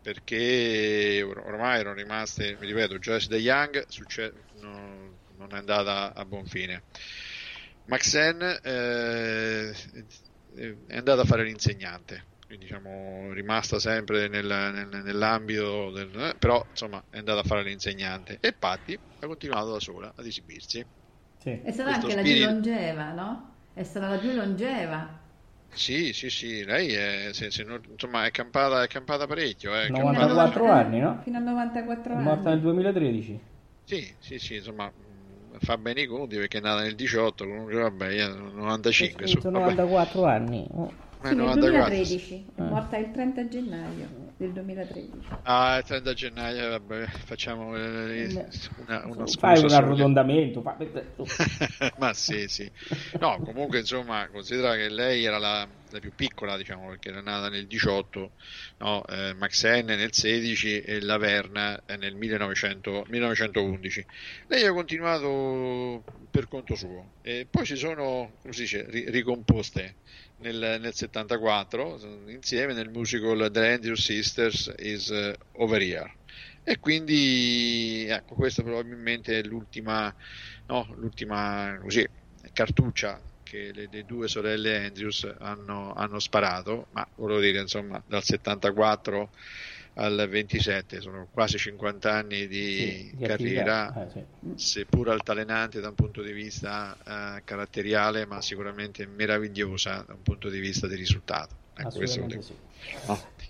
Perché 0.01 1.23
or- 1.23 1.39
ormai 1.39 1.81
erano 1.81 1.97
rimaste, 1.97 2.57
mi 2.59 2.67
ripeto, 2.67 2.99
Joyce 2.99 3.29
De 3.29 3.37
Young 3.39 3.85
succe- 3.89 4.33
no- 4.55 5.19
non 5.37 5.49
è 5.55 5.59
andata 5.59 6.15
a 6.15 6.25
buon 6.25 6.47
fine. 6.47 6.85
Maxen 7.87 8.41
eh, 8.63 9.75
è 10.87 10.97
andata 10.97 11.23
a 11.23 11.25
fare 11.25 11.45
l'insegnante, 11.45 12.28
quindi 12.49 12.67
diciamo 12.67 13.33
rimasta 13.33 13.79
sempre 13.79 14.27
nel- 14.29 14.47
nel- 14.47 15.03
nell'ambito 15.05 15.91
del, 15.93 16.11
eh, 16.19 16.37
però 16.39 16.67
insomma 16.71 17.05
è 17.09 17.19
andata 17.19 17.41
a 17.41 17.45
fare 17.45 17.63
l'insegnante 17.63 18.39
e 18.41 18.53
Patti 18.55 18.95
ha 19.21 19.27
continuato 19.27 19.73
da 19.73 19.81
sola 19.81 20.13
ad 20.17 20.27
esibirsi. 20.27 20.85
Sì. 21.39 21.51
È 21.63 21.71
stata 21.73 21.91
Questo 21.91 21.95
anche 21.95 22.15
la 22.15 22.23
più 22.23 22.31
spirito. 22.31 22.47
longeva, 22.51 23.13
no? 23.13 23.57
È 23.73 23.83
stata 23.83 24.09
la 24.09 24.19
più 24.19 24.33
longeva. 24.33 25.19
Sì, 25.73 26.13
sì, 26.13 26.29
sì, 26.29 26.63
lei 26.65 26.93
è, 26.93 27.31
se- 27.33 27.51
se 27.51 27.63
non- 27.63 27.81
insomma, 27.89 28.27
è 28.27 28.31
campata, 28.31 28.83
è 28.83 28.87
campata 28.87 29.27
parecchio. 29.27 29.75
eh, 29.75 29.87
è 29.87 29.91
campata- 29.93 30.27
94 30.27 30.69
anni, 30.71 30.99
no? 30.99 31.21
Fino 31.23 31.39
a 31.39 31.41
94 31.41 32.13
È 32.13 32.17
anni. 32.17 32.25
morta 32.25 32.51
nel 32.51 32.61
2013. 32.61 33.41
Sì, 33.83 34.15
sì, 34.21 34.39
sì, 34.39 34.55
insomma, 34.57 34.93
mh, 34.95 35.59
fa 35.61 35.79
bene 35.79 36.03
i 36.03 36.07
conti 36.07 36.37
perché 36.37 36.59
è 36.59 36.61
nata 36.61 36.83
nel 36.83 36.95
18, 36.95 37.45
comunque 37.47 37.75
vabbè, 37.81 38.09
io 38.13 38.29
95, 38.37 39.25
Ho 39.25 39.27
su, 39.27 39.41
scritto 39.41 39.51
vabbè, 39.51 39.75
94 39.75 40.25
anni. 40.25 40.67
Nel 41.21 41.37
94. 41.37 41.89
2013, 41.89 42.47
è 42.55 42.61
Eh. 42.61 42.65
morta 42.65 42.97
il 42.97 43.11
30 43.11 43.49
gennaio 43.49 44.09
del 44.37 44.53
2013. 44.53 45.27
Ah, 45.43 45.79
il 45.79 45.85
30 45.85 46.13
gennaio, 46.15 46.69
vabbè, 46.71 47.07
facciamo 47.07 47.77
eh, 47.77 48.47
una, 48.77 49.07
una 49.07 49.27
scusa 49.27 49.39
Fai 49.55 49.65
un 49.65 49.73
arrotondamento. 49.73 50.63
fa- 50.63 50.77
Ma 51.99 52.13
sì, 52.15 52.47
sì. 52.49 52.71
No, 53.19 53.41
comunque 53.43 53.81
insomma, 53.81 54.29
considera 54.31 54.77
che 54.77 54.89
lei 54.89 55.25
era 55.25 55.39
la, 55.39 55.69
la 55.91 56.01
più 56.01 56.13
piccola, 56.15 56.57
diciamo, 56.57 56.89
perché 56.89 57.09
era 57.09 57.21
nata 57.21 57.49
nel 57.49 57.67
18, 57.67 58.33
no? 58.79 59.07
eh, 59.07 59.35
Maxen 59.35 59.87
nel 59.87 60.13
16 60.13 60.81
e 60.81 61.01
la 61.01 61.17
Verna 61.17 61.81
eh, 61.87 61.97
nel 61.97 62.15
1900 62.15 63.07
1911. 63.09 64.07
Lei 64.49 64.65
ha 64.65 64.73
continuato 64.73 66.03
per 66.31 66.49
conto 66.49 66.75
suo 66.75 67.13
e 67.23 67.47
poi 67.51 67.67
si 67.67 67.77
sono, 67.77 68.33
come 68.41 68.53
si 68.53 68.63
dice, 68.63 68.85
ri- 68.89 69.11
ricomposte 69.11 69.97
nel, 70.39 70.79
nel 70.81 70.95
74 70.95 72.27
insieme 72.29 72.73
nel 72.75 72.91
musical 72.91 73.51
The 73.51 73.73
Andrews 73.73 74.03
Sisters 74.03 74.73
is 74.79 75.11
Over 75.53 75.83
Here. 75.83 76.13
E 76.63 76.79
quindi, 76.81 78.07
ecco, 78.09 78.35
questa 78.35 78.63
probabilmente 78.63 79.39
è 79.39 79.43
l'ultima 79.43 80.15
no, 80.69 80.87
l'ultima 80.97 81.79
così, 81.81 82.07
cartuccia 82.53 83.21
che 83.49 83.71
le, 83.73 83.89
le 83.91 84.05
due 84.05 84.29
sorelle 84.29 84.87
Andrews 84.87 85.35
hanno, 85.39 85.93
hanno 85.95 86.19
sparato, 86.19 86.87
ma 86.91 87.07
volevo 87.17 87.41
dire, 87.41 87.61
insomma, 87.61 88.03
dal 88.07 88.23
74 88.23 89.31
al 89.95 90.27
27 90.29 91.01
sono 91.01 91.27
quasi 91.33 91.59
50 91.59 92.13
anni 92.13 92.47
di, 92.47 93.09
Sì, 93.11 93.17
di 93.17 93.25
carriera, 93.25 94.09
eh, 94.13 94.25
seppur 94.55 95.11
altalenante 95.11 95.81
da 95.81 95.89
un 95.89 95.95
punto 95.95 96.23
di 96.23 96.33
vista 96.33 96.97
eh, 97.05 97.43
caratteriale, 97.45 98.27
ma 98.27 98.41
sicuramente 98.41 99.07
meravigliosa 99.07 100.05
da 100.07 100.15
un 100.15 100.23
punto 100.23 100.49
di 100.49 100.61
vista 100.61 100.87
di 100.87 100.95
risultato. 100.95 101.57
Ecco, 101.75 101.89
Assolutamente 101.89 102.43
sì. 102.43 102.55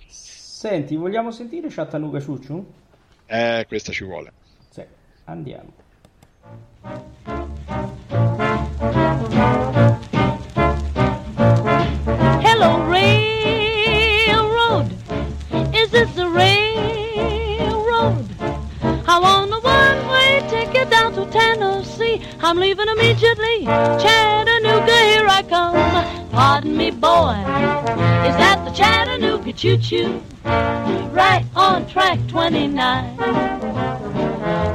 Senti, 0.09 0.97
vogliamo 0.97 1.31
sentire 1.31 1.69
Chattanooga 1.69 2.21
Ciucciu? 2.21 2.67
Eh, 3.27 3.65
questa 3.69 3.93
ci 3.93 4.05
vuole. 4.05 4.33
Sì, 4.71 4.83
andiamo. 5.25 5.87
I 19.19 19.21
want 19.21 19.51
a 19.51 19.59
one-way 19.59 20.47
ticket 20.49 20.91
down 20.91 21.13
to 21.15 21.27
Tennessee. 21.27 22.23
I'm 22.39 22.57
leaving 22.57 22.87
immediately. 22.87 23.65
Chattanooga, 23.65 24.97
here 24.97 25.27
I 25.27 25.43
come. 25.43 26.31
Pardon 26.31 26.77
me, 26.77 26.93
boy. 26.93 27.35
Is 28.29 28.37
that 28.39 28.65
the 28.65 28.71
Chattanooga 28.71 29.53
choo-choo? 29.53 30.23
Right 30.45 31.45
on 31.57 31.89
track 31.89 32.21
29. 32.29 33.17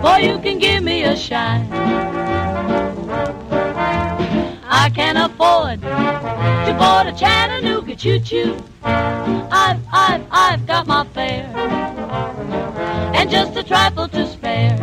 Boy, 0.01 0.17
you 0.17 0.37
can 0.39 0.59
give 0.59 0.83
me 0.83 1.03
a 1.03 1.15
shine. 1.15 1.69
I 4.83 4.89
can 4.89 5.15
afford 5.15 5.81
to 5.81 6.75
board 6.77 7.07
a 7.07 7.17
Chattanooga 7.17 7.95
choo-choo. 7.95 8.61
I've, 8.83 9.79
I've, 9.89 10.27
I've 10.29 10.67
got 10.67 10.87
my 10.87 11.05
fare 11.13 11.49
and 13.15 13.29
just 13.31 13.55
a 13.55 13.63
trifle 13.63 14.09
to 14.09 14.27
spare. 14.27 14.75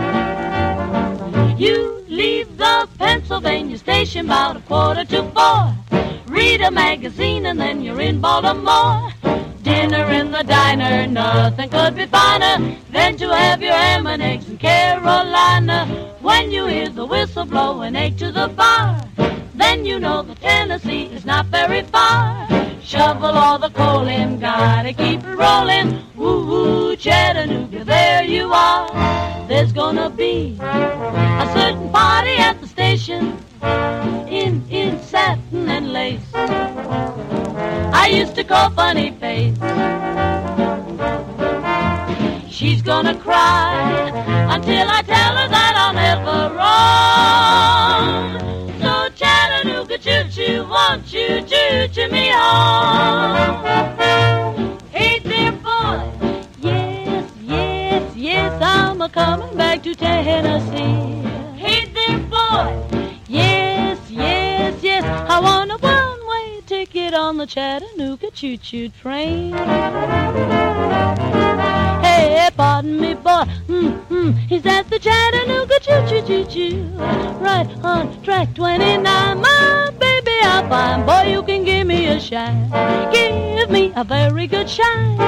You 1.58 2.02
leave 2.08 2.56
the 2.56 2.88
Pennsylvania 2.98 3.76
station 3.76 4.24
about 4.24 4.56
a 4.56 4.60
quarter 4.60 5.04
to 5.04 5.22
four. 5.32 5.76
Read 6.28 6.62
a 6.62 6.70
magazine 6.70 7.44
and 7.44 7.60
then 7.60 7.82
you're 7.82 8.00
in 8.00 8.22
Baltimore. 8.22 9.12
Dinner 9.60 10.10
in 10.12 10.30
the 10.30 10.42
diner, 10.44 11.06
nothing 11.08 11.68
could 11.68 11.94
be 11.94 12.06
finer 12.06 12.74
than 12.90 13.18
to 13.18 13.28
have 13.36 13.60
your 13.60 13.74
ham 13.74 14.06
and 14.06 14.22
eggs 14.22 14.48
in 14.48 14.56
Carolina. 14.56 16.16
When 16.22 16.50
you 16.50 16.64
hear 16.68 16.88
the 16.88 17.04
whistle 17.04 17.44
blow 17.44 17.82
and 17.82 17.94
egg 17.98 18.16
to 18.16 18.32
the 18.32 18.48
bar, 18.48 18.98
then 19.60 19.84
you 19.84 19.98
know 19.98 20.22
the 20.22 20.34
Tennessee 20.36 21.04
is 21.06 21.24
not 21.24 21.46
very 21.46 21.82
far. 21.82 22.48
Shovel 22.82 23.36
all 23.44 23.58
the 23.58 23.70
coal 23.70 24.06
in, 24.06 24.40
gotta 24.40 24.92
keep 24.92 25.22
it 25.22 25.36
rolling. 25.36 26.02
Woo 26.16 26.46
woo, 26.46 26.96
Chattanooga, 26.96 27.84
there 27.84 28.24
you 28.24 28.52
are. 28.52 28.88
There's 29.48 29.72
gonna 29.72 30.10
be 30.10 30.56
a 30.60 31.50
certain 31.54 31.90
party 31.90 32.36
at 32.36 32.60
the 32.60 32.66
station 32.66 33.36
in 34.28 34.64
in 34.70 35.00
satin 35.02 35.68
and 35.68 35.92
lace. 35.92 36.30
I 36.34 38.08
used 38.12 38.34
to 38.36 38.44
call 38.44 38.70
funny 38.70 39.10
to 59.94 59.96
Tennessee. 59.96 61.28
Hey 61.56 61.86
there, 61.86 62.18
boy. 62.18 62.86
Yes, 63.26 63.98
yes, 64.08 64.82
yes, 64.82 65.04
I 65.04 65.40
want 65.40 65.72
a 65.72 65.78
one-way 65.78 66.60
ticket 66.66 67.14
on 67.14 67.38
the 67.38 67.46
Chattanooga 67.46 68.30
choo-choo 68.30 68.90
train. 68.90 69.52
Hey, 72.02 72.48
pardon 72.56 73.00
me, 73.00 73.14
boy. 73.14 73.44
Mm-hmm. 73.66 74.52
Is 74.52 74.62
that 74.62 74.88
the 74.90 74.98
Chattanooga 74.98 75.80
choo-choo-choo-choo? 75.80 76.84
Right 77.40 77.68
on 77.82 78.22
track 78.22 78.54
29, 78.54 79.02
my 79.02 79.90
baby, 79.98 80.38
I 80.42 80.66
find. 80.68 81.04
Boy, 81.04 81.32
you 81.32 81.42
can 81.42 81.64
give 81.64 81.86
me 81.86 82.06
a 82.06 82.20
shine. 82.20 82.70
Give 83.12 83.70
me 83.70 83.92
a 83.96 84.04
very 84.04 84.46
good 84.46 84.68
shine. 84.70 85.18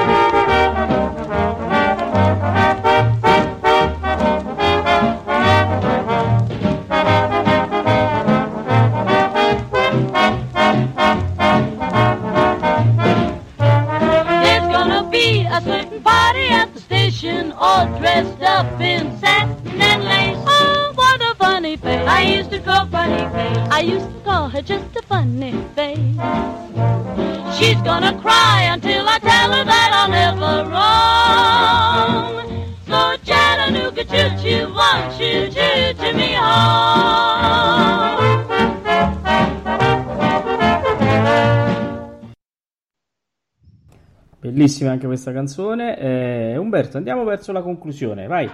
Bellissima 44.83 44.91
anche 44.91 45.05
questa 45.05 45.31
canzone. 45.31 45.97
Eh, 45.97 46.57
Umberto, 46.57 46.97
andiamo 46.97 47.23
verso 47.23 47.51
la 47.51 47.61
conclusione, 47.61 48.27
vai. 48.27 48.49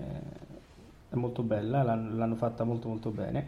è 1.09 1.15
molto 1.15 1.41
bella, 1.43 1.83
l'hanno, 1.83 2.15
l'hanno 2.15 2.35
fatta 2.35 2.63
molto 2.63 2.87
molto 2.87 3.09
bene. 3.09 3.47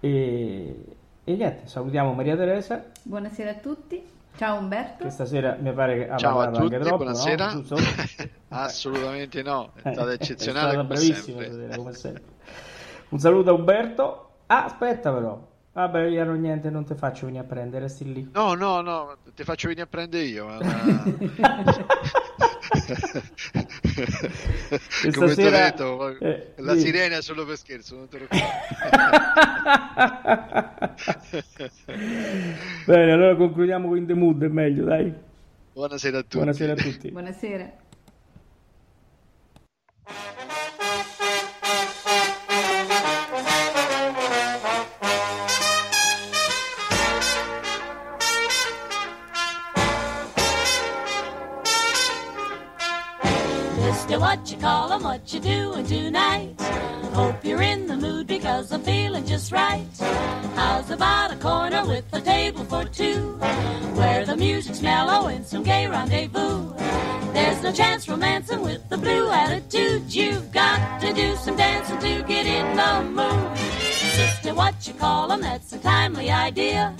E, 0.00 0.84
e 1.24 1.34
niente, 1.34 1.66
salutiamo 1.66 2.12
Maria 2.12 2.36
Teresa, 2.36 2.84
Buonasera 3.02 3.50
a 3.50 3.54
tutti. 3.54 4.14
Ciao 4.36 4.58
Umberto. 4.58 5.04
che 5.04 5.10
stasera 5.10 5.56
mi 5.58 5.72
pare 5.72 5.96
che 5.96 6.10
ha 6.10 6.16
Ciao 6.18 6.32
a 6.38 6.44
parlato 6.44 6.58
anche 6.64 6.76
tutti, 6.76 6.88
troppo, 6.88 7.04
buonasera. 7.04 7.52
no? 7.54 7.62
Assolutamente 8.48 9.42
no, 9.42 9.70
è 9.82 9.92
stata 9.92 10.10
è 10.10 10.14
eccezionale 10.14 10.72
stata 10.72 10.76
come 10.76 10.88
bravissima 10.88 11.40
sempre. 11.42 11.44
stasera, 11.52 11.76
come 11.76 11.92
sempre. 11.94 12.22
Un 13.08 13.18
saluto 13.18 13.50
a 13.50 13.52
Umberto. 13.54 14.30
Ah, 14.46 14.64
aspetta 14.64 15.12
però. 15.12 15.54
Vabbè, 15.76 16.04
io 16.06 16.24
non 16.24 16.40
niente, 16.40 16.70
non 16.70 16.86
ti 16.86 16.94
faccio 16.94 17.26
venire 17.26 17.44
a 17.44 17.46
prendere, 17.46 17.82
resti 17.82 18.10
lì. 18.10 18.26
No, 18.32 18.54
no, 18.54 18.80
no, 18.80 19.18
ti 19.34 19.44
faccio 19.44 19.68
venire 19.68 19.84
a 19.84 19.86
prendere 19.86 20.24
io. 20.24 20.46
una- 20.46 20.56
Come 25.02 25.10
ti 25.12 25.18
ho 25.18 25.28
sera- 25.28 25.64
detto, 25.64 26.16
eh, 26.18 26.54
la 26.56 26.72
sì. 26.72 26.80
sirena 26.80 27.18
è 27.18 27.22
solo 27.22 27.44
per 27.44 27.58
scherzo, 27.58 27.94
non 27.94 28.08
te 28.08 28.18
lo 28.20 28.26
Bene, 32.86 33.12
allora 33.12 33.36
concludiamo 33.36 33.88
con 33.88 34.06
The 34.06 34.14
Mood, 34.14 34.44
è 34.44 34.48
meglio, 34.48 34.84
dai. 34.86 35.12
Buonasera 35.74 36.16
a 36.16 36.22
tutti. 36.22 36.36
Buonasera 36.38 36.72
a 36.72 36.76
tutti. 36.76 37.10
Buonasera. 37.10 37.72
Mister, 54.16 54.28
what 54.28 54.50
you 54.50 54.56
call 54.56 54.92
'em, 54.92 55.02
what 55.02 55.30
you 55.34 55.40
doing 55.40 55.84
tonight? 55.84 56.58
Hope 57.12 57.44
you're 57.44 57.60
in 57.60 57.86
the 57.86 57.96
mood 57.96 58.26
because 58.26 58.72
I'm 58.72 58.82
feeling 58.82 59.26
just 59.26 59.52
right. 59.52 59.84
How's 60.54 60.90
about 60.90 61.32
a 61.32 61.36
corner 61.36 61.84
with 61.84 62.04
a 62.14 62.20
table 62.22 62.64
for 62.64 62.84
two? 62.86 63.38
Where 63.94 64.24
the 64.24 64.34
music's 64.34 64.80
mellow 64.80 65.26
and 65.26 65.44
some 65.44 65.62
gay 65.62 65.86
rendezvous. 65.86 66.72
There's 67.34 67.62
no 67.62 67.72
chance 67.72 68.08
romancing 68.08 68.62
with 68.62 68.88
the 68.88 68.96
blue 68.96 69.28
attitude. 69.30 70.14
You've 70.14 70.50
got 70.50 70.98
to 71.02 71.12
do 71.12 71.36
some 71.36 71.56
dancing 71.56 71.98
to 71.98 72.22
get 72.22 72.46
in 72.46 72.74
the 72.74 73.02
mood. 73.02 73.65
What 74.56 74.88
you 74.88 74.94
call 74.94 75.30
'em, 75.30 75.42
that's 75.42 75.74
a 75.74 75.78
timely 75.78 76.30
idea. 76.30 76.94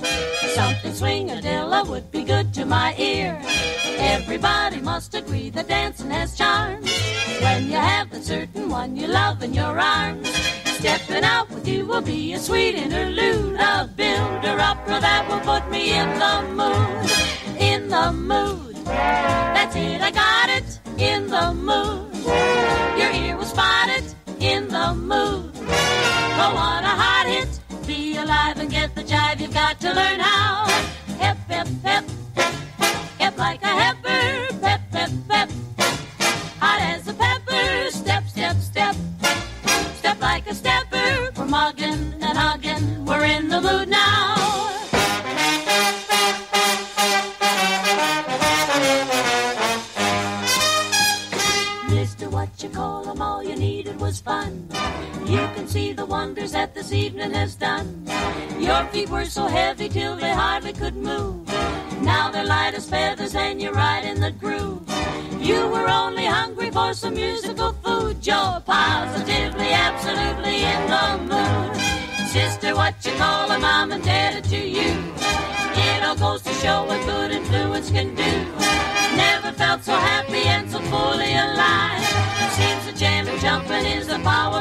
Something 0.54 0.92
swingadilla 0.92 1.86
would 1.88 2.10
be 2.10 2.22
good 2.22 2.52
to 2.52 2.66
my 2.66 2.94
ear. 2.98 3.40
Everybody 3.98 4.82
must 4.82 5.14
agree 5.14 5.48
that 5.50 5.66
dancing 5.66 6.10
has 6.10 6.36
charms. 6.36 6.90
When 7.40 7.70
you 7.70 7.78
have 7.78 8.10
the 8.10 8.22
certain 8.22 8.68
one 8.68 8.94
you 8.94 9.06
love 9.06 9.42
in 9.42 9.54
your 9.54 9.80
arms, 9.80 10.28
stepping 10.78 11.24
out 11.24 11.48
with 11.50 11.66
you 11.66 11.86
will 11.86 12.02
be 12.02 12.34
a 12.34 12.38
sweet 12.38 12.74
interlude, 12.74 13.56
a 13.58 13.88
builder 13.96 14.60
opera 14.60 15.00
that 15.00 15.26
will 15.26 15.40
put 15.40 15.64
me 15.70 15.82
in 16.00 16.08
the 16.24 16.36
mood. 16.60 17.10
In 17.58 17.88
the 17.88 18.12
mood. 18.12 18.76
That's 18.84 19.74
it, 19.76 20.02
I 20.02 20.10
got 20.10 20.48
it. 20.58 20.68
In 20.98 21.28
the 21.28 21.54
mood. 21.54 22.14
Your 23.00 23.12
ear 23.12 23.34
will 23.38 23.46
spot 23.46 23.88
it. 23.88 24.14
In 24.40 24.68
the 24.68 24.88
mood. 24.94 25.54
Go 26.36 26.48
on 26.70 26.85
alive 28.26 28.58
and 28.58 28.70
get 28.70 28.92
the 28.96 29.02
jive. 29.02 29.38
You've 29.40 29.54
got 29.54 29.78
to 29.80 29.88
learn 29.94 30.18
how. 30.18 30.66
Hip, 31.22 31.38
hip, 31.48 31.68
hip. 31.84 32.04
Hip 33.20 33.38
like 33.38 33.62
a 33.62 33.72
heifer. 33.82 34.58
Pep, 34.60 34.80
pep, 34.90 35.10
pep. 35.28 35.48
Hot 36.58 36.80
as 36.80 37.06
a 37.06 37.14
pepper. 37.14 37.90
Step, 37.90 38.24
step, 38.26 38.56
step. 38.56 38.96
Step 40.00 40.20
like 40.20 40.44
a 40.48 40.54
stepper. 40.54 41.30
We're 41.36 41.46
mugging 41.46 42.14
and 42.26 42.36
hugging. 42.36 43.04
We're 43.04 43.26
in 43.26 43.48
the 43.48 43.60
mood 43.60 43.88
now. 43.88 44.34
Mister, 51.90 52.28
what 52.28 52.50
you 52.62 52.70
call 52.70 53.08
'em, 53.08 53.22
all 53.22 53.42
you 53.42 53.54
needed 53.54 54.00
was 54.00 54.20
fun. 54.20 54.75
See 55.76 55.92
the 55.92 56.06
wonders 56.06 56.52
that 56.52 56.74
this 56.74 56.90
evening 56.90 57.32
has 57.32 57.54
done. 57.54 58.08
Your 58.58 58.82
feet 58.86 59.10
were 59.10 59.26
so 59.26 59.46
heavy 59.46 59.90
till 59.90 60.16
they 60.16 60.32
hardly 60.32 60.72
could 60.72 60.96
move. 60.96 61.46
Now 62.00 62.30
they're 62.30 62.46
light 62.46 62.72
as 62.72 62.88
feathers 62.88 63.34
and 63.34 63.60
you're 63.60 63.74
right 63.74 64.02
in 64.02 64.18
the 64.18 64.30
groove. 64.30 64.80
You 65.38 65.68
were 65.68 65.86
only 65.86 66.24
hungry 66.24 66.70
for 66.70 66.94
some 66.94 67.12
musical 67.12 67.74
food. 67.84 68.26
You're 68.26 68.62
positively, 68.64 69.70
absolutely 69.88 70.56
in 70.64 70.82
the 70.94 71.06
mood. 71.30 71.76
Sister, 72.28 72.74
what 72.74 72.94
you 73.04 73.12
call 73.20 73.52
'em, 73.52 73.62
I'm 73.62 73.92
indebted 73.92 74.44
to 74.44 74.62
you. 74.78 74.92
It 75.88 76.02
all 76.02 76.16
goes 76.16 76.40
to 76.44 76.54
show 76.54 76.84
what 76.88 77.04
good 77.04 77.32
influence 77.32 77.90
can 77.90 78.14
do. 78.14 78.32
Never 79.14 79.52
felt 79.52 79.84
so 79.84 79.92
happy 79.92 80.44
and 80.54 80.70
so 80.70 80.80
fully 80.92 81.34
alive. 81.34 82.04
Seems 82.56 82.86
the 82.86 82.92
jam 82.92 83.28
and 83.28 83.38
jumping 83.38 83.84
is 83.84 84.08
a 84.08 84.18
powerful 84.20 84.55